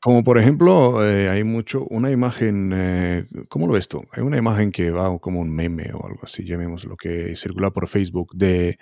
Como 0.00 0.22
por 0.22 0.38
ejemplo, 0.38 1.04
eh, 1.04 1.28
hay 1.28 1.42
mucho, 1.42 1.84
una 1.90 2.12
imagen, 2.12 2.70
eh, 2.72 3.26
¿cómo 3.48 3.66
lo 3.66 3.72
ves 3.72 3.88
tú? 3.88 4.04
Hay 4.12 4.22
una 4.22 4.36
imagen 4.36 4.70
que 4.70 4.92
va 4.92 5.18
como 5.18 5.40
un 5.40 5.50
meme 5.50 5.90
o 5.92 6.06
algo 6.06 6.20
así, 6.22 6.44
lo 6.44 6.96
que 6.96 7.34
circula 7.34 7.72
por 7.72 7.88
Facebook 7.88 8.30
de, 8.36 8.78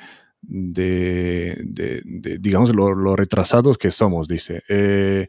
de, 0.48 2.00
digamos, 2.40 2.74
lo, 2.74 3.16
retrasados 3.16 3.78
que 3.78 3.90
somos, 3.90 4.28
dice, 4.28 4.62
eh, 4.68 5.28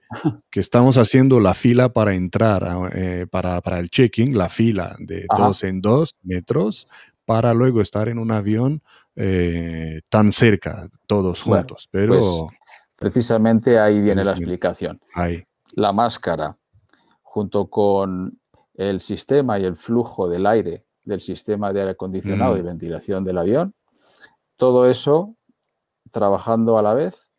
que 0.49 0.59
estamos 0.59 0.97
haciendo 0.97 1.39
la 1.39 1.53
fila 1.53 1.89
para 1.89 2.13
entrar, 2.13 2.63
para, 3.29 3.61
para, 3.61 3.79
el 3.79 3.89
checking, 3.89 4.37
la 4.37 4.49
fila 4.49 4.95
de 4.99 5.25
dos 5.37 5.63
en 5.63 5.81
dos 5.81 6.15
metros, 6.23 6.87
para 7.25 7.53
luego 7.53 7.81
estar 7.81 8.09
en 8.09 8.19
un 8.19 8.31
avión 8.31 8.81
tan 10.09 10.31
cerca, 10.31 10.89
todos 11.07 11.41
juntos. 11.41 11.87
Pero... 11.91 12.19
Pues, 12.19 12.59
precisamente 12.95 13.79
ahí 13.79 14.01
viene 14.01 14.23
la 14.23 14.31
explicación. 14.31 14.99
Ahí 15.13 15.43
la 15.75 15.93
máscara 15.93 16.57
junto 17.21 17.67
con 17.67 18.39
el 18.75 18.99
sistema 18.99 19.59
y 19.59 19.65
el 19.65 19.75
flujo 19.75 20.29
del 20.29 20.45
aire 20.45 20.85
del 21.03 21.21
sistema 21.21 21.71
de 21.71 21.79
aire 21.79 21.91
acondicionado 21.91 22.57
y 22.57 22.61
mm. 22.61 22.65
ventilación 22.65 23.23
del 23.23 23.37
avión, 23.37 23.73
todo 24.57 24.89
eso 24.89 25.35
trabajando 26.11 26.77
a 26.77 26.81
la 26.81 26.93
vez 26.93 27.31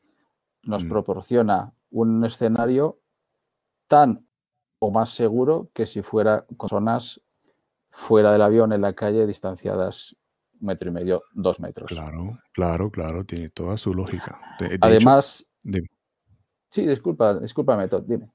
nos 0.62 0.84
mm. 0.84 0.88
proporciona 0.88 1.72
un 1.90 2.24
escenario 2.24 3.00
tan 3.86 4.26
o 4.78 4.90
más 4.90 5.10
seguro 5.10 5.70
que 5.72 5.86
si 5.86 6.02
fuera 6.02 6.46
con 6.56 6.68
zonas 6.68 7.20
fuera 7.90 8.32
del 8.32 8.42
avión 8.42 8.72
en 8.72 8.82
la 8.82 8.92
calle 8.92 9.26
distanciadas 9.26 10.16
un 10.60 10.66
metro 10.66 10.88
y 10.88 10.92
medio, 10.92 11.22
dos 11.32 11.60
metros. 11.60 11.88
Claro, 11.88 12.38
claro, 12.52 12.90
claro, 12.90 13.24
tiene 13.24 13.48
toda 13.48 13.76
su 13.76 13.94
lógica. 13.94 14.40
Además, 14.80 15.46
Sí, 16.70 16.86
disculpa, 16.86 17.38
discúlpame, 17.38 17.88
Todd, 17.88 18.04
dime. 18.06 18.30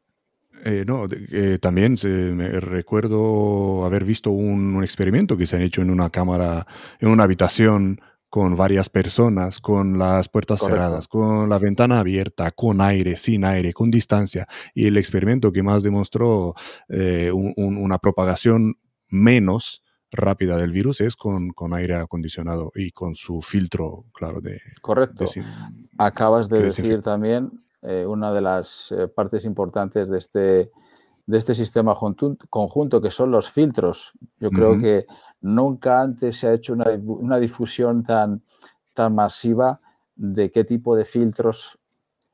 Eh, 0.65 0.85
no, 0.87 1.07
eh, 1.11 1.57
también 1.59 1.95
me 2.35 2.59
recuerdo 2.59 3.85
haber 3.85 4.05
visto 4.05 4.31
un, 4.31 4.81
experimento 4.83 5.35
que 5.35 5.45
se 5.45 5.55
han 5.55 5.61
hecho 5.61 5.81
en 5.81 5.89
una 5.89 6.09
cámara, 6.09 6.65
en 6.99 7.09
una 7.09 7.23
habitación 7.23 7.99
con 8.33 8.55
varias 8.55 8.89
personas, 8.89 9.59
con 9.59 9.99
las 9.99 10.27
puertas 10.27 10.61
cerradas, 10.61 11.07
con 11.07 11.47
la 11.47 11.59
ventana 11.59 11.99
abierta, 11.99 12.49
con 12.49 12.81
aire, 12.81 13.15
sin 13.15 13.45
aire, 13.45 13.73
con 13.73 13.91
distancia. 13.91 14.47
Y 14.73 14.87
el 14.87 14.97
experimento 14.97 15.51
que 15.51 15.61
más 15.61 15.83
demostró 15.83 16.55
eh, 16.89 17.31
una 17.31 17.99
propagación 17.99 18.79
menos 19.07 19.83
rápida 20.09 20.57
del 20.57 20.71
virus 20.71 21.01
es 21.01 21.15
con, 21.15 21.51
con, 21.51 21.75
aire 21.75 21.93
acondicionado 21.93 22.71
y 22.73 22.89
con 22.89 23.13
su 23.13 23.39
filtro, 23.43 24.05
claro, 24.11 24.41
de... 24.41 24.59
Correcto. 24.81 25.25
Acabas 25.99 26.49
de 26.49 26.63
decir 26.63 27.03
también 27.03 27.51
eh, 27.83 28.03
una 28.07 28.33
de 28.33 28.41
las 28.41 28.91
eh, 28.97 29.07
partes 29.09 29.45
importantes 29.45 30.09
de 30.09 30.17
este, 30.17 30.71
de 31.27 31.37
este 31.37 31.53
sistema 31.53 31.93
conjunto, 32.49 32.99
que 32.99 33.11
son 33.11 33.29
los 33.29 33.51
filtros. 33.51 34.13
Yo 34.39 34.49
creo 34.49 34.79
que 34.79 35.05
nunca 35.43 36.01
antes 36.01 36.37
se 36.37 36.47
ha 36.47 36.53
hecho 36.53 36.73
una, 36.73 37.37
difusión 37.37 38.03
tan, 38.03 38.41
tan 38.93 39.13
masiva 39.13 39.79
de 40.15 40.51
qué 40.51 40.63
tipo 40.63 40.95
de 40.95 41.05
filtros 41.05 41.77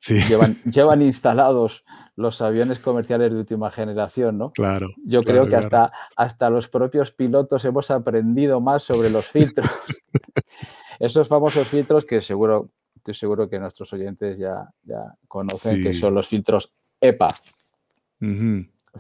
llevan, 0.08 0.56
llevan, 0.72 1.02
instalados 1.02 1.84
los 2.16 2.42
aviones 2.42 2.80
comerciales 2.80 3.32
de 3.32 3.40
última 3.40 3.72
generación, 3.72 4.38
¿no? 4.38 4.52
Claro. 4.52 4.90
Yo 5.04 5.24
creo 5.24 5.48
que 5.48 5.56
hasta, 5.56 5.92
hasta 6.16 6.50
los 6.50 6.70
propios 6.70 7.12
pilotos 7.12 7.66
hemos 7.66 7.92
aprendido 7.92 8.62
más 8.62 8.84
sobre 8.84 9.10
los 9.10 9.28
filtros. 9.28 9.70
Esos 11.00 11.28
famosos 11.28 11.68
filtros 11.68 12.06
que 12.06 12.22
seguro 12.22 12.70
estoy 12.96 13.14
seguro 13.14 13.50
que 13.50 13.60
nuestros 13.60 13.92
oyentes 13.94 14.38
ya, 14.38 14.70
ya 14.84 15.16
conocen 15.28 15.82
que 15.82 15.94
son 15.94 16.14
los 16.14 16.28
filtros 16.28 16.72
EPA. 17.00 17.30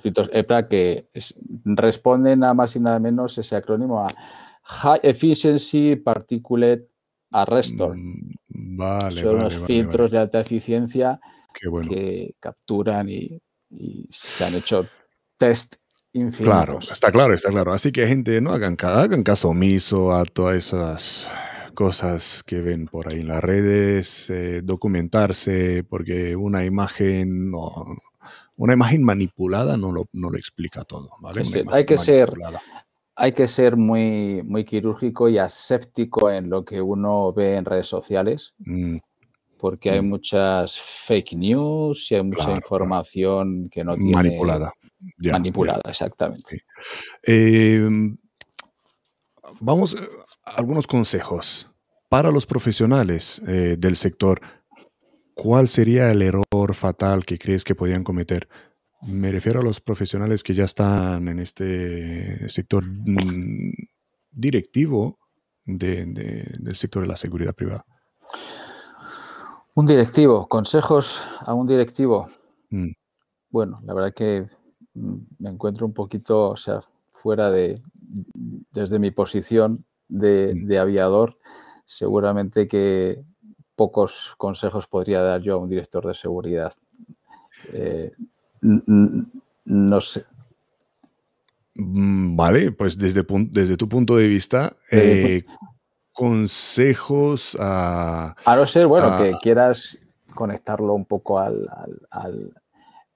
Filtros 0.01 0.29
EPA 0.33 0.67
que 0.67 1.09
responden 1.65 2.43
a 2.43 2.53
más 2.53 2.75
y 2.75 2.79
nada 2.79 2.99
menos 2.99 3.37
ese 3.37 3.55
acrónimo 3.55 4.01
a 4.01 4.07
High 4.63 4.99
Efficiency 5.03 5.95
Particulate 5.95 6.87
Arrestor. 7.31 7.95
Mm, 7.97 8.37
vale, 8.77 9.21
son 9.21 9.39
los 9.39 9.57
filtros 9.65 10.11
de 10.11 10.17
alta 10.19 10.39
eficiencia 10.39 11.19
que 11.87 12.35
capturan 12.39 13.09
y, 13.09 13.41
se 14.09 14.45
han 14.45 14.55
hecho 14.55 14.87
test 15.37 15.75
infinitos. 16.13 16.55
Claro, 16.55 16.79
está 16.79 17.11
claro, 17.11 17.33
está 17.35 17.49
claro. 17.49 17.71
Así 17.71 17.91
que 17.91 18.07
gente, 18.07 18.41
no 18.41 18.51
hagan, 18.51 18.75
hagan 18.81 19.21
caso 19.21 19.49
omiso 19.49 20.11
a 20.11 20.25
todas 20.25 20.57
esas 20.57 21.29
cosas 21.75 22.43
que 22.43 22.61
ven 22.61 22.87
por 22.87 23.07
ahí 23.07 23.21
en 23.21 23.27
las 23.27 23.43
redes, 23.43 24.29
eh, 24.31 24.61
documentarse, 24.63 25.83
porque 25.83 26.35
una 26.35 26.65
imagen 26.65 27.51
una 28.59 28.73
imagen 28.73 29.03
manipulada 29.03 29.77
no 29.77 29.91
lo, 29.91 30.03
no 30.11 30.29
lo 30.29 30.37
explica 30.37 30.83
todo. 30.83 31.09
hay 31.71 31.85
que 31.85 31.97
ser 31.97 32.33
hay 33.15 33.33
que 33.33 33.49
ser 33.49 33.75
muy, 33.75 34.41
muy 34.43 34.63
quirúrgico 34.63 35.27
y 35.27 35.37
aséptico 35.37 36.31
en 36.31 36.49
lo 36.49 36.63
que 36.63 36.81
uno 36.81 37.33
ve 37.33 37.55
en 37.55 37.65
redes 37.65 37.87
sociales, 37.87 38.53
mm. 38.59 38.95
porque 39.57 39.91
hay 39.91 40.01
mm. 40.01 40.07
muchas 40.07 40.79
fake 40.79 41.33
news 41.33 42.09
y 42.11 42.15
hay 42.15 42.23
mucha 42.23 42.51
información 42.51 43.67
que 43.69 43.83
no 43.83 43.97
tiene... 43.97 44.13
Manipulada. 44.13 44.71
manipulada, 45.17 45.81
exactamente. 45.89 46.63
Em, 47.23 48.15
vamos 49.59 49.97
a 50.45 50.51
algunos 50.51 50.87
consejos 50.87 51.69
para 52.07 52.31
los 52.31 52.45
profesionales 52.45 53.41
eh, 53.45 53.75
del 53.77 53.97
sector, 53.97 54.39
¿cuál 55.41 55.67
sería 55.67 56.11
el 56.11 56.21
error 56.21 56.73
fatal 56.73 57.25
que 57.25 57.37
crees 57.37 57.63
que 57.63 57.75
podían 57.75 58.03
cometer? 58.03 58.47
Me 59.07 59.29
refiero 59.29 59.61
a 59.61 59.63
los 59.63 59.79
profesionales 59.79 60.43
que 60.43 60.53
ya 60.53 60.65
están 60.65 61.27
en 61.27 61.39
este 61.39 62.49
sector 62.49 62.85
mm, 62.85 63.71
directivo 64.31 65.19
del 65.65 66.75
sector 66.75 67.03
de 67.03 67.07
la 67.07 67.15
seguridad 67.15 67.53
privada. 67.53 67.85
Un 69.75 69.85
directivo, 69.85 70.47
consejos 70.47 71.23
a 71.39 71.53
un 71.53 71.67
directivo. 71.67 72.27
Mm. 72.69 72.91
Bueno, 73.49 73.79
la 73.85 73.93
verdad 73.93 74.13
que 74.13 74.47
mm, 74.93 75.17
me 75.39 75.49
encuentro 75.49 75.85
un 75.85 75.93
poquito, 75.93 76.49
o 76.49 76.57
sea, 76.57 76.81
fuera 77.11 77.49
de, 77.51 77.81
desde 78.71 78.99
mi 78.99 79.11
posición 79.11 79.85
de 80.07 80.79
aviador, 80.79 81.37
seguramente 81.85 82.67
que 82.67 83.23
pocos 83.79 84.33
consejos 84.35 84.87
podría 84.87 85.21
dar 85.21 85.39
yo 85.39 85.53
a 85.53 85.57
un 85.57 85.69
director 85.69 86.05
de 86.05 86.13
seguridad. 86.13 86.73
Eh, 87.71 88.11
no 88.61 90.01
sé. 90.01 90.25
Mm, 91.75 92.35
vale, 92.35 92.73
pues 92.73 92.97
desde, 92.97 93.25
desde 93.51 93.77
tu 93.77 93.87
punto 93.87 94.17
de 94.17 94.27
vista, 94.27 94.75
eh, 94.91 95.45
consejos 96.11 97.55
a... 97.57 98.35
A 98.43 98.55
no 98.57 98.67
ser, 98.67 98.85
bueno, 98.85 99.17
que 99.17 99.31
quieras 99.41 99.97
conectarlo 100.35 100.93
un 100.93 101.05
poco 101.05 101.39
al, 101.39 101.69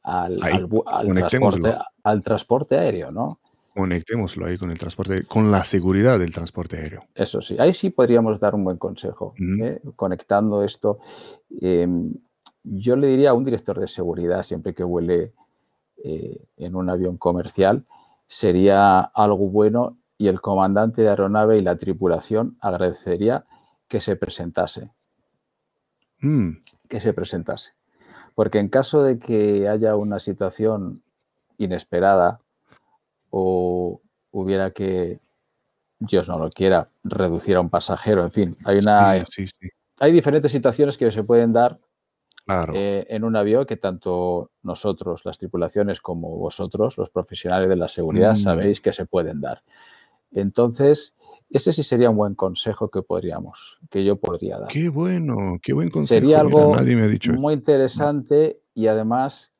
transporte, 0.02 1.76
al 2.06 2.24
transporte 2.24 2.78
aéreo, 2.78 3.12
¿no? 3.12 3.42
Conectémoslo 3.74 4.46
ahí 4.46 4.58
con 4.58 4.70
el 4.70 4.78
transporte, 4.78 5.24
con 5.26 5.52
la 5.52 5.64
seguridad 5.64 6.20
del 6.20 6.32
transporte 6.32 6.78
aéreo. 6.78 7.06
Eso 7.16 7.42
sí, 7.42 7.56
ahí 7.60 7.74
sí 7.74 7.90
podríamos 7.90 8.40
dar 8.40 8.54
un 8.54 8.64
buen 8.64 8.78
consejo, 8.78 9.34
¿eh? 9.62 9.82
conectando 9.96 10.64
esto. 10.64 11.00
Em, 11.60 12.14
yo 12.64 12.96
le 12.96 13.08
diría 13.08 13.32
a 13.32 13.34
un 13.34 13.44
director 13.44 13.80
de 13.80 13.88
seguridad, 13.88 14.44
siempre 14.44 14.76
que 14.76 14.84
vuele 14.84 15.34
eh, 16.04 16.46
en 16.58 16.76
un 16.76 16.90
avión 16.90 17.18
comercial, 17.18 17.86
sería 18.28 19.00
algo 19.00 19.50
bueno 19.50 19.98
y 20.18 20.28
el 20.28 20.40
comandante 20.40 21.02
de 21.02 21.10
aeronave 21.10 21.58
y 21.58 21.62
la 21.62 21.76
tripulación 21.76 22.58
agradecería 22.62 23.46
que 23.88 24.00
se 24.00 24.16
presentase. 24.16 24.92
Mm. 26.20 26.58
Que 26.88 27.00
se 27.00 27.14
presentase. 27.14 27.74
Porque 28.36 28.60
en 28.60 28.70
caso 28.70 29.04
de 29.04 29.18
que 29.18 29.68
haya 29.68 29.96
una 29.96 30.20
situación 30.20 31.04
inesperada 31.58 32.40
o 33.36 34.00
hubiera 34.32 34.72
que 34.72 35.20
Dios 36.00 36.30
no 36.30 36.38
lo 36.38 36.52
quiera, 36.52 36.90
reducir 37.04 37.56
a 37.56 37.62
un 37.62 37.70
pasajero. 37.70 38.24
En 38.24 38.32
fin, 38.32 38.56
hay 38.64 38.78
una. 38.78 39.24
Hay 40.00 40.12
diferentes 40.12 40.52
situaciones 40.52 40.98
que 40.98 41.12
se 41.12 41.24
pueden 41.24 41.52
dar 41.52 41.80
eh, 42.74 43.06
en 43.10 43.24
un 43.24 43.36
avión 43.36 43.66
que 43.66 43.78
tanto 43.78 44.52
nosotros, 44.62 45.22
las 45.26 45.40
tripulaciones, 45.40 46.00
como 46.00 46.38
vosotros, 46.38 46.98
los 46.98 47.10
profesionales 47.10 47.70
de 47.70 47.76
la 47.76 47.88
seguridad, 47.88 48.34
mm. 48.34 48.36
sabéis 48.36 48.82
que 48.82 48.94
se 48.94 49.06
pueden 49.06 49.42
dar. 49.42 49.64
Entonces, 50.32 51.16
ese 51.50 51.74
sí 51.74 51.82
sería 51.82 52.12
un 52.12 52.18
buen 52.18 52.36
consejo 52.36 52.90
que 52.90 53.02
podríamos, 53.02 53.80
que 53.90 54.04
yo 54.04 54.18
podría 54.18 54.60
dar. 54.60 54.68
Qué 54.68 54.90
bueno, 54.90 55.58
qué 55.62 55.74
buen 55.74 55.90
consejo. 55.90 56.22
Sería 56.22 56.40
algo 56.40 56.76
muy 57.38 57.54
interesante 57.54 58.62
y 58.76 58.88
además 58.88 59.52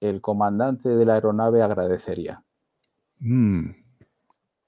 el 0.00 0.20
comandante 0.20 0.88
de 0.88 1.04
la 1.04 1.14
aeronave 1.14 1.62
agradecería. 1.62 2.42
Mm. 3.20 3.70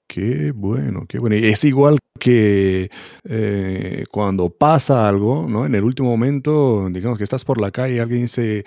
Qué 0.07 0.51
bueno, 0.51 1.05
qué 1.07 1.17
bueno. 1.17 1.35
Es 1.35 1.63
igual 1.63 1.97
que 2.19 2.89
eh, 3.23 4.03
cuando 4.11 4.49
pasa 4.51 5.07
algo, 5.07 5.47
¿no? 5.49 5.65
En 5.65 5.73
el 5.75 5.83
último 5.83 6.09
momento, 6.09 6.87
digamos 6.91 7.17
que 7.17 7.23
estás 7.23 7.43
por 7.43 7.59
la 7.59 7.71
calle 7.71 7.95
y 7.95 7.99
alguien 7.99 8.21
dice, 8.23 8.63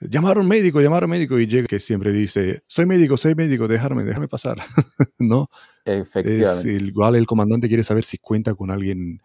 llamar 0.00 0.38
a 0.38 0.40
un 0.40 0.48
médico, 0.48 0.80
llamar 0.80 1.02
a 1.02 1.06
un 1.06 1.10
médico 1.10 1.38
y 1.38 1.46
llega 1.46 1.66
que 1.66 1.80
siempre 1.80 2.12
dice, 2.12 2.62
soy 2.66 2.86
médico, 2.86 3.16
soy 3.16 3.34
médico, 3.34 3.68
déjame, 3.68 4.04
déjame 4.04 4.28
pasar, 4.28 4.58
¿no? 5.18 5.48
Efectivamente. 5.84 6.72
igual 6.72 7.16
el 7.16 7.26
comandante 7.26 7.66
quiere 7.66 7.82
saber 7.82 8.04
si 8.04 8.18
cuenta 8.18 8.54
con 8.54 8.70
alguien 8.70 9.20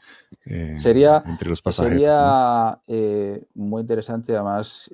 eh, 0.45 0.73
sería, 0.75 1.21
entre 1.25 1.49
los 1.49 1.61
pasajeros. 1.61 1.99
Sería 1.99 2.79
eh, 2.87 3.43
muy 3.55 3.81
interesante, 3.81 4.33
además 4.33 4.89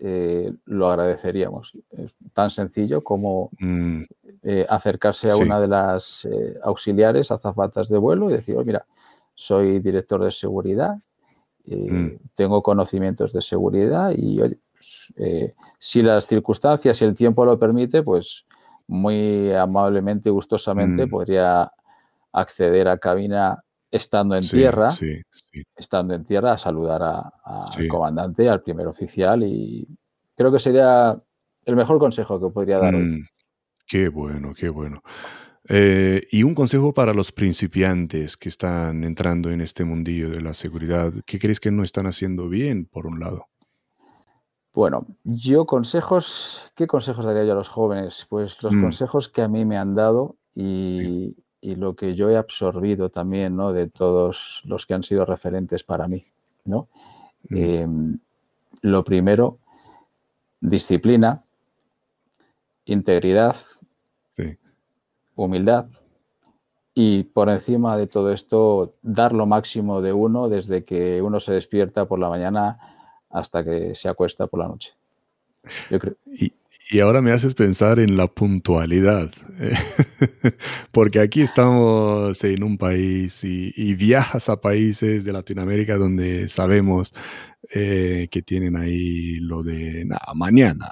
lo 0.66 0.90
agradeceríamos. 0.90 1.78
Es 1.92 2.16
tan 2.34 2.50
sencillo 2.50 3.04
como 3.04 3.52
mm. 3.60 4.04
Eh, 4.44 4.66
acercarse 4.68 5.30
a 5.30 5.36
una 5.36 5.60
de 5.60 5.68
las 5.68 6.26
eh, 6.26 6.56
auxiliares, 6.64 7.30
azafatas 7.30 7.90
de 7.90 8.00
vuelo 8.00 8.28
y 8.28 8.34
decir, 8.34 8.58
mira, 8.66 8.88
soy 9.36 9.78
director 9.78 10.24
de 10.24 10.32
seguridad, 10.32 10.98
eh, 11.68 11.92
mm. 11.92 12.18
tengo 12.34 12.64
conocimientos 12.64 13.34
de 13.34 13.44
seguridad 13.44 14.12
y 14.18 14.42
pues, 14.82 15.54
si 15.80 16.02
las 16.02 16.26
circunstancias 16.26 17.02
y 17.02 17.06
el 17.06 17.14
tiempo 17.14 17.46
lo 17.46 17.58
permite, 17.60 18.04
pues 18.04 18.46
muy 18.88 19.54
amablemente 19.54 20.30
y 20.30 20.32
gustosamente 20.32 21.06
mm. 21.06 21.10
podría 21.10 21.72
acceder 22.34 22.88
a 22.88 22.98
cabina 22.98 23.64
estando 23.90 24.36
en 24.36 24.48
tierra, 24.48 24.90
estando 25.76 26.14
en 26.14 26.24
tierra 26.24 26.54
a 26.54 26.58
saludar 26.58 27.02
al 27.04 27.88
comandante, 27.88 28.50
al 28.50 28.62
primer 28.62 28.88
oficial 28.88 29.44
y 29.44 29.88
creo 30.36 30.52
que 30.52 30.60
sería 30.60 31.18
el 31.66 31.76
mejor 31.76 32.00
consejo 32.00 32.40
que 32.40 32.54
podría 32.54 32.80
dar 32.80 32.96
hoy. 32.96 33.04
Mm. 33.04 33.28
Qué 33.86 34.08
bueno, 34.08 34.54
qué 34.54 34.70
bueno. 34.70 35.04
Eh, 35.68 36.28
y 36.32 36.44
un 36.44 36.56
consejo 36.56 36.94
para 36.94 37.14
los 37.14 37.32
principiantes 37.32 38.36
que 38.36 38.50
están 38.50 39.04
entrando 39.04 39.52
en 39.52 39.62
este 39.62 39.84
mundillo 39.84 40.30
de 40.30 40.42
la 40.42 40.54
seguridad. 40.54 41.14
¿Qué 41.26 41.40
crees 41.40 41.60
que 41.60 41.72
no 41.72 41.84
están 41.84 42.08
haciendo 42.08 42.50
bien, 42.50 42.86
por 42.86 43.06
un 43.06 43.20
lado? 43.20 43.51
Bueno, 44.74 45.05
yo 45.24 45.65
consejos, 45.65 46.72
¿qué 46.76 46.88
consejos 46.88 47.26
daría 47.26 47.43
yo 47.43 47.51
a 47.51 47.55
los 47.55 47.69
jóvenes? 47.69 48.26
Pues 48.30 48.61
los 48.63 48.74
mm. 48.74 48.82
consejos 48.82 49.28
que 49.28 49.41
a 49.41 49.49
mí 49.49 49.65
me 49.65 49.78
han 49.78 49.95
dado 49.95 50.38
y, 50.55 51.36
lo 51.61 51.95
que 51.95 52.15
yo 52.15 52.30
he 52.30 52.38
absorbido 52.38 53.09
también, 53.09 53.55
¿no? 53.55 53.72
De 53.72 53.88
todos 53.88 54.63
los 54.65 54.88
que 54.88 54.95
han 54.95 55.03
sido 55.03 55.26
referentes 55.26 55.84
para 55.84 56.07
mí, 56.07 56.26
¿no? 56.65 56.88
Mm. 57.49 57.57
Em, 57.57 58.19
lo 58.82 59.03
primero, 59.03 59.59
disciplina, 60.59 61.43
integridad, 62.86 63.55
humildad 65.36 65.88
y 66.93 67.24
por 67.24 67.49
encima 67.49 67.97
de 67.97 68.07
todo 68.07 68.32
esto 68.32 68.95
dar 69.01 69.34
lo 69.34 69.45
máximo 69.45 70.01
de 70.01 70.13
uno 70.13 70.49
desde 70.49 70.84
que 70.84 71.22
uno 71.22 71.39
se 71.39 71.53
despierta 71.53 72.05
por 72.05 72.19
la 72.19 72.30
mañana 72.30 72.80
hasta 73.32 73.64
que 73.64 73.96
se 73.96 74.10
acuesta 74.10 74.48
por 74.48 74.60
la 74.60 74.68
noche. 74.68 74.94
Y, 76.90 77.00
ahora 77.00 77.22
me 77.22 77.32
haces 77.32 77.54
pensar 77.54 78.00
en 78.00 78.18
la 78.18 78.28
puntualidad, 78.28 79.32
porque 80.92 81.20
aquí 81.20 81.42
estamos 81.42 82.44
en 82.44 82.64
un 82.64 82.78
país 82.78 83.44
y, 83.44 83.94
viajas 83.96 84.50
a 84.50 84.60
países 84.60 85.24
de 85.24 85.32
Latinoamérica 85.32 85.98
donde 85.98 86.50
sabemos 86.50 87.14
eh, 87.74 88.28
que 88.30 88.42
tienen 88.42 88.76
ahí 88.76 89.36
lo 89.40 89.64
de 89.64 90.06
mañana, 90.36 90.90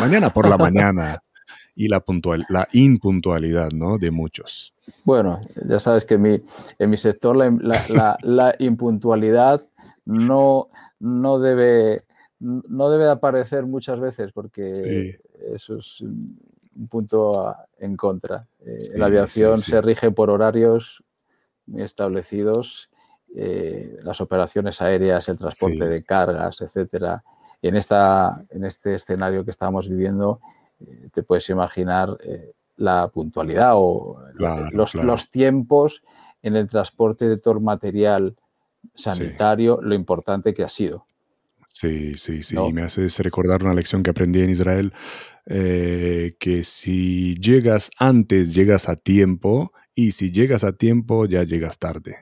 mañana 0.00 0.32
por 0.32 0.48
la 0.48 0.56
mañana 0.56 1.22
y 1.76 1.88
la, 1.88 2.00
puntual, 2.00 2.46
la 2.48 2.66
impuntualidad 2.72 3.70
¿no? 3.72 3.98
de 3.98 4.10
muchos. 4.10 4.74
Bueno, 5.04 5.40
ya 5.68 5.78
sabes 5.78 6.04
que 6.04 6.14
en 6.14 6.22
mi, 6.22 6.42
en 6.78 6.90
mi 6.90 6.96
sector 6.96 7.36
la, 7.36 8.16
la, 8.22 8.54
impuntualidad 8.58 9.62
no, 10.04 10.68
no, 11.00 11.38
debe, 11.38 12.02
no 12.38 12.90
debe 12.90 13.08
aparecer 13.08 13.66
muchas 13.66 14.00
veces 14.00 14.32
porque 14.32 15.18
eso 15.52 15.76
es 15.76 16.00
un 16.00 16.88
punto 16.88 17.54
en 17.78 17.96
contra. 17.96 18.46
Eh, 18.60 18.78
la 18.94 19.06
aviación 19.06 19.58
se 19.58 19.80
rige 19.80 20.10
por 20.10 20.30
horarios 20.30 21.02
muy 21.66 21.82
establecidos, 21.82 22.90
eh, 23.34 23.98
las 24.02 24.20
operaciones 24.20 24.80
aéreas, 24.80 25.28
el 25.28 25.38
transporte 25.38 25.88
de 25.88 26.04
cargas, 26.04 26.60
etcétera. 26.60 27.24
Y 27.60 27.68
en, 27.68 27.76
esta, 27.76 28.40
en 28.50 28.64
este 28.64 28.94
escenario 28.94 29.44
que 29.44 29.50
estamos 29.50 29.88
viviendo, 29.88 30.40
eh, 30.80 31.08
te 31.12 31.22
puedes 31.22 31.48
imaginar 31.48 32.16
la 32.76 33.08
puntualidad 33.08 33.72
o 33.74 34.18
los, 34.34 35.30
tiempos 35.30 36.02
en 36.42 36.56
el 36.56 36.68
transporte 36.68 37.26
de 37.26 37.38
todo 37.38 37.58
material 37.58 38.36
sanitario, 38.96 39.78
lo 39.82 39.94
importante 39.94 40.52
que 40.52 40.62
ha 40.62 40.68
sido. 40.68 41.06
Sí, 41.64 42.14
sí, 42.14 42.42
sí. 42.42 42.56
Me 42.72 42.82
haces 42.82 43.18
recordar 43.18 43.62
una 43.62 43.74
lección 43.74 44.02
que 44.02 44.10
aprendí 44.10 44.40
en 44.40 44.50
Israel, 44.50 44.92
eh, 45.44 46.36
que 46.40 46.62
si 46.62 47.34
llegas 47.36 47.90
antes, 47.98 48.54
llegas 48.54 48.88
a 48.88 48.96
tiempo, 48.96 49.72
y 49.94 50.12
si 50.12 50.30
llegas 50.30 50.64
a 50.64 50.72
tiempo, 50.72 51.26
ya 51.26 51.42
llegas 51.42 51.78
tarde. 51.78 52.16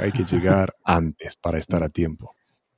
hay 0.00 0.12
que 0.12 0.24
llegar 0.24 0.74
antes 0.84 1.36
para 1.36 1.58
estar 1.58 1.82
a 1.82 1.88
tiempo. 1.88 2.34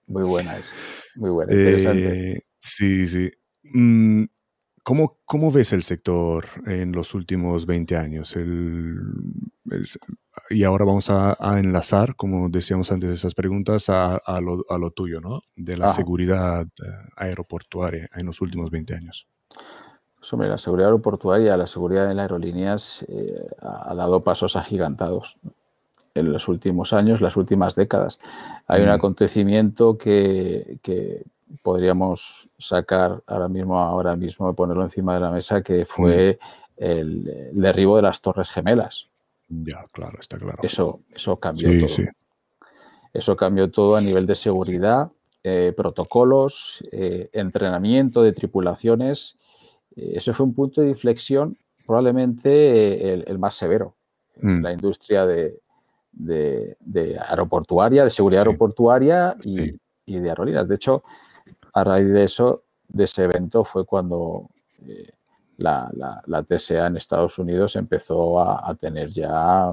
Muy 0.06 0.22
buena 0.22 0.56
esa, 0.56 0.72
muy 1.16 1.30
buena, 1.30 1.52
interesante. 1.52 2.46
sí, 2.60 3.06
sí. 3.06 3.30
Mm, 3.64 4.24
¿Cómo, 4.86 5.18
¿Cómo, 5.24 5.50
ves 5.50 5.72
el 5.72 5.82
sector 5.82 6.44
en 6.64 6.92
los 6.92 7.12
últimos 7.14 7.66
20 7.66 7.96
años? 7.96 8.38
y 10.48 10.62
ahora 10.62 10.84
vamos 10.84 11.10
a, 11.10 11.36
enlazar, 11.58 12.14
como 12.14 12.48
decíamos 12.48 12.92
antes 12.92 13.10
esas 13.10 13.34
preguntas, 13.34 13.88
a, 13.88 14.20
lo, 14.40 14.64
a 14.68 14.78
lo, 14.78 14.92
tuyo, 14.92 15.20
¿no? 15.20 15.42
De 15.56 15.76
la 15.76 15.90
seguridad 15.90 16.64
eh, 16.66 16.86
aeroportuaria 17.16 18.08
en 18.14 18.26
los 18.26 18.40
últimos 18.40 18.70
20 18.70 18.94
años. 18.94 19.26
Sobre 20.20 20.48
la 20.48 20.56
seguridad 20.56 20.90
aeroportuaria, 20.90 21.56
la 21.56 21.66
seguridad 21.66 22.08
en 22.08 22.18
las 22.18 22.22
aerolíneas 22.22 23.04
eh, 23.08 23.44
ha 23.58 23.92
dado 23.92 24.22
pasos 24.22 24.54
agigantados 24.54 25.36
en 26.14 26.32
los 26.32 26.46
últimos 26.46 26.92
años, 26.92 27.20
las 27.20 27.36
últimas 27.36 27.74
décadas. 27.74 28.20
Hay 28.68 28.82
un 28.82 28.88
mm. 28.90 28.92
acontecimiento 28.92 29.98
que, 29.98 30.78
que 30.80 31.24
podríamos 31.62 32.48
sacar 32.58 33.22
ahora 33.26 33.48
mismo, 33.48 33.78
ahora 33.78 34.16
mismo, 34.16 34.54
ponerlo 34.54 34.82
encima 34.82 35.14
de 35.14 35.20
la 35.20 35.30
mesa, 35.30 35.62
que 35.62 35.84
fue 35.84 36.38
mm. 36.40 36.82
el, 36.82 37.50
derribo 37.52 37.96
de 37.96 38.02
las 38.02 38.20
Torres 38.20 38.50
Gemelas. 38.50 39.08
Ya, 39.48 39.84
claro, 39.92 40.18
está 40.20 40.38
claro. 40.38 40.58
Eso, 40.62 41.00
eso 41.14 41.36
cambió 41.36 41.86
todo. 41.86 42.06
Eso 43.12 43.36
cambió 43.36 43.70
todo 43.70 43.96
a 43.96 44.00
nivel 44.00 44.26
de 44.26 44.34
seguridad, 44.34 45.10
eh, 45.42 45.72
protocolos, 45.74 46.84
eh, 46.92 47.30
entrenamiento 47.32 48.22
de 48.22 48.32
tripulaciones. 48.32 49.36
Eh, 49.94 50.14
eso 50.16 50.34
fue 50.34 50.44
un 50.44 50.54
punto 50.54 50.82
de 50.82 50.88
inflexión 50.88 51.56
probablemente 51.86 53.12
el, 53.12 53.38
más 53.38 53.54
severo 53.54 53.94
en 54.42 54.58
mm. 54.58 54.62
la 54.62 54.72
industria 54.72 55.24
de, 55.24 55.60
aeroportuaria, 57.28 58.04
de 58.04 58.10
seguridad 58.10 58.40
aeroportuaria 58.40 59.36
y, 59.44 59.72
y, 60.04 60.18
de 60.18 60.28
aerolíneas. 60.28 60.68
De 60.68 60.74
hecho, 60.74 61.02
a 61.76 61.84
raíz 61.84 62.10
de 62.10 62.24
eso, 62.24 62.64
de 62.88 63.04
ese 63.04 63.24
evento, 63.24 63.62
fue 63.62 63.84
cuando 63.84 64.48
eh, 64.88 65.10
la, 65.58 65.90
TSA 66.48 66.86
en 66.86 66.96
Estados 66.96 67.38
Unidos 67.38 67.76
empezó 67.76 68.40
a, 68.40 68.74
tener 68.76 69.10
ya 69.10 69.70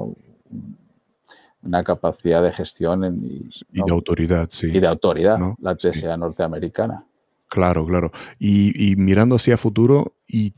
una 1.61 1.81
capacidad 1.85 2.43
de 2.43 2.51
gestión 2.51 3.05
y, 3.23 3.49
de 3.69 3.83
autoridad, 3.89 4.49
sí. 4.51 4.67
Y 4.67 4.81
de 4.81 4.87
autoridad, 4.87 5.39
la 5.59 5.77
TSA 5.77 6.17
norteamericana. 6.17 7.05
Claro, 7.47 7.85
claro. 7.85 8.11
Y, 8.37 8.95
mirando 8.97 9.35
hacia 9.35 9.55
futuro, 9.55 10.11
y 10.27 10.55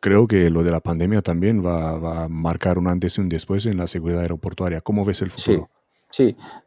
creo 0.00 0.26
que 0.26 0.50
lo 0.50 0.64
de 0.64 0.72
la 0.72 0.80
pandemia 0.80 1.22
también 1.22 1.64
va, 1.64 2.24
a 2.24 2.28
marcar 2.28 2.78
un 2.78 2.88
antes 2.88 3.16
y 3.16 3.20
un 3.20 3.28
después 3.28 3.64
en 3.66 3.76
la 3.76 3.86
seguridad 3.86 4.22
aeroportuaria. 4.22 4.80
¿Cómo 4.80 5.04
ves 5.04 5.22
el 5.22 5.30
futuro? 5.30 5.68
Sí, 5.68 5.72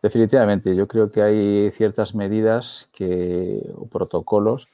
definitivamente. 0.01 0.75
Yo 0.75 0.87
creo 0.87 1.11
que 1.11 1.21
hay 1.21 1.71
ciertas 1.71 2.15
medidas 2.15 2.89
que, 2.93 3.61
o 3.75 3.87
protocolos 3.87 4.67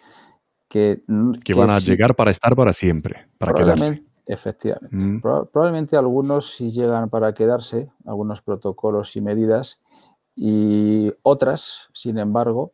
que... 0.67 1.01
Que 1.43 1.53
van 1.53 1.70
a 1.70 1.80
llegar 1.80 2.15
para 2.15 2.32
estar 2.32 2.55
para 2.55 2.74
siempre, 2.74 3.28
para 3.38 3.53
quedarse. 3.53 4.03
Efectivamente. 4.26 4.95
Mm. 4.95 5.22
probablemente 5.22 5.97
algunos 5.97 6.53
sí 6.53 6.70
llegan 6.70 7.09
para 7.09 7.34
quedarse, 7.34 7.89
algunos 8.05 8.43
protocolos 8.43 9.15
y 9.15 9.22
medidas, 9.22 9.80
y 10.36 11.11
otras, 11.24 11.89
sin 11.93 12.20
embargo, 12.20 12.74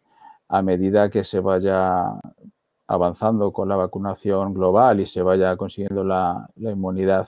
a 0.50 0.62
medida 0.62 1.10
que 1.10 1.24
se 1.24 1.40
vaya 1.40 2.20
avanzando 2.88 3.54
con 3.54 3.70
la 3.70 3.78
vacunación 3.78 4.54
global 4.54 5.00
y 5.00 5.06
se 5.06 5.22
vaya 5.22 5.56
consiguiendo 5.56 6.04
la, 6.04 6.48
inmunidad, 6.58 7.28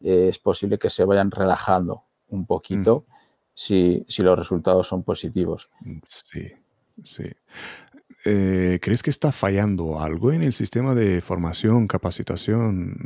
eh, 0.00 0.26
es 0.28 0.40
posible 0.40 0.76
que 0.76 0.90
se 0.90 1.04
vayan 1.04 1.30
relajando 1.30 2.02
un 2.28 2.44
poquito 2.46 3.06
mm. 3.06 3.11
Si, 3.54 4.04
si, 4.08 4.22
los 4.22 4.38
resultados 4.38 4.86
son 4.88 5.02
positivos. 5.02 5.70
Sí, 6.02 6.48
sí. 7.02 7.24
Eh, 8.24 8.78
¿Crees 8.80 9.02
que 9.02 9.10
está 9.10 9.32
fallando 9.32 10.00
algo 10.00 10.32
en 10.32 10.42
el 10.42 10.52
sistema 10.52 10.94
de 10.94 11.20
formación, 11.20 11.88
capacitación 11.88 12.96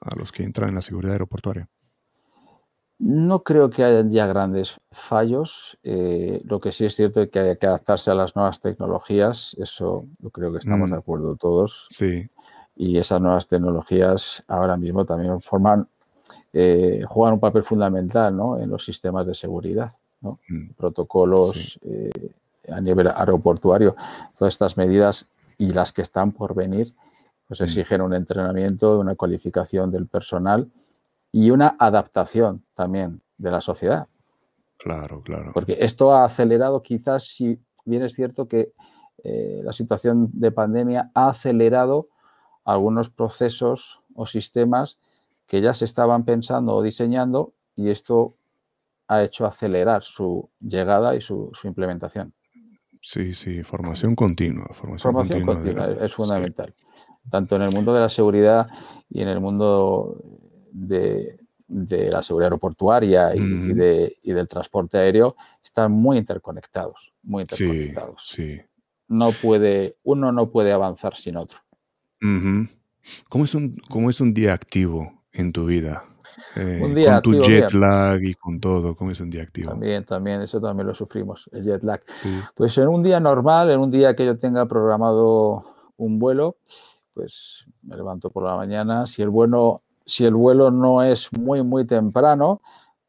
a 0.00 0.18
los 0.18 0.32
que 0.32 0.42
entran 0.42 0.70
en 0.70 0.74
la 0.74 0.82
seguridad 0.82 1.12
aeroportuaria? 1.12 1.68
No 2.98 3.42
creo 3.42 3.68
que 3.68 3.84
haya 3.84 4.08
ya 4.08 4.26
grandes 4.26 4.80
fallos. 4.90 5.78
Eh, 5.82 6.40
lo 6.44 6.60
que 6.60 6.72
sí 6.72 6.86
es 6.86 6.96
cierto 6.96 7.20
es 7.20 7.28
que 7.28 7.38
hay 7.38 7.56
que 7.58 7.66
adaptarse 7.66 8.10
a 8.10 8.14
las 8.14 8.34
nuevas 8.34 8.60
tecnologías. 8.60 9.54
Eso 9.60 10.06
yo 10.18 10.30
creo 10.30 10.50
que 10.50 10.58
estamos 10.58 10.90
de 10.90 10.96
mm. 10.96 10.98
acuerdo 10.98 11.36
todos. 11.36 11.86
Sí. 11.90 12.28
Y 12.74 12.98
esas 12.98 13.20
nuevas 13.20 13.48
tecnologías 13.48 14.44
ahora 14.48 14.76
mismo 14.76 15.04
también 15.04 15.40
forman, 15.40 15.88
eh, 16.58 17.02
juegan 17.06 17.34
un 17.34 17.40
papel 17.40 17.64
fundamental 17.64 18.34
en 18.60 18.70
los 18.70 18.84
sistemas 18.84 19.26
de 19.26 19.34
seguridad. 19.34 19.92
Mm. 20.20 20.70
Protocolos, 20.76 21.78
a 22.68 22.80
nivel 22.80 23.08
aeroportuario. 23.08 23.94
Todas 24.38 24.54
estas 24.54 24.76
medidas 24.76 25.28
y 25.58 25.72
las 25.72 25.92
que 25.92 26.02
están 26.02 26.32
por 26.32 26.54
venir, 26.54 26.94
pues 27.46 27.60
mm. 27.60 27.64
exigen 27.64 28.00
un 28.00 28.14
entrenamiento, 28.14 28.98
una 28.98 29.14
cualificación 29.14 29.90
del 29.90 30.06
personal 30.06 30.70
y 31.32 31.50
una 31.50 31.76
adaptación 31.78 32.64
también 32.74 33.20
de 33.36 33.50
la 33.50 33.60
sociedad. 33.60 34.08
Claro, 34.78 35.22
claro. 35.22 35.50
Porque 35.52 35.76
esto 35.80 36.12
ha 36.12 36.24
acelerado, 36.24 36.82
quizás, 36.82 37.24
si 37.24 37.58
bien 37.84 38.02
es 38.02 38.14
cierto 38.14 38.48
que 38.48 38.72
eh, 39.24 39.60
la 39.62 39.72
situación 39.72 40.30
de 40.32 40.52
pandemia 40.52 41.10
ha 41.14 41.28
acelerado 41.28 42.08
algunos 42.64 43.10
procesos 43.10 44.00
o 44.14 44.26
sistemas 44.26 44.98
que 45.46 45.60
ya 45.60 45.74
se 45.74 45.84
estaban 45.84 46.24
pensando 46.24 46.74
o 46.74 46.82
diseñando 46.82 47.54
y 47.74 47.90
esto 47.90 48.36
ha 49.08 49.22
hecho 49.22 49.46
acelerar 49.46 50.02
su 50.02 50.50
llegada 50.60 51.14
y 51.14 51.20
su 51.20 51.52
implementación. 51.64 52.34
Sí, 53.06 53.34
sí, 53.34 53.62
formación 53.62 54.16
continua. 54.16 54.66
Formación, 54.72 55.46
continua, 55.46 55.92
es 56.00 56.12
fundamental. 56.12 56.74
Tanto 57.30 57.54
en 57.54 57.62
el 57.62 57.70
mundo 57.70 57.94
de 57.94 58.00
la 58.00 58.08
seguridad 58.08 58.66
y 59.08 59.22
en 59.22 59.28
el 59.28 59.38
mundo 59.38 60.20
de, 60.72 61.38
la 61.68 62.20
seguridad 62.24 62.48
aeroportuaria 62.48 63.32
y, 63.36 63.42
del 64.32 64.48
transporte 64.48 64.98
aéreo 64.98 65.36
están 65.62 65.92
muy 65.92 66.18
interconectados, 66.18 67.12
muy 67.22 67.42
interconectados. 67.42 68.26
Sí, 68.26 68.60
No 69.06 69.30
puede, 69.30 69.98
uno 70.02 70.32
no 70.32 70.50
puede 70.50 70.72
avanzar 70.72 71.14
sin 71.14 71.36
otro. 71.36 71.58
¿Cómo, 73.28 73.44
es 73.44 73.54
un, 73.54 73.76
¿Cómo 73.88 74.10
es 74.10 74.20
un 74.20 74.34
día 74.34 74.52
activo 74.52 75.15
en 75.36 75.52
tu 75.52 75.66
vida? 75.66 76.04
Eh, 76.54 76.78
con 76.80 77.22
tu 77.22 77.40
jet 77.42 77.72
lag 77.72 78.22
y 78.22 78.34
con 78.34 78.60
todo, 78.60 78.94
¿cómo 78.94 79.10
es 79.10 79.20
un 79.20 79.30
día 79.30 79.42
activo? 79.42 79.70
También, 79.70 80.04
también, 80.04 80.42
eso 80.42 80.60
también 80.60 80.86
lo 80.86 80.94
sufrimos, 80.94 81.48
el 81.52 81.64
jet 81.64 81.82
lag. 81.82 82.00
Pues 82.54 82.76
en 82.78 82.88
un 82.88 83.02
día 83.02 83.20
normal, 83.20 83.70
en 83.70 83.80
un 83.80 83.90
día 83.90 84.14
que 84.14 84.26
yo 84.26 84.36
tenga 84.38 84.66
programado 84.66 85.64
un 85.96 86.18
vuelo, 86.18 86.56
pues 87.14 87.66
me 87.82 87.96
levanto 87.96 88.30
por 88.30 88.44
la 88.44 88.56
mañana. 88.56 89.06
Si 89.06 89.22
el, 89.22 89.30
vuelo, 89.30 89.80
si 90.04 90.24
el 90.24 90.34
vuelo 90.34 90.70
no 90.70 91.02
es 91.02 91.32
muy, 91.32 91.62
muy 91.62 91.86
temprano, 91.86 92.60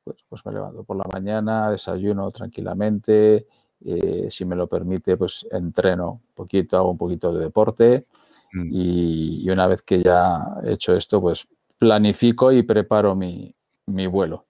pues, 0.03 0.17
pues 0.29 0.45
me 0.45 0.53
levanto 0.53 0.83
por 0.83 0.95
la 0.95 1.05
mañana, 1.11 1.69
desayuno 1.69 2.31
tranquilamente. 2.31 3.47
Eh, 3.83 4.27
si 4.29 4.45
me 4.45 4.55
lo 4.55 4.67
permite, 4.67 5.17
pues 5.17 5.45
entreno 5.51 6.11
un 6.11 6.33
poquito, 6.33 6.77
hago 6.77 6.91
un 6.91 6.97
poquito 6.97 7.33
de 7.33 7.43
deporte. 7.43 8.07
Mm. 8.53 8.69
Y, 8.71 9.43
y, 9.43 9.49
una 9.49 9.67
vez 9.67 9.81
que 9.81 10.01
ya 10.01 10.39
he 10.63 10.73
hecho 10.73 10.95
esto, 10.95 11.19
pues 11.19 11.45
planifico 11.77 12.51
y 12.51 12.63
preparo 12.63 13.15
mi, 13.15 13.53
vuelo. 13.85 14.45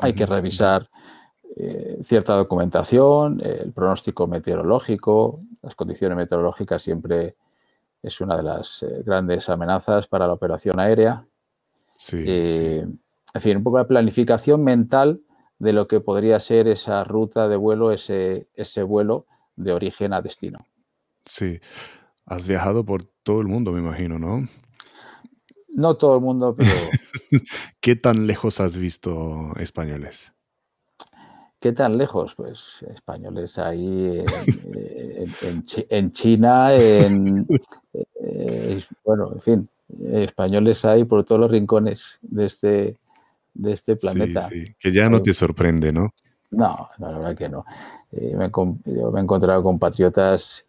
Hay 0.00 0.14
que 0.14 0.26
revisar 0.26 0.88
eh, 1.56 1.98
cierta 2.02 2.34
documentación, 2.34 3.40
el 3.42 3.72
pronóstico 3.72 4.26
meteorológico, 4.26 5.40
las 5.62 5.74
condiciones 5.74 6.16
meteorológicas 6.16 6.82
siempre 6.82 7.36
es 8.02 8.20
una 8.20 8.36
de 8.36 8.42
las 8.42 8.82
eh, 8.82 9.02
grandes 9.04 9.48
amenazas 9.48 10.06
para 10.06 10.26
la 10.26 10.32
operación 10.32 10.78
aérea. 10.78 11.26
Eh, 12.12 12.86
en 13.34 13.40
fin, 13.40 13.56
un 13.58 13.62
poco 13.62 13.78
la 13.78 13.86
planificación 13.86 14.64
mental 14.64 15.20
de 15.58 15.72
lo 15.72 15.86
que 15.86 16.00
podría 16.00 16.40
ser 16.40 16.68
esa 16.68 17.04
ruta 17.04 17.48
de 17.48 17.56
vuelo, 17.56 17.92
ese, 17.92 18.48
ese 18.54 18.82
vuelo 18.82 19.26
de 19.56 19.72
origen 19.72 20.14
a 20.14 20.22
destino. 20.22 20.66
Sí, 21.26 21.60
has 22.24 22.46
viajado 22.46 22.84
por 22.84 23.04
todo 23.22 23.42
el 23.42 23.48
mundo, 23.48 23.72
me 23.72 23.80
imagino, 23.80 24.18
¿no? 24.18 24.48
No 25.76 25.96
todo 25.96 26.16
el 26.16 26.20
mundo, 26.20 26.54
pero... 26.56 26.70
¿Qué 27.80 27.96
tan 27.96 28.26
lejos 28.26 28.60
has 28.60 28.76
visto 28.76 29.52
españoles? 29.56 30.32
¿Qué 31.60 31.72
tan 31.72 31.98
lejos? 31.98 32.34
Pues 32.34 32.84
españoles 32.94 33.58
ahí 33.58 34.24
en, 35.90 36.12
China, 36.12 36.74
en... 36.74 37.46
Eh, 38.22 38.82
bueno, 39.04 39.32
en 39.34 39.40
fin, 39.40 39.68
españoles 40.10 40.84
hay 40.84 41.04
por 41.04 41.24
todos 41.24 41.40
los 41.40 41.50
rincones 41.50 42.18
de 42.22 42.46
este, 42.46 42.96
de 43.54 43.72
este 43.72 43.96
planeta. 43.96 44.48
Sí, 44.48 44.66
sí. 44.66 44.74
Que 44.78 44.92
ya 44.92 45.08
no 45.08 45.20
te 45.20 45.34
sorprende, 45.34 45.92
¿no? 45.92 46.14
No, 46.50 46.88
la 46.98 47.10
verdad 47.10 47.36
que 47.36 47.48
no. 47.48 47.64
Eh, 48.10 48.34
me, 48.36 48.50
yo 48.50 49.12
me 49.12 49.20
he 49.20 49.22
encontrado 49.22 49.62
con 49.62 49.78
patriotas 49.78 50.64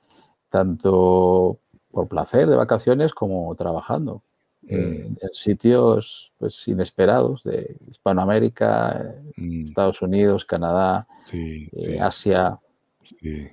tanto 0.49 1.59
por 1.89 2.07
placer 2.07 2.47
de 2.47 2.55
vacaciones 2.55 3.13
como 3.13 3.53
trabajando. 3.55 4.21
Mm. 4.63 5.17
en 5.19 5.33
sitios 5.33 6.33
pues, 6.37 6.67
inesperados 6.67 7.43
de 7.43 7.77
Hispanoamérica, 7.89 9.15
mm. 9.35 9.65
Estados 9.65 10.01
Unidos, 10.01 10.45
Canadá, 10.45 11.07
eh, 11.33 11.99
Asia. 11.99 12.59
Sí. 13.01 13.47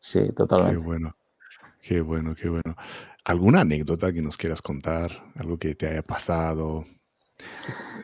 sí, 0.00 0.32
totalmente. 0.32 0.78
Qué 0.78 0.84
bueno, 0.84 1.16
qué 1.80 2.00
bueno, 2.00 2.34
qué 2.34 2.48
bueno. 2.48 2.76
¿Alguna 3.24 3.60
anécdota 3.60 4.12
que 4.12 4.20
nos 4.20 4.36
quieras 4.36 4.60
contar? 4.60 5.10
¿Algo 5.36 5.56
que 5.56 5.76
te 5.76 5.86
haya 5.86 6.02
pasado? 6.02 6.84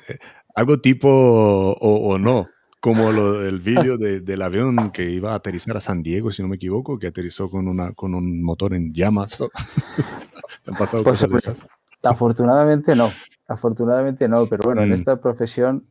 Eh, 0.09 0.19
algo 0.55 0.81
tipo 0.81 1.09
o, 1.09 2.19
no, 2.19 2.49
como 2.81 3.11
lo, 3.11 3.45
el 3.45 3.59
vídeo 3.61 3.99
del 3.99 4.43
avión 4.43 4.91
que 4.93 5.11
iba 5.11 5.33
a 5.33 5.37
aterrizar 5.37 5.77
a 5.77 5.81
San 5.81 6.03
Diego, 6.03 6.31
si 6.31 6.43
no 6.43 6.49
me 6.49 6.57
equivoco, 6.57 6.99
que 6.99 7.09
aterrizó 7.09 7.51
con, 7.51 7.67
una, 7.67 7.93
con 7.93 8.15
un 8.15 8.43
motor 8.43 8.75
en 8.75 8.93
llamas. 8.93 9.39
¿Te 10.63 10.71
han 10.71 10.77
pasado 10.77 11.03
pues, 11.03 11.21
cosas 11.21 11.31
de 11.31 11.37
esas? 11.37 11.69
Afortunadamente 12.03 12.95
no, 12.95 13.11
afortunadamente 13.49 14.29
no, 14.29 14.47
pero 14.49 14.63
bueno, 14.65 14.83
en 14.83 14.91
mm. 14.91 14.95
esta 14.95 15.17
profesión, 15.17 15.91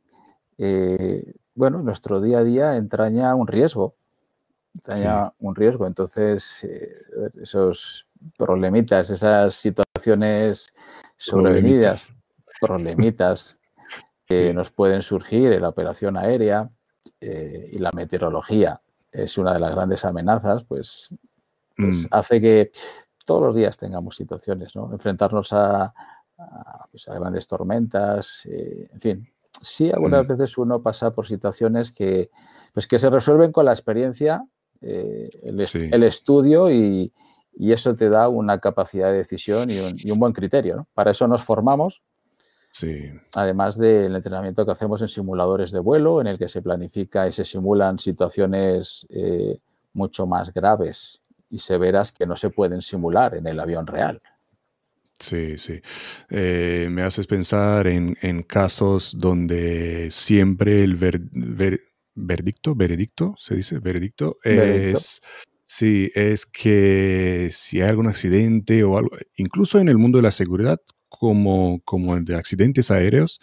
eh, 0.58 1.34
bueno, 1.54 1.82
nuestro 1.82 2.22
día 2.22 2.40
a 2.40 2.44
día 2.44 2.76
entraña 2.78 3.36
un 3.36 3.48
riesgo, 3.48 3.96
entraña 4.74 5.34
un 5.40 5.56
riesgo, 5.56 5.88
entonces 5.88 6.64
eh, 6.64 6.96
esos 7.42 8.08
problemitas, 8.38 9.10
esas 9.10 9.56
situaciones 9.56 10.74
sobrevenidas, 11.18 12.14
problemitas, 12.62 13.58
que 14.26 14.54
nos 14.54 14.72
pueden 14.72 15.02
surgir 15.02 15.52
en 15.52 15.62
la 15.62 15.70
operación 15.70 16.18
aérea 16.18 16.70
eh, 17.22 17.70
y 17.72 17.80
la 17.80 17.92
meteorología 17.92 18.82
es 19.12 19.38
una 19.38 19.54
de 19.54 19.60
las 19.60 19.74
grandes 19.74 20.06
amenazas, 20.06 20.64
pues, 20.64 21.10
pues 21.76 22.04
mm. 22.04 22.08
hace 22.12 22.42
que 22.42 22.72
todos 23.28 23.42
los 23.42 23.56
días 23.56 23.76
tengamos 23.76 24.16
situaciones, 24.16 24.74
¿no? 24.74 24.90
Enfrentarnos 24.92 25.52
a, 25.52 25.94
pues, 26.90 27.06
grandes 27.08 27.46
tormentas, 27.46 28.46
eh, 28.46 28.88
en 28.92 29.02
fin. 29.02 29.28
Sí, 29.62 29.92
algunas 29.92 30.26
mm. 30.26 30.30
veces 30.30 30.58
uno 30.58 30.82
pasa 30.82 31.12
por 31.12 31.28
situaciones 31.28 31.92
que, 31.92 32.32
pues 32.74 32.88
que 32.88 32.98
se 32.98 33.10
resuelven 33.10 33.52
con 33.52 33.66
la 33.66 33.74
experiencia, 33.74 34.46
eh, 34.82 35.30
el, 35.44 36.04
estudio 36.04 36.72
y, 36.72 37.12
eso 37.60 37.96
te 37.96 38.08
da 38.08 38.30
una 38.30 38.60
capacidad 38.60 39.12
de 39.12 39.18
decisión 39.18 39.70
y 39.70 40.10
un, 40.12 40.20
buen 40.20 40.32
criterio. 40.32 40.78
¿no? 40.78 40.88
Para 40.94 41.12
eso 41.12 41.28
nos 41.28 41.44
formamos, 41.44 42.02
Sí. 42.70 43.10
Además 43.34 43.78
del 43.78 44.14
entrenamiento 44.16 44.66
que 44.66 44.74
hacemos 44.74 45.02
en 45.02 45.08
simuladores 45.08 45.72
de 45.72 45.80
vuelo, 45.80 46.20
en 46.20 46.28
el 46.28 46.38
que 46.38 46.50
se 46.50 46.62
planifica 46.62 47.26
y 47.26 47.32
se 47.32 47.46
simulan 47.46 47.98
situaciones 47.98 49.08
eh, 49.10 49.58
mucho 49.94 50.28
más 50.28 50.54
graves 50.54 51.22
y 51.50 51.60
severas 51.60 52.12
que 52.12 52.26
no 52.26 52.36
se 52.36 52.50
pueden 52.50 52.82
simular 52.82 53.36
en 53.36 53.48
el 53.48 53.60
avión 53.60 53.88
real. 53.88 54.22
Sí, 55.20 55.58
sí. 55.58 55.82
Eh, 56.30 56.88
me 56.92 57.02
haces 57.02 57.26
pensar 57.26 57.88
en, 57.88 58.44
casos 58.44 59.16
donde 59.18 60.10
siempre 60.12 60.84
el 60.84 60.96
verdicto, 62.14 62.76
veredicto, 62.76 63.36
se 63.38 63.56
dice, 63.56 63.80
veredicto, 63.80 64.38
es... 64.44 65.22
Sí, 65.70 66.10
es 66.16 66.46
que 66.46 67.50
si 67.52 67.82
hay 67.82 67.90
algún 67.90 68.08
accidente 68.08 68.86
o 68.86 68.98
algo, 68.98 69.18
incluso 69.36 69.80
en 69.80 69.90
el 69.90 69.98
mundo 69.98 70.18
de 70.18 70.22
la 70.22 70.32
seguridad, 70.32 70.80
como, 71.10 71.82
como 71.84 72.16
el 72.16 72.24
de 72.24 72.36
accidentes 72.36 72.90
aéreos, 72.90 73.42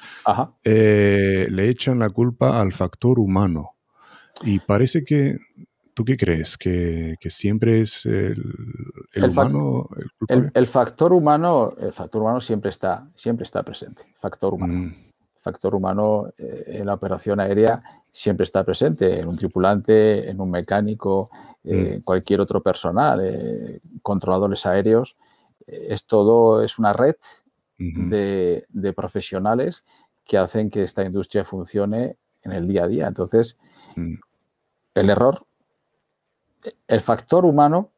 eh, 0.65 1.47
le 1.51 1.69
echan 1.69 1.99
la 1.99 2.09
culpa 2.09 2.63
al 2.63 2.73
factor 2.73 3.19
humano. 3.19 3.77
Y 4.43 4.59
parece 4.59 5.05
que, 5.05 5.37
¿tú 5.95 6.05
qué 6.05 6.17
crees? 6.17 6.59
¿Que, 6.59 7.17
siempre 7.29 7.81
es 7.81 8.05
el, 8.07 8.37
humano 9.15 9.89
el, 10.29 10.51
el, 10.53 10.67
factor 10.67 11.13
humano, 11.13 11.75
el 11.79 11.93
factor 11.93 12.23
humano 12.23 12.41
siempre 12.41 12.71
está, 12.71 13.09
siempre 13.15 13.45
está 13.45 13.63
presente. 13.63 14.03
Factor 14.19 14.55
humano. 14.55 14.75
Mm. 14.75 14.95
Factor 15.39 15.75
humano 15.75 16.29
eh, 16.39 16.65
en 16.67 16.87
la 16.87 16.95
operación 16.95 17.39
aérea 17.41 17.83
siempre 18.11 18.45
está 18.45 18.65
presente, 18.65 19.21
en 19.21 19.29
un 19.29 19.37
tripulante, 19.37 20.29
en 20.29 20.41
un 20.41 20.51
mecánico, 20.51 21.31
en 21.63 21.99
mm. 21.99 22.03
cualquier 22.03 22.41
otro 22.41 22.63
personal, 22.63 23.21
eh, 23.23 23.81
controladores 24.03 24.67
aéreos. 24.67 25.17
es 25.67 26.05
todo, 26.07 26.63
es 26.63 26.79
una 26.79 26.93
red 26.93 27.17
de, 27.79 28.65
de 28.69 28.93
profesionales 28.93 29.85
que 30.25 30.39
hacen 30.39 30.71
que 30.71 30.83
esta 30.83 31.05
industria 31.05 31.45
funcione 31.45 32.17
en 32.43 32.53
el 32.53 32.67
día 32.69 32.85
a 32.85 32.89
día. 32.89 33.07
Entonces, 33.07 33.59
Mm. 33.97 34.15
El 34.95 35.11
error, 35.11 35.47
el 36.87 37.01
factor 37.01 37.45
humano 37.45 37.93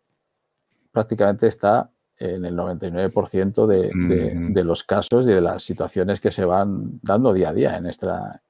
prácticamente 0.93 1.47
está 1.47 1.91
en 2.19 2.45
el 2.45 2.57
99% 2.57 3.95
mm. 3.95 4.53
de, 4.53 4.65
los 4.65 4.85
casos 4.85 5.27
y 5.27 5.31
de 5.31 5.41
las 5.41 5.63
situaciones 5.63 6.21
que 6.21 6.31
se 6.31 6.45
van 6.45 6.99
dando 7.03 7.33
día 7.35 7.51
a 7.51 7.53
día 7.53 7.77
en 7.77 7.87
esta, 7.87 8.43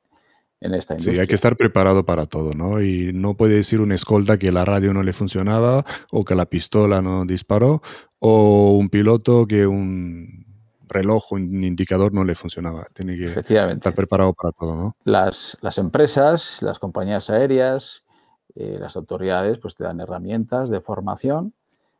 en 0.60 0.74
esta 0.74 0.94
industria. 0.94 1.14
Sí, 1.14 1.20
hay 1.20 1.26
que 1.26 1.34
estar 1.34 1.56
preparado 1.56 2.04
para 2.04 2.26
todo, 2.26 2.52
¿no? 2.52 2.80
Y 2.80 3.12
no 3.12 3.34
puede 3.34 3.56
decir 3.56 3.80
un 3.80 3.92
escolta 3.92 4.38
que 4.38 4.52
la 4.52 4.64
radio 4.64 4.94
no 4.94 5.02
le 5.02 5.12
funcionaba 5.12 5.84
o 6.10 6.24
que 6.24 6.36
la 6.36 6.46
pistola 6.46 7.02
no 7.02 7.24
disparó 7.24 7.82
o 8.20 8.76
un 8.76 8.88
piloto 8.88 9.46
que 9.46 9.66
un 9.66 10.46
reloj, 10.88 11.32
un 11.32 11.64
indicador 11.64 12.12
no 12.12 12.24
le 12.24 12.36
funcionaba. 12.36 12.86
Tiene 12.94 13.16
que 13.16 13.24
estar 13.24 13.94
preparado 13.94 14.32
para 14.32 14.52
todo, 14.52 14.76
¿no? 14.76 14.96
Las, 15.04 15.58
las 15.60 15.78
empresas, 15.78 16.62
las 16.62 16.78
compañías 16.78 17.28
aéreas, 17.28 18.04
eh, 18.58 18.78
las 18.80 18.96
autoridades, 18.96 19.58
pues 19.58 19.74
te 19.74 19.84
dan 19.84 20.00
herramientas 20.00 20.70
de 20.70 20.80
formación, 20.80 21.52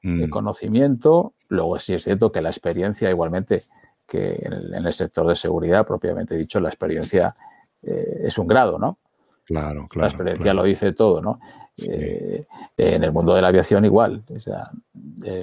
de 0.02 0.26
mm. 0.26 0.30
conocimiento. 0.30 1.34
Luego 1.48 1.78
sí 1.78 1.92
es 1.92 2.04
cierto 2.04 2.32
que 2.32 2.40
la 2.40 2.48
experiencia, 2.48 3.10
igualmente 3.10 3.64
que 4.06 4.40
en 4.42 4.86
el, 4.86 4.92
sector 4.94 5.26
de 5.26 5.34
seguridad, 5.34 5.86
propiamente 5.86 6.34
dicho, 6.34 6.58
la 6.60 6.70
experiencia 6.70 7.34
eh, 7.82 8.22
es 8.24 8.38
un 8.38 8.46
grado, 8.46 8.78
¿no? 8.78 8.98
Claro, 9.44 9.86
claro. 9.88 10.06
La 10.06 10.06
experiencia 10.06 10.54
lo 10.54 10.62
dice 10.62 10.92
todo, 10.92 11.20
¿no? 11.20 11.40
Eh, 11.88 12.46
en 12.78 13.04
el 13.04 13.12
mundo 13.12 13.34
de 13.34 13.42
la 13.42 13.48
aviación 13.48 13.84
igual. 13.84 14.24
O 14.34 14.40
sea, 14.40 14.70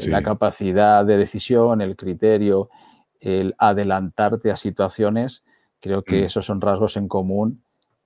la 0.07 0.21
capacidad 0.21 1.05
de 1.05 1.17
decisión, 1.17 1.81
el 1.81 1.95
criterio, 1.95 2.69
el 3.19 3.53
adelantarte 3.59 4.49
a 4.49 4.55
situaciones, 4.55 5.43
creo 5.79 6.03
que 6.03 6.21
mm. 6.21 6.25
esos 6.25 6.45
son 6.45 6.59
rasgos 6.59 6.97
en 6.97 7.07
común 7.07 7.61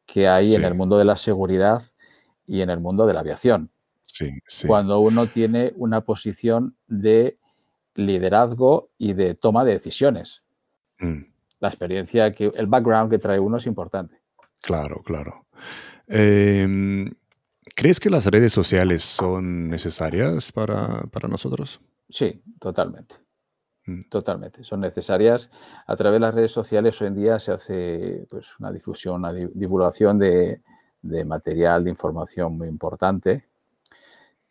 que 0.05 0.27
hay 0.27 0.55
en 0.55 0.65
el 0.65 0.73
mundo 0.73 0.97
de 0.97 1.05
la 1.05 1.15
seguridad 1.15 1.83
y 2.47 2.61
en 2.61 2.69
el 2.69 2.79
mundo 2.79 3.05
de 3.05 3.13
la 3.13 3.19
aviación. 3.19 3.69
Cuando 4.65 4.99
uno 4.99 5.27
tiene 5.27 5.73
una 5.75 6.01
posición 6.01 6.75
de 6.87 7.37
liderazgo 7.95 8.89
y 8.97 9.13
de 9.13 9.35
toma 9.35 9.65
de 9.65 9.73
decisiones. 9.73 10.43
Mm. 10.99 11.23
La 11.59 11.67
experiencia, 11.67 12.33
que 12.33 12.51
el 12.55 12.67
background 12.67 13.11
que 13.11 13.19
trae 13.19 13.39
uno 13.39 13.57
es 13.57 13.65
importante. 13.65 14.21
Claro, 14.61 15.01
claro. 15.03 15.45
Em, 16.07 17.11
¿Crees 17.75 17.99
que 17.99 18.09
las 18.09 18.25
redes 18.27 18.53
sociales 18.53 19.03
son 19.03 19.67
necesarias 19.67 20.51
para, 20.51 21.03
para 21.11 21.27
nosotros? 21.27 21.81
Sí, 22.09 22.41
totalmente. 22.59 23.15
Mm. 23.85 24.01
Totalmente, 24.09 24.63
son 24.63 24.81
necesarias. 24.81 25.49
A 25.85 25.95
través 25.95 26.15
de 26.15 26.19
las 26.19 26.33
redes 26.33 26.51
sociales 26.51 27.01
hoy 27.01 27.07
en 27.07 27.15
día 27.15 27.39
se 27.39 27.51
hace 27.51 28.25
pues, 28.29 28.47
una 28.59 28.71
difusión, 28.71 29.15
una 29.15 29.33
divulgación 29.33 30.19
de, 30.19 30.61
material, 31.25 31.83
de 31.83 31.89
información 31.89 32.57
muy 32.57 32.67
importante 32.67 33.45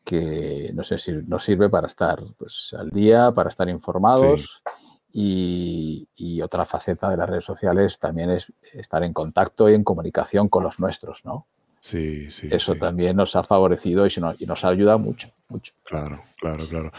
que 0.06 0.70
no 0.72 0.84
sé 0.84 0.98
si 0.98 1.12
nos 1.12 1.42
sirve 1.42 1.68
para 1.68 1.88
estar 1.88 2.22
pues, 2.38 2.74
al 2.78 2.90
día, 2.90 3.32
para 3.32 3.50
estar 3.50 3.68
informados. 3.68 4.62
Y, 5.12 6.06
otra 6.42 6.64
faceta 6.64 7.10
de 7.10 7.16
las 7.16 7.28
redes 7.28 7.44
sociales 7.44 7.98
también 7.98 8.30
es 8.30 8.52
estar 8.72 9.02
en 9.02 9.12
contacto 9.12 9.68
y 9.68 9.74
en 9.74 9.82
comunicación 9.82 10.48
con 10.48 10.62
los 10.62 10.78
nuestros, 10.78 11.24
¿no? 11.24 11.46
Sí, 11.78 12.30
sí. 12.30 12.46
Eso 12.50 12.76
también 12.76 13.16
nos 13.16 13.34
ha 13.34 13.42
favorecido 13.42 14.06
y, 14.06 14.12
y 14.38 14.46
nos 14.46 14.64
ayuda 14.64 14.96
mucho, 14.96 15.28
mucho. 15.48 15.72
Claro, 15.82 16.20
claro, 16.38 16.64
claro. 16.68 16.92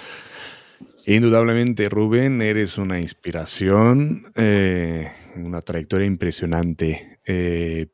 Indudablemente, 1.05 1.87
Rubén, 1.87 2.41
eres 2.41 2.77
una 2.77 2.99
inspiración, 2.99 4.25
eh, 4.35 5.09
una 5.37 5.61
trayectoria 5.61 6.05
impresionante. 6.05 7.19
Eh, 7.25 7.87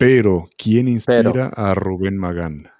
pero, 0.00 0.48
¿quién 0.56 0.88
inspira 0.88 1.48
a 1.54 1.74
Rubén 1.74 2.16
Magán? 2.16 2.70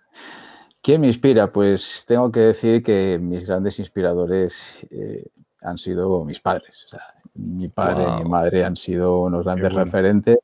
¿Quién 0.80 1.02
me 1.02 1.08
inspira? 1.08 1.52
Pues 1.52 2.06
tengo 2.08 2.32
que 2.32 2.40
decir 2.40 2.82
que 2.82 3.18
mis 3.20 3.46
grandes 3.46 3.78
inspiradores 3.78 4.86
eh, 4.90 5.26
han 5.60 5.76
sido 5.76 6.24
mis 6.24 6.40
padres. 6.40 6.86
mi 7.34 7.68
padre 7.68 8.04
y 8.04 8.24
mi 8.24 8.30
madre 8.30 8.64
han 8.64 8.74
sido 8.74 9.20
unos 9.20 9.44
grandes 9.44 9.74
referentes 9.74 10.38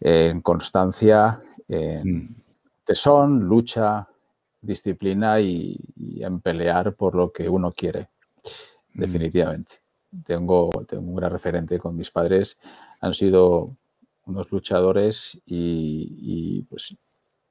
en 0.00 0.40
constancia, 0.40 1.40
en 1.68 2.24
mm. 2.24 2.34
tesón, 2.84 3.44
lucha, 3.44 4.08
disciplina 4.60 5.40
y, 5.40 5.78
en 6.18 6.40
pelear 6.40 6.96
por 6.96 7.14
lo 7.14 7.30
que 7.30 7.48
uno 7.48 7.70
quiere, 7.70 8.08
mm. 8.94 9.00
definitivamente. 9.00 9.74
Tengo, 10.24 10.70
tengo 10.88 11.04
un 11.04 11.14
gran 11.14 11.30
referente 11.30 11.78
con 11.78 11.94
mis 11.94 12.10
padres, 12.10 12.58
han 13.00 13.14
sido 13.14 13.76
unos 14.30 14.50
luchadores 14.50 15.38
y, 15.46 16.62
pues 16.68 16.96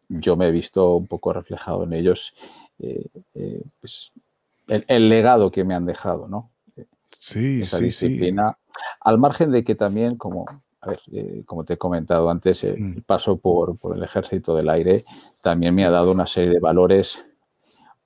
yo 0.10 0.36
me 0.36 0.48
he 0.48 0.52
visto 0.52 0.96
un 0.96 1.08
poco 1.08 1.34
reflejado 1.34 1.84
en 1.84 1.94
ellos 1.94 2.34
eh, 2.80 3.06
eh, 3.36 3.64
pues, 3.80 4.12
el, 4.68 5.10
legado 5.10 5.52
que 5.52 5.64
me 5.64 5.76
han 5.76 5.86
dejado, 5.86 6.28
¿no? 6.28 6.52
Sí, 7.12 7.62
Esa 7.62 7.78
sí, 7.78 7.86
disciplina. 7.86 8.58
Al 9.02 9.18
margen 9.18 9.52
de 9.52 9.64
que 9.64 9.76
también, 9.76 10.16
como, 10.16 10.46
a 10.82 10.88
ver, 10.88 11.02
eh, 11.12 11.44
como 11.46 11.64
te 11.64 11.74
he 11.74 11.78
comentado 11.78 12.30
antes, 12.30 12.64
el 12.64 12.80
mm. 12.80 13.02
paso 13.02 13.38
por, 13.38 13.78
por, 13.78 13.96
el 13.96 14.04
ejército 14.04 14.56
del 14.56 14.70
aire 14.70 15.06
también 15.42 15.76
me 15.76 15.86
ha 15.86 15.90
dado 15.90 16.12
una 16.12 16.28
serie 16.28 16.54
de 16.54 16.60
valores 16.60 17.24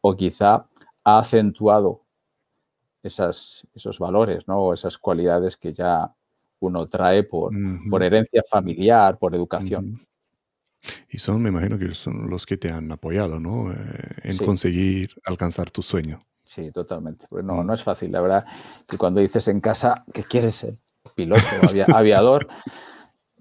o 0.01 0.15
quizá 0.15 0.67
ha 1.03 1.19
acentuado 1.19 2.01
esas, 3.03 3.67
esos 3.76 3.99
valores, 3.99 4.47
¿no? 4.47 4.74
Esas 4.74 4.97
cualidades 4.97 5.57
que 5.57 5.74
ya 5.74 6.13
uno 6.68 6.88
trae 6.88 7.24
por, 7.24 7.53
por 7.89 8.03
herencia 8.03 8.41
familiar, 8.49 9.18
por 9.18 9.36
educación. 9.36 10.05
Y 11.09 11.18
son, 11.20 11.41
me 11.41 11.49
imagino 11.49 11.78
que 11.78 11.93
son 11.93 12.30
los 12.30 12.45
que 12.45 12.57
te 12.57 12.72
han 12.72 12.91
apoyado, 12.91 13.39
¿no? 13.39 13.72
Eh, 13.72 13.76
en 14.24 14.38
conseguir 14.38 15.16
alcanzar 15.26 15.72
tu 15.72 15.82
sueño. 15.82 16.20
Sí, 16.43 16.72
totalmente. 16.72 17.26
no, 17.32 17.64
mm. 17.64 17.66
no 17.66 17.74
es 17.74 17.84
fácil, 17.84 18.11
la 18.11 18.22
verdad, 18.22 18.45
que 18.88 18.97
cuando 18.97 19.22
dices 19.22 19.47
en 19.47 19.61
casa 19.61 20.03
que 20.14 20.24
quieres 20.24 20.55
ser 20.55 20.76
piloto, 21.16 21.41
aviador. 21.95 22.47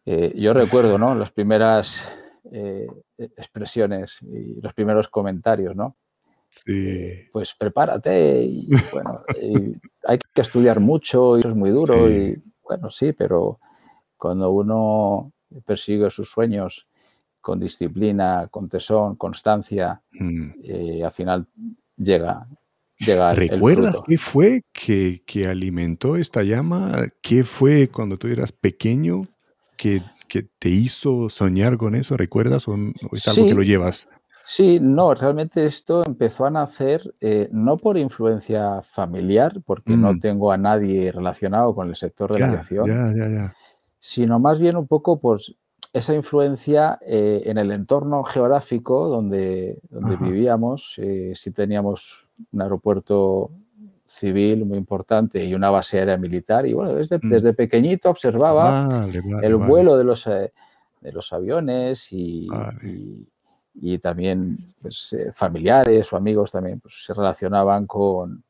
Eh, 0.05 0.33
yo 0.37 0.53
recuerdo, 0.53 0.99
¿no? 0.99 1.15
Las 1.15 1.31
primeras 1.31 2.13
eh, 2.53 2.87
expresiones 3.19 4.19
y 4.23 4.61
los 4.61 4.75
primeros 4.75 5.09
comentarios, 5.09 5.77
¿no? 5.77 5.97
Sí. 6.55 7.31
pues 7.33 7.55
prepárate 7.55 8.43
y 8.45 8.69
bueno, 8.93 9.23
hay 10.05 10.19
que 10.35 10.43
estudiar 10.43 10.81
mucho 10.81 11.39
y 11.39 11.41
eso 11.41 11.49
es 11.49 11.55
muy 11.55 11.71
duro 11.71 12.11
y 12.11 12.43
bueno, 12.73 12.91
sí, 12.91 13.13
pero 13.13 13.59
cuando 14.17 14.51
uno 14.51 15.33
persigue 15.65 16.11
sus 16.11 16.31
sueños 16.31 16.87
con 17.41 17.59
disciplina, 17.59 18.49
con 18.51 18.69
tesón, 18.69 19.17
constancia, 19.17 20.01
mm. 20.13 20.51
eh, 20.65 21.05
al 21.05 21.13
final 21.13 21.47
llega, 21.97 22.47
¿Recuerdas 23.05 24.01
qué 24.07 24.17
fue 24.19 24.63
que, 24.73 25.47
alimentó 25.49 26.17
esta 26.17 26.43
llama? 26.43 27.09
¿Qué 27.21 27.43
fue 27.45 27.89
cuando 27.89 28.17
tú 28.17 28.29
eras 28.29 28.53
pequeño 28.53 29.23
que, 29.77 30.03
te 30.59 30.69
hizo 30.71 31.29
soñar 31.29 31.77
con 31.77 31.95
eso? 31.95 32.17
¿Recuerdas 32.17 32.67
o, 32.69 32.77
es 33.13 33.29
algo 33.29 33.49
que 33.49 33.55
lo 33.55 33.63
llevas? 33.63 34.09
Sí, 34.45 34.79
no, 34.81 35.15
realmente 35.15 35.65
esto 35.65 36.03
empezó 36.05 36.47
a 36.47 36.51
nacer 36.51 37.15
eh, 37.21 37.49
no 37.53 37.77
por 37.77 37.97
influencia 37.97 38.83
familiar, 38.83 39.61
porque 39.65 39.97
no 39.97 40.15
mm. 40.15 40.21
tengo 40.21 40.51
a 40.51 40.57
nadie 40.57 41.13
relacionado 41.13 41.75
con 41.75 41.89
el 41.89 41.97
sector 41.97 42.33
de 42.33 42.41
la 42.41 42.49
aviación, 42.49 43.53
sino 43.99 44.41
más 44.41 44.59
bien 44.59 44.77
un 44.77 44.87
poco 44.89 45.21
por 45.21 45.41
esa 45.93 46.15
influencia 46.15 46.99
eh, 47.07 47.43
en 47.45 47.59
el 47.59 47.71
entorno 47.71 48.23
geográfico 48.25 49.09
donde, 49.09 49.79
donde 49.91 50.17
vivíamos. 50.17 50.95
Eh, 50.97 51.33
si 51.37 51.51
teníamos 51.51 52.27
un 52.51 52.63
aeropuerto 52.63 53.51
civil 54.07 54.65
muy 54.65 54.79
importante 54.79 55.45
y 55.45 55.55
una 55.55 55.71
base 55.71 55.99
aérea 55.99 56.17
militar. 56.17 56.67
Y 56.67 56.73
bueno, 56.73 56.95
desde, 56.95 57.19
mm. 57.19 57.55
pequeñito 57.55 58.11
observaba 58.11 59.07
el 59.43 59.57
vuelo 59.57 59.97
de 59.97 60.05
los, 60.05 60.27
eh, 60.27 60.53
de 61.01 61.13
los 61.13 61.33
aviones 61.33 62.13
y, 62.13 62.49
y, 62.85 63.29
también 63.99 64.59
pues, 64.81 65.13
eh, 65.13 65.33
familiares 65.33 66.13
o 66.13 66.17
amigos 66.17 66.53
también 66.53 66.81
pues, 66.81 67.05
se 67.05 67.15
relacionaban 67.15 67.87
con, 67.87 68.45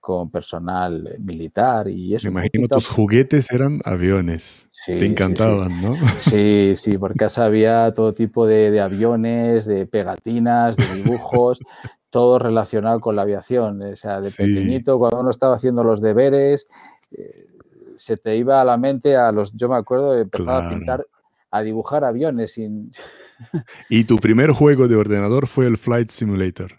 con 0.00 0.30
personal 0.30 1.16
militar 1.18 1.88
y 1.88 2.14
eso. 2.14 2.30
Me 2.30 2.42
imagino 2.42 2.68
tus 2.68 2.88
juguetes 2.88 3.50
eran 3.50 3.80
aviones. 3.84 4.68
Te 4.86 5.04
encantaban, 5.04 5.82
¿no? 5.82 5.96
Sí, 6.16 6.74
sí, 6.76 6.96
por 6.96 7.16
casa 7.16 7.44
había 7.44 7.92
todo 7.92 8.14
tipo 8.14 8.46
de, 8.46 8.80
aviones, 8.80 9.64
de 9.64 9.84
pegatinas, 9.86 10.76
de 10.76 11.02
dibujos, 11.02 11.58
todo 12.10 12.38
relacionado 12.38 13.00
con 13.00 13.16
la 13.16 13.22
aviación. 13.22 13.82
O 13.82 13.96
sea, 13.96 14.20
de 14.20 14.30
pequeñito, 14.30 14.96
cuando 14.96 15.20
uno 15.20 15.30
estaba 15.30 15.56
haciendo 15.56 15.82
los 15.82 16.00
deberes, 16.00 16.68
eh, 17.10 17.46
se 17.96 18.16
te 18.16 18.36
iba 18.36 18.60
a 18.60 18.64
la 18.64 18.76
mente 18.76 19.16
a 19.16 19.32
los, 19.32 19.52
yo 19.54 19.68
me 19.68 19.74
acuerdo, 19.74 20.12
de 20.12 20.22
empezar 20.22 20.64
a 20.64 20.68
pintar, 20.68 21.06
a 21.50 21.62
dibujar 21.62 22.04
aviones 22.04 22.52
sin... 22.52 22.92
Y 23.88 24.04
tu 24.04 24.18
primer 24.18 24.50
juego 24.50 24.88
de 24.88 24.96
ordenador 24.96 25.46
fue 25.46 25.66
el 25.66 25.78
Flight 25.78 26.10
Simulator. 26.10 26.72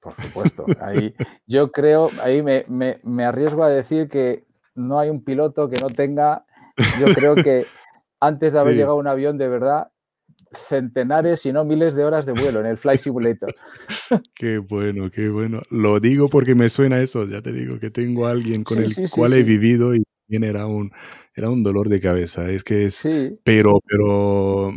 Por 0.00 0.14
supuesto. 0.14 0.66
Ahí, 0.80 1.14
yo 1.46 1.70
creo, 1.70 2.10
ahí 2.22 2.42
me, 2.42 2.64
me, 2.68 3.24
arriesgo 3.24 3.62
a 3.62 3.70
decir 3.70 4.08
que 4.08 4.44
no 4.74 4.98
hay 4.98 5.10
un 5.10 5.22
piloto 5.22 5.68
que 5.68 5.80
no 5.80 5.88
tenga, 5.88 6.44
yo 7.00 7.14
creo 7.14 7.34
que 7.36 7.66
antes 8.20 8.52
de 8.52 8.58
haber 8.58 8.74
llegado 8.74 8.96
un 8.96 9.06
avión 9.06 9.38
de 9.38 9.48
verdad, 9.48 9.92
centenares, 10.54 11.40
si 11.40 11.52
no 11.52 11.64
miles 11.64 11.94
de 11.94 12.04
horas 12.04 12.26
de 12.26 12.32
vuelo 12.32 12.60
en 12.60 12.66
el 12.66 12.78
Flight 12.78 13.00
Simulator. 13.00 13.54
Qué 14.34 14.58
bueno, 14.58 15.10
qué 15.10 15.28
bueno. 15.28 15.62
Lo 15.70 16.00
digo 16.00 16.28
porque 16.28 16.54
me 16.54 16.68
suena 16.68 17.00
eso, 17.00 17.26
ya 17.26 17.42
te 17.42 17.52
digo 17.52 17.78
que 17.78 17.90
tengo 17.90 18.26
a 18.26 18.32
alguien 18.32 18.64
con 18.64 18.78
el 18.78 18.94
cual 19.10 19.32
he 19.34 19.42
vivido 19.42 19.94
y 19.94 20.02
era 20.28 20.66
un, 20.66 20.90
era 21.34 21.50
un 21.50 21.62
dolor 21.62 21.88
de 21.88 22.00
cabeza. 22.00 22.50
Es 22.50 22.64
que 22.64 22.86
es, 22.86 23.06
pero, 23.44 23.80
pero 23.86 24.72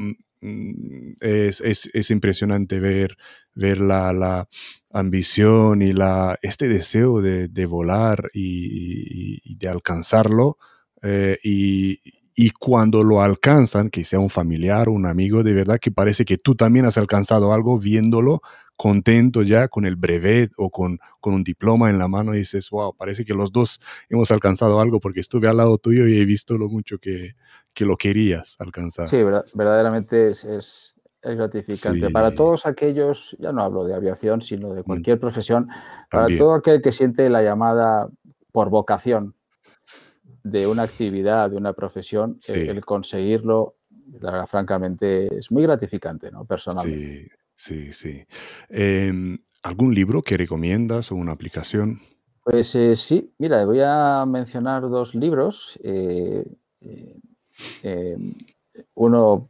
mm, 0.46 0.96
Mm, 0.96 1.14
es, 1.22 1.62
es, 1.62 2.12
impresionante 2.12 2.80
ver, 2.80 3.18
ver 3.54 3.80
la, 3.80 4.14
la, 4.14 4.48
ambición 4.92 5.82
y 5.82 5.92
la, 5.94 6.40
este 6.42 6.70
deseo 6.70 7.22
de, 7.22 7.50
de 7.50 7.66
volar 7.66 8.30
y, 8.34 9.58
de 9.58 9.68
alcanzarlo. 9.70 10.58
Eh, 11.02 11.38
y, 11.44 12.00
y 12.36 12.50
cuando 12.52 13.04
lo 13.04 13.22
alcanzan, 13.22 13.90
que 13.90 14.06
sea 14.06 14.20
un 14.20 14.30
familiar 14.30 14.90
un 14.90 15.06
amigo, 15.06 15.44
de 15.44 15.54
verdad 15.54 15.80
que 15.80 15.92
parece 15.92 16.26
que 16.26 16.38
tú 16.38 16.56
también 16.56 16.86
has 16.86 16.98
alcanzado 16.98 17.54
algo 17.54 17.80
viéndolo 17.80 18.42
contento 18.76 19.42
ya 19.42 19.68
con 19.68 19.86
el 19.86 19.96
brevet 19.96 20.52
o 20.58 20.70
con, 20.70 21.00
con 21.20 21.34
un 21.34 21.44
diploma 21.44 21.90
en 21.90 21.98
la 21.98 22.08
mano 22.08 22.34
y 22.34 22.40
dices, 22.40 22.70
wow, 22.70 22.94
parece 22.94 23.26
que 23.26 23.34
los 23.34 23.52
dos 23.52 23.80
hemos 24.10 24.32
alcanzado 24.32 24.80
algo 24.80 25.00
porque 25.00 25.22
estuve 25.22 25.48
al 25.48 25.58
lado 25.58 25.78
tuyo 25.78 26.08
y 26.08 26.20
he 26.20 26.26
visto 26.26 26.58
lo 26.58 26.68
mucho 26.68 26.98
que, 26.98 27.36
que 27.74 27.86
lo 27.86 27.98
querías 27.98 28.56
alcanzar. 28.60 29.10
Sí, 29.10 29.18
verdaderamente 29.54 30.30
es, 30.30 30.44
es, 30.44 30.92
gratificante. 31.24 32.12
Para 32.12 32.36
todos 32.36 32.68
aquellos, 32.68 33.36
ya 33.40 33.52
no 33.52 33.64
hablo 33.64 33.84
de 33.84 33.96
aviación, 33.96 34.42
sino 34.42 34.76
de 34.76 34.82
mm. 34.82 34.84
cualquier 34.84 35.20
profesión, 35.20 35.68
para 36.12 36.28
todo 36.38 36.54
aquel 36.54 36.84
que 36.84 36.92
siente 36.92 37.30
la 37.32 37.42
llamada 37.42 38.08
por 38.52 38.70
vocación 38.70 39.34
de 40.44 40.68
una 40.68 40.84
actividad, 40.84 41.50
de 41.50 41.58
una 41.58 41.74
profesión, 41.74 42.38
el, 42.50 42.86
conseguirlo, 42.86 43.74
francamente, 44.46 45.40
es 45.40 45.52
muy 45.52 45.64
gratificante, 45.64 46.30
¿no? 46.30 46.46
Personalmente. 46.46 47.24
Sí, 47.24 47.45
sí, 47.56 47.92
sí. 47.92 48.26
Em, 48.70 49.38
¿Algún 49.64 49.96
libro 49.96 50.22
que 50.22 50.38
recomiendas 50.38 51.12
o 51.12 51.16
una 51.16 51.32
aplicación? 51.32 52.00
Pues 52.44 52.76
eh, 52.76 52.96
sí, 52.96 53.34
mira, 53.40 53.66
voy 53.66 53.80
a 53.84 54.24
mencionar 54.28 54.84
dos 54.84 55.16
libros. 55.16 55.80
Eh, 55.84 56.46
eh, 56.82 57.18
em, 57.82 58.36
uno 58.94 59.50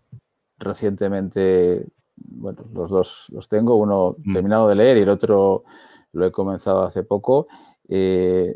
recientemente, 0.58 1.86
bueno, 2.16 2.64
los 2.74 2.90
dos 2.90 3.26
los 3.30 3.50
tengo, 3.50 3.76
uno 3.76 4.16
mm. 4.18 4.32
terminado 4.32 4.70
de 4.70 4.76
leer 4.76 4.98
y 4.98 5.02
el 5.02 5.10
otro 5.10 5.66
lo 6.14 6.26
he 6.26 6.32
comenzado 6.32 6.84
hace 6.84 7.04
poco. 7.04 7.48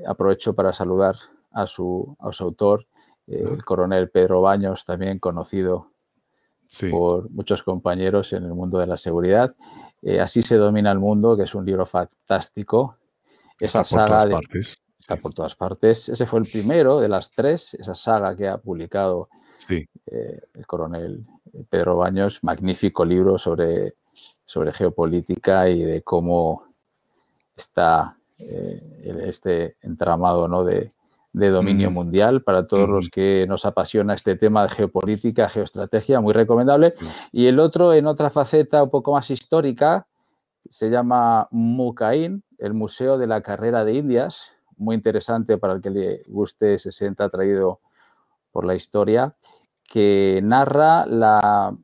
aprovecho 0.07 0.55
para 0.55 0.71
saludar 0.71 1.15
a 1.51 1.67
su, 1.67 2.15
a 2.19 2.31
su 2.31 2.43
autor, 2.43 2.87
eh, 3.27 3.43
el 3.51 3.63
coronel 3.63 4.09
Pedro 4.09 4.41
Baños, 4.41 4.85
también 4.85 5.19
conocido 5.19 5.91
por 6.91 7.29
muchos 7.31 7.63
compañeros 7.63 8.33
en 8.33 8.45
el 8.45 8.53
mundo 8.53 8.79
de 8.79 8.87
la 8.87 8.97
seguridad. 8.97 9.55
Eh, 10.01 10.19
Así 10.19 10.41
se 10.43 10.55
domina 10.55 10.91
el 10.91 10.99
mundo, 10.99 11.35
que 11.35 11.43
es 11.43 11.55
un 11.55 11.65
libro 11.65 11.85
fantástico. 11.85 12.97
Esa 13.59 13.81
está 13.81 14.07
saga 14.07 14.21
por 14.21 14.29
todas 14.29 14.31
partes. 14.31 14.77
está 14.97 15.15
por 15.17 15.33
todas 15.33 15.55
partes. 15.55 16.09
Ese 16.09 16.25
fue 16.25 16.39
el 16.39 16.47
primero 16.47 16.99
de 16.99 17.09
las 17.09 17.31
tres, 17.31 17.73
esa 17.73 17.95
saga 17.95 18.35
que 18.35 18.47
ha 18.47 18.57
publicado 18.57 19.29
eh, 19.69 20.39
el 20.53 20.67
coronel 20.67 21.25
Pedro 21.69 21.97
Baños, 21.97 22.43
magnífico 22.43 23.03
libro 23.03 23.37
sobre, 23.37 23.95
sobre 24.45 24.71
geopolítica 24.71 25.67
y 25.67 25.83
de 25.83 26.01
cómo 26.03 26.65
está 27.55 28.15
este 28.37 29.75
entramado 29.81 30.47
¿no? 30.47 30.63
de, 30.63 30.93
de 31.31 31.49
dominio 31.49 31.91
mundial 31.91 32.41
para 32.41 32.65
todos 32.65 32.89
los 32.89 33.09
que 33.09 33.45
nos 33.47 33.65
apasiona 33.65 34.15
este 34.15 34.35
tema 34.35 34.63
de 34.63 34.69
geopolítica, 34.69 35.49
geoestrategia, 35.49 36.21
muy 36.21 36.33
recomendable. 36.33 36.93
Y 37.31 37.47
el 37.47 37.59
otro, 37.59 37.93
en 37.93 38.07
otra 38.07 38.29
faceta 38.29 38.83
un 38.83 38.89
poco 38.89 39.13
más 39.13 39.29
histórica, 39.29 40.07
se 40.67 40.89
llama 40.89 41.47
Mucaín, 41.51 42.43
el 42.57 42.73
Museo 42.73 43.17
de 43.17 43.27
la 43.27 43.41
Carrera 43.41 43.85
de 43.85 43.93
Indias, 43.93 44.53
muy 44.77 44.95
interesante 44.95 45.57
para 45.57 45.73
el 45.73 45.81
que 45.81 45.89
le 45.89 46.23
guste, 46.27 46.79
se 46.79 46.91
sienta 46.91 47.25
atraído 47.25 47.79
por 48.51 48.65
la 48.65 48.75
historia, 48.75 49.35
que 49.83 50.39
narra 50.43 51.05
la 51.05 51.75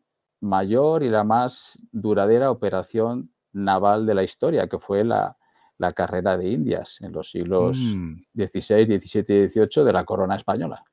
mayor 0.41 1.03
y 1.03 1.09
la 1.09 1.23
más 1.23 1.79
duradera 1.91 2.51
operación 2.51 3.31
naval 3.53 4.05
de 4.05 4.15
la 4.15 4.23
historia, 4.23 4.67
que 4.67 4.79
fue 4.79 5.03
la, 5.03 5.37
la 5.77 5.91
carrera 5.91 6.37
de 6.37 6.49
Indias 6.49 6.99
en 7.01 7.11
los 7.11 7.31
siglos 7.31 7.77
XVI, 7.77 8.99
XVII 8.99 9.45
y 9.45 9.49
XVIII 9.49 9.83
de 9.83 9.93
la 9.93 10.03
corona 10.05 10.35
española. 10.35 10.83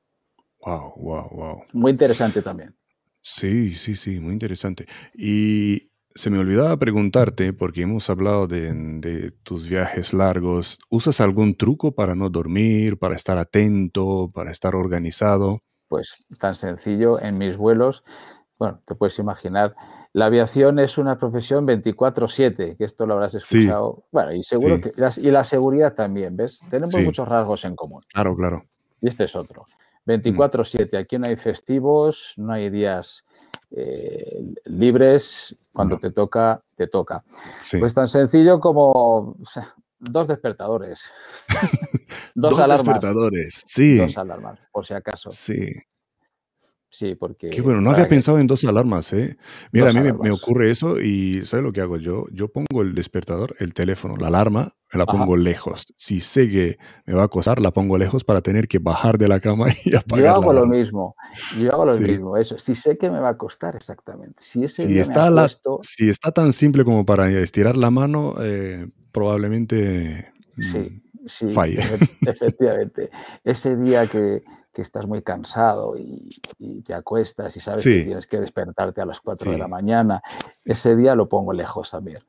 Wow, 0.65 0.93
wow, 0.95 1.29
wow. 1.29 1.63
Muy 1.73 1.91
interesante 1.91 2.41
también. 2.41 2.75
Sí, 3.21 3.73
sí, 3.73 3.95
sí, 3.95 4.19
muy 4.19 4.33
interesante. 4.33 4.85
Y 5.13 5.89
se 6.15 6.29
me 6.29 6.37
olvidaba 6.37 6.77
preguntarte, 6.77 7.53
porque 7.53 7.81
hemos 7.81 8.09
hablado 8.09 8.47
de, 8.47 9.33
tus 9.43 9.67
viajes 9.67 10.13
largos, 10.13 10.79
¿usas 10.89 11.19
algún 11.21 11.55
truco 11.55 11.93
para 11.93 12.15
no 12.15 12.29
dormir, 12.29 12.97
para 12.97 13.15
estar 13.15 13.37
atento, 13.37 14.31
para 14.33 14.51
estar 14.51 14.75
organizado? 14.75 15.61
Pues 15.87 16.25
tan 16.39 16.55
sencillo, 16.55 17.19
en 17.21 17.37
mis 17.37 17.57
vuelos, 17.57 18.03
bueno, 18.59 18.81
te 18.85 18.95
puedes 18.95 19.17
imaginar, 19.19 19.75
la 20.13 20.27
aviación 20.27 20.77
es 20.77 20.99
una 20.99 21.17
profesión 21.17 21.65
24/7, 21.65 22.77
que 22.77 22.85
esto 22.85 23.07
lo 23.07 23.15
habrás 23.15 23.33
escuchado. 23.33 24.03
Bueno, 24.11 24.31
y 24.31 24.43
seguro 24.43 24.79
que 24.79 24.91
y 25.17 25.31
la 25.31 25.43
seguridad 25.43 25.95
también, 25.95 26.37
¿ves? 26.37 26.61
Tenemos 26.69 26.95
muchos 26.95 27.27
rasgos 27.27 27.65
en 27.65 27.75
común. 27.75 28.03
Claro, 28.13 28.35
claro. 28.35 28.63
Y 29.01 29.07
este 29.07 29.23
es 29.23 29.35
otro. 29.35 29.65
24/7. 30.05 30.97
Aquí 30.97 31.17
no 31.17 31.27
hay 31.27 31.35
festivos, 31.35 32.33
no 32.37 32.53
hay 32.53 32.69
días 32.69 33.25
eh, 33.71 34.53
libres. 34.65 35.69
Cuando 35.73 35.97
te 35.97 36.11
toca, 36.11 36.61
te 36.75 36.85
toca. 36.85 37.23
Pues 37.79 37.93
tan 37.95 38.07
sencillo 38.07 38.59
como 38.59 39.35
dos 39.97 40.27
despertadores. 40.27 41.05
dos, 42.35 42.55
dos 42.55 42.69
despertadores, 42.69 43.63
sí. 43.65 43.97
Dos 43.97 44.15
alarmas, 44.15 44.59
por 44.71 44.85
si 44.85 44.93
acaso. 44.93 45.31
Sí. 45.31 45.73
Sí, 46.93 47.15
porque... 47.15 47.49
Qué 47.49 47.61
bueno, 47.61 47.81
no 47.81 47.89
había 47.89 48.07
pensado 48.07 48.37
en 48.37 48.45
dos 48.45 48.63
alarmas, 48.65 49.13
¿eh? 49.13 49.35
Mira, 49.71 49.89
a 49.89 49.93
mí 49.93 49.99
me, 49.99 50.29
ocurre 50.29 50.69
eso 50.69 51.01
y 51.01 51.43
¿sabes 51.43 51.63
lo 51.63 51.73
que 51.73 51.81
hago 51.81 51.97
yo? 51.97 52.27
Yo 52.31 52.49
pongo 52.49 52.83
el 52.83 52.93
despertador, 52.93 53.55
el 53.57 53.73
teléfono, 53.73 54.15
la 54.15 54.27
alarma, 54.27 54.75
me 54.93 54.99
la 54.99 55.07
pongo 55.07 55.35
lejos. 55.35 55.91
Si 55.97 56.19
sé 56.19 56.51
que 56.51 56.77
me 57.07 57.15
va 57.15 57.23
a 57.23 57.27
costar, 57.29 57.59
la 57.59 57.71
pongo 57.71 57.97
lejos 57.97 58.23
para 58.23 58.41
tener 58.41 58.67
que 58.67 58.77
bajar 58.77 59.17
de 59.17 59.27
la 59.27 59.39
cama 59.39 59.69
y 59.85 59.95
apagar 59.95 60.23
Yo 60.23 60.31
hago 60.35 60.53
lo 60.53 60.67
mismo, 60.67 61.15
yo 61.59 61.73
hago 61.73 61.85
lo 61.85 61.97
mismo, 61.97 62.37
eso. 62.37 62.59
Si 62.59 62.75
sé 62.75 62.95
que 62.95 63.09
me 63.09 63.19
va 63.19 63.29
a 63.29 63.37
costar, 63.37 63.75
exactamente. 63.75 64.43
Si, 64.43 64.63
ese 64.63 64.99
está, 64.99 65.31
si 65.81 66.09
está 66.09 66.31
tan 66.31 66.53
simple 66.53 66.85
como 66.85 67.07
para 67.07 67.27
estirar 67.31 67.75
la 67.75 67.89
mano, 67.89 68.35
eh, 68.39 68.87
probablemente 69.11 70.31
sí, 70.51 70.77
mm, 70.77 71.01
sí, 71.25 71.53
Efectivamente. 72.21 73.09
Ese 73.43 73.77
día 73.77 74.05
que 74.05 74.43
que 74.73 74.81
estás 74.81 75.07
muy 75.07 75.21
cansado 75.21 75.95
y, 75.97 76.29
te 76.83 76.93
acuestas 76.93 77.55
y 77.55 77.59
sabes 77.59 77.83
que 77.83 78.03
tienes 78.03 78.27
que 78.27 78.39
despertarte 78.39 79.01
a 79.01 79.05
las 79.05 79.21
4 79.21 79.51
de 79.51 79.57
la 79.57 79.67
mañana, 79.67 80.21
ese 80.65 80.95
día 80.95 81.15
lo 81.15 81.29
pongo 81.29 81.53
lejos 81.53 81.91
también. 81.91 82.19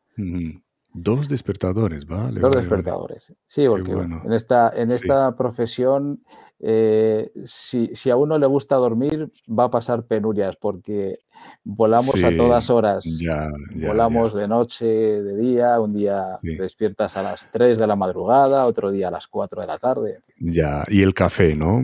Dos 0.97 1.29
despertadores, 1.29 2.07
¿vale? 2.07 2.41
Dos 2.41 2.55
despertadores. 2.55 3.33
Sí, 3.49 3.67
porque 3.67 3.91
en 3.91 4.33
esta, 4.33 4.73
en 4.77 4.93
esta 4.93 5.35
profesión, 5.35 6.23
eh, 6.61 7.33
si, 7.45 8.11
a 8.11 8.17
uno 8.17 8.39
le 8.39 8.47
gusta 8.47 8.77
dormir, 8.77 9.29
va 9.49 9.65
a 9.65 9.71
pasar 9.71 10.05
penurias 10.05 10.55
porque 10.61 11.19
volamos 11.65 12.23
a 12.23 12.37
todas 12.37 12.71
horas. 12.71 13.05
volamos 13.75 14.35
de 14.35 14.47
noche, 14.47 14.87
de 14.87 15.37
día, 15.37 15.81
un 15.81 15.95
día 15.95 16.39
te 16.43 16.63
despiertas 16.63 17.17
a 17.17 17.23
las 17.23 17.51
3 17.51 17.79
de 17.79 17.87
la 17.87 17.97
madrugada, 17.97 18.65
otro 18.67 18.93
día 18.93 19.09
a 19.09 19.11
las 19.11 19.27
4 19.27 19.63
de 19.63 19.67
la 19.67 19.79
tarde. 19.79 20.21
Ya, 20.39 20.85
y 20.89 21.03
el 21.03 21.13
café, 21.13 21.55
¿no? 21.55 21.83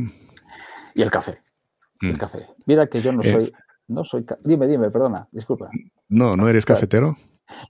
Y 0.95 1.03
el 1.03 1.11
café. 1.11 1.43
El 2.01 2.15
mm. 2.15 2.19
café. 2.19 2.47
Mira 2.67 2.87
que 2.87 3.01
yo 3.01 3.13
no 3.13 3.23
eh. 3.23 3.31
soy. 3.31 3.53
No 3.89 4.05
soy. 4.05 4.25
Dime, 4.45 4.67
dime, 4.67 4.91
perdona, 4.91 5.29
disculpa. 5.33 5.71
No, 6.09 6.37
¿no 6.37 6.49
eres 6.49 6.65
cafetero? 6.65 7.17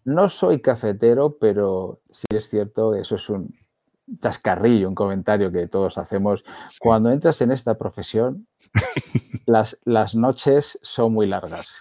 No 0.04 0.28
soy 0.28 0.60
cafetero, 0.60 1.38
pero 1.38 2.00
sí 2.10 2.26
es 2.30 2.50
cierto, 2.50 2.94
eso 2.94 3.16
es 3.16 3.30
un, 3.30 3.54
chascarrillo, 4.18 4.88
un 4.88 4.94
comentario 4.94 5.52
que 5.52 5.66
todos 5.68 5.98
hacemos. 5.98 6.44
Cuando 6.80 7.10
entras 7.10 7.40
en 7.40 7.52
esta 7.52 7.78
profesión, 7.78 8.46
las, 9.46 9.78
las 9.84 10.14
noches 10.14 10.78
son 10.82 11.12
muy 11.12 11.26
largas. 11.26 11.74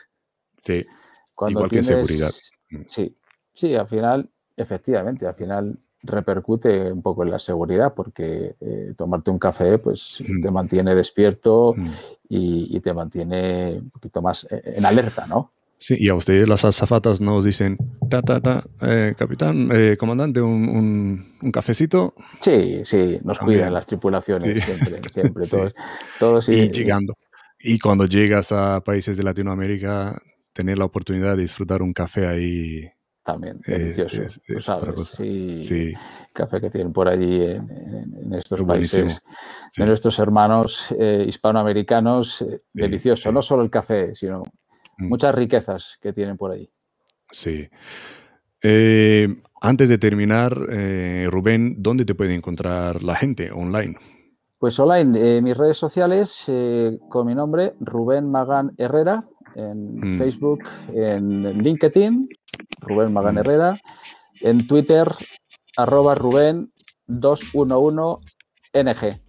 Sí. 0.62 0.86
Cuando 1.34 1.60
Igual 1.60 1.72
que 1.72 1.84
seguridad. 1.84 2.32
Mm. 2.70 2.82
Sí, 2.88 3.18
sí, 3.54 3.76
al 3.76 3.88
final, 3.88 4.30
efectivamente, 4.56 5.26
al 5.28 5.36
final 5.36 5.80
repercute 6.04 6.92
un 6.92 7.02
poco 7.02 7.24
en 7.24 7.32
la 7.32 7.40
seguridad 7.40 7.94
porque 7.94 8.56
eh, 8.62 8.94
tomarte 8.96 9.32
un 9.32 9.40
café 9.40 9.78
pues 9.78 10.24
mm. 10.28 10.42
te 10.42 10.52
mantiene 10.52 10.96
despierto 10.96 11.74
mm. 11.76 11.90
y, 12.30 12.80
te 12.80 12.94
mantiene 12.94 13.80
un 13.80 13.90
poquito 13.90 14.22
más 14.22 14.48
eh, 14.50 14.76
en 14.78 14.86
alerta, 14.86 15.28
¿no? 15.28 15.52
Sí, 15.78 15.96
y 15.98 16.10
a 16.10 16.16
ustedes 16.16 16.48
las 16.48 16.66
azafatas 16.66 17.22
nos 17.22 17.46
dicen, 17.46 17.78
ta, 18.10 18.22
ta, 18.22 18.42
ta, 18.42 18.66
eh, 18.82 19.16
capitán, 19.18 19.70
comandante, 19.98 20.42
un, 20.42 21.26
un, 21.42 21.52
cafecito. 21.52 22.16
Sí, 22.42 22.82
sí, 22.84 23.18
nos 23.24 23.40
cuidan 23.40 23.74
las 23.74 23.86
tripulaciones 23.86 24.62
siempre, 24.62 25.10
siempre, 25.10 25.48
todos, 25.50 25.74
todos. 26.20 26.50
y 26.50 26.70
llegando. 26.70 27.16
Y 27.62 27.80
cuando 27.80 28.06
llegas 28.06 28.52
a 28.52 28.82
países 28.82 29.16
de 29.16 29.24
Latinoamérica, 29.24 30.22
tener 30.52 30.78
la 30.78 30.86
oportunidad 30.86 31.38
de 31.38 31.44
disfrutar 31.44 31.82
un 31.82 31.94
café 31.94 32.28
ahí 32.28 32.92
también 33.32 33.62
delicioso. 33.66 34.22
Es, 34.24 34.42
Sí, 35.66 35.94
Café 36.34 36.62
que 36.62 36.70
tienen 36.70 36.94
por 36.94 37.08
allí 37.08 37.42
en, 37.44 38.34
estos 38.34 38.64
países 38.64 39.22
de 39.78 39.86
nuestros 39.86 40.18
hermanos 40.20 40.86
eh, 40.98 41.26
hispanoamericanos. 41.28 42.42
Eh, 42.42 42.62
delicioso. 42.74 43.32
No 43.32 43.42
solo 43.42 43.64
el 43.64 43.70
café, 43.70 44.16
sino 44.16 44.44
mm. 44.98 45.08
muchas 45.08 45.36
riquezas 45.36 45.98
que 46.02 46.14
tienen 46.14 46.38
por 46.38 46.52
allí. 46.52 46.70
Sí. 47.32 47.68
Eh, 48.62 49.28
antes 49.62 49.90
de 49.90 49.98
terminar, 49.98 50.54
Rubén, 51.30 51.76
¿dónde 51.78 52.06
te 52.06 52.16
puede 52.16 52.34
encontrar 52.34 53.04
la 53.04 53.16
gente 53.16 53.52
online? 53.52 53.96
Pues 54.58 54.78
online, 54.80 55.42
mis 55.42 55.56
redes 55.56 55.78
sociales 55.78 56.52
con 57.10 57.28
mi 57.28 57.36
nombre, 57.36 57.74
Rubén 57.80 58.30
Magán 58.30 58.72
Herrera, 58.78 59.26
en 59.56 60.16
mm. 60.16 60.18
Facebook, 60.18 60.60
en 60.94 61.62
LinkedIn 61.62 62.30
Rubén 62.80 63.14
Magán 63.14 63.36
mm. 63.36 63.40
Herrera. 63.40 63.80
En 64.42 64.66
Twitter, 64.68 65.12
arroba 65.76 66.16
Rubén 66.16 66.72
211NG. 67.08 69.20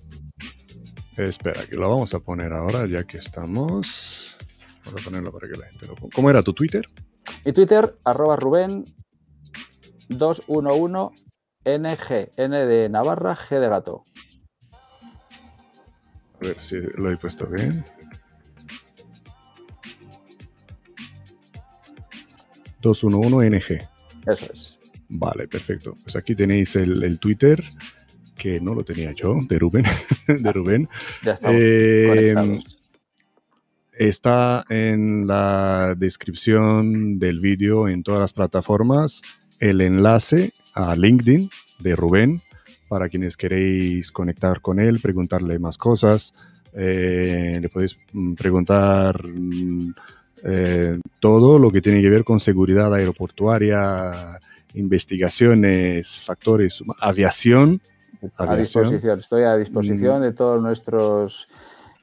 Espera, 1.16 1.66
que 1.66 1.76
lo 1.76 1.90
vamos 1.90 2.14
a 2.14 2.20
poner 2.20 2.52
ahora 2.52 2.86
ya 2.86 3.02
que 3.04 3.18
estamos. 3.18 4.36
Vamos 4.84 5.00
a 5.00 5.04
ponerlo 5.04 5.32
para 5.32 5.48
que 5.48 5.56
la 5.56 5.66
gente 5.66 5.86
lo 5.86 5.94
ponga. 5.94 6.14
¿Cómo 6.14 6.28
era 6.30 6.42
tu 6.42 6.54
Twitter? 6.54 6.88
Mi 7.44 7.52
Twitter, 7.52 7.98
arroba 8.04 8.36
Rubén 8.36 8.84
211NG. 10.08 12.30
N 12.36 12.66
de 12.66 12.88
Navarra, 12.88 13.36
G 13.36 13.60
de 13.60 13.68
gato. 13.68 14.04
A 16.34 16.38
ver 16.40 16.60
si 16.60 16.80
lo 16.80 17.10
he 17.10 17.18
puesto 17.18 17.46
bien. 17.46 17.84
211NG. 22.80 23.88
Eso 24.26 24.52
es. 24.52 24.78
Vale, 25.08 25.48
perfecto. 25.48 25.96
Pues 26.02 26.16
aquí 26.16 26.34
tenéis 26.34 26.76
el, 26.76 27.18
Twitter, 27.18 27.62
que 28.36 28.60
no 28.60 28.74
lo 28.74 28.84
tenía 28.84 29.12
yo, 29.12 29.38
de 29.48 29.58
Rubén. 29.58 29.84
de 30.26 30.52
Rubén. 30.52 30.88
Ya 31.22 31.38
eh, 31.42 32.34
Está 33.92 34.64
en 34.70 35.26
la 35.26 35.94
descripción 35.94 37.18
del 37.18 37.40
vídeo 37.40 37.86
en 37.86 38.02
todas 38.02 38.20
las 38.20 38.32
plataformas 38.32 39.20
el 39.58 39.82
enlace 39.82 40.52
a 40.74 40.96
LinkedIn 40.96 41.50
de 41.80 41.96
Rubén 41.96 42.40
para 42.88 43.08
quienes 43.08 43.36
queréis 43.36 44.10
conectar 44.10 44.60
con 44.62 44.80
él, 44.80 45.00
preguntarle 45.00 45.58
más 45.58 45.76
cosas. 45.76 46.34
Eh, 46.72 47.58
le 47.60 47.68
podéis 47.68 47.98
mm, 48.12 48.34
preguntar 48.34 49.22
mm, 49.28 49.92
eh, 50.44 50.98
todo 51.18 51.58
lo 51.58 51.70
que 51.70 51.80
tiene 51.80 52.00
que 52.00 52.10
ver 52.10 52.24
con 52.24 52.40
seguridad 52.40 52.94
aeroportuaria, 52.94 54.38
investigaciones, 54.74 56.20
factores, 56.20 56.82
aviación. 56.98 57.80
A 58.36 58.54
disposición, 58.56 59.18
estoy 59.18 59.44
a 59.44 59.56
disposición 59.56 60.20
mm. 60.20 60.22
de 60.22 60.32
todos 60.32 60.62
nuestros 60.62 61.48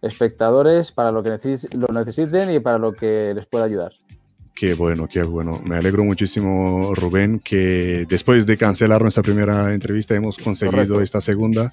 espectadores 0.02 0.92
para 0.92 1.12
lo 1.12 1.24
que 1.24 1.30
lo 1.78 1.88
necesiten 1.94 2.54
y 2.54 2.60
para 2.60 2.78
lo 2.78 2.94
que 2.94 3.34
les 3.36 3.46
pueda 3.46 3.66
ayudar. 3.66 3.92
Qué 4.58 4.74
bueno, 4.74 5.08
qué 5.08 5.22
bueno. 5.22 5.62
Me 5.68 5.76
alegro 5.76 6.04
muchísimo, 6.04 6.96
Rubén, 6.96 7.40
que 7.40 8.08
después 8.10 8.48
de 8.48 8.58
cancelar 8.58 9.04
nuestra 9.04 9.22
primera 9.22 9.72
entrevista 9.72 10.16
hemos 10.16 10.40
conseguido 10.40 11.00
esta 11.00 11.22
segunda. 11.22 11.72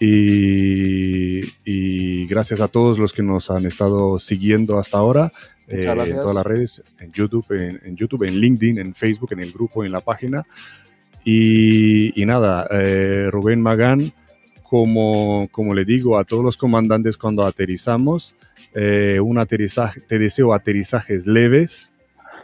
Y, 0.00 1.42
y, 1.64 2.26
gracias 2.26 2.60
a 2.60 2.66
todos 2.66 2.98
los 2.98 3.12
que 3.12 3.22
nos 3.22 3.52
han 3.52 3.66
estado 3.66 4.18
siguiendo 4.18 4.78
hasta 4.78 4.98
ahora 4.98 5.30
eh, 5.68 5.84
en 5.84 6.14
todas 6.16 6.34
las 6.34 6.46
redes, 6.46 6.82
en 6.98 7.12
YouTube, 7.12 7.46
en, 7.52 7.96
YouTube, 7.96 8.24
en 8.24 8.40
LinkedIn, 8.40 8.78
en 8.78 8.94
Facebook, 8.94 9.32
en 9.32 9.40
el 9.40 9.52
grupo, 9.52 9.84
en 9.84 9.92
la 9.92 10.00
página. 10.00 10.46
Y, 11.24 12.20
y 12.20 12.26
nada, 12.26 12.66
eh, 12.70 13.28
Rubén 13.30 13.60
Magán, 13.60 14.12
como, 14.68 15.48
como 15.50 15.74
le 15.74 15.84
digo 15.84 16.18
a 16.18 16.24
todos 16.24 16.44
los 16.44 16.56
comandantes 16.56 17.16
cuando 17.16 17.44
aterrizamos, 17.44 18.36
eh, 18.74 19.18
un 19.20 19.38
aterrizaje, 19.38 20.00
te 20.00 20.18
deseo 20.18 20.52
aterrizajes 20.52 21.26
leves, 21.26 21.92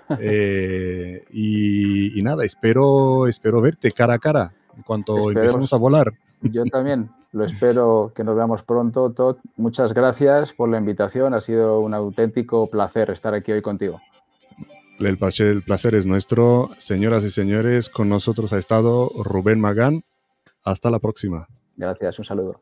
eh, 0.21 1.25
y, 1.33 2.21
nada, 2.23 2.45
espero, 2.45 3.27
espero 3.27 3.61
verte 3.61 3.93
cara 3.93 4.15
a 4.15 4.19
cara 4.19 4.53
en 4.77 4.83
cuanto 4.83 5.31
empecemos 5.31 5.73
a 5.73 5.77
volar. 5.77 6.13
Yo 6.53 6.65
también 6.67 7.11
lo 7.33 7.45
espero 7.45 8.13
que 8.15 8.23
nos 8.25 8.37
veamos 8.37 8.63
pronto, 8.63 9.11
Todd. 9.11 9.37
Muchas 9.57 9.93
gracias 9.93 10.53
por 10.53 10.69
la 10.69 10.79
invitación. 10.79 11.35
Ha 11.35 11.41
sido 11.41 11.81
un 11.81 11.95
auténtico 11.95 12.69
placer 12.71 13.11
estar 13.11 13.35
aquí 13.35 13.53
hoy 13.53 13.63
contigo. 13.63 14.01
El 15.01 15.19
placer, 15.19 15.49
el 15.49 15.63
placer 15.63 15.95
es 15.95 16.07
nuestro. 16.07 16.71
Señoras 16.79 17.25
y 17.25 17.31
señores, 17.31 17.89
con 17.89 18.09
nosotros 18.09 18.53
ha 18.53 18.59
estado 18.59 19.11
Rubén 19.25 19.61
Magán. 19.61 20.03
Hasta 20.63 20.91
la 20.91 21.01
próxima. 21.01 21.49
Gracias, 21.77 22.19
un 22.19 22.25
saludo. 22.25 22.61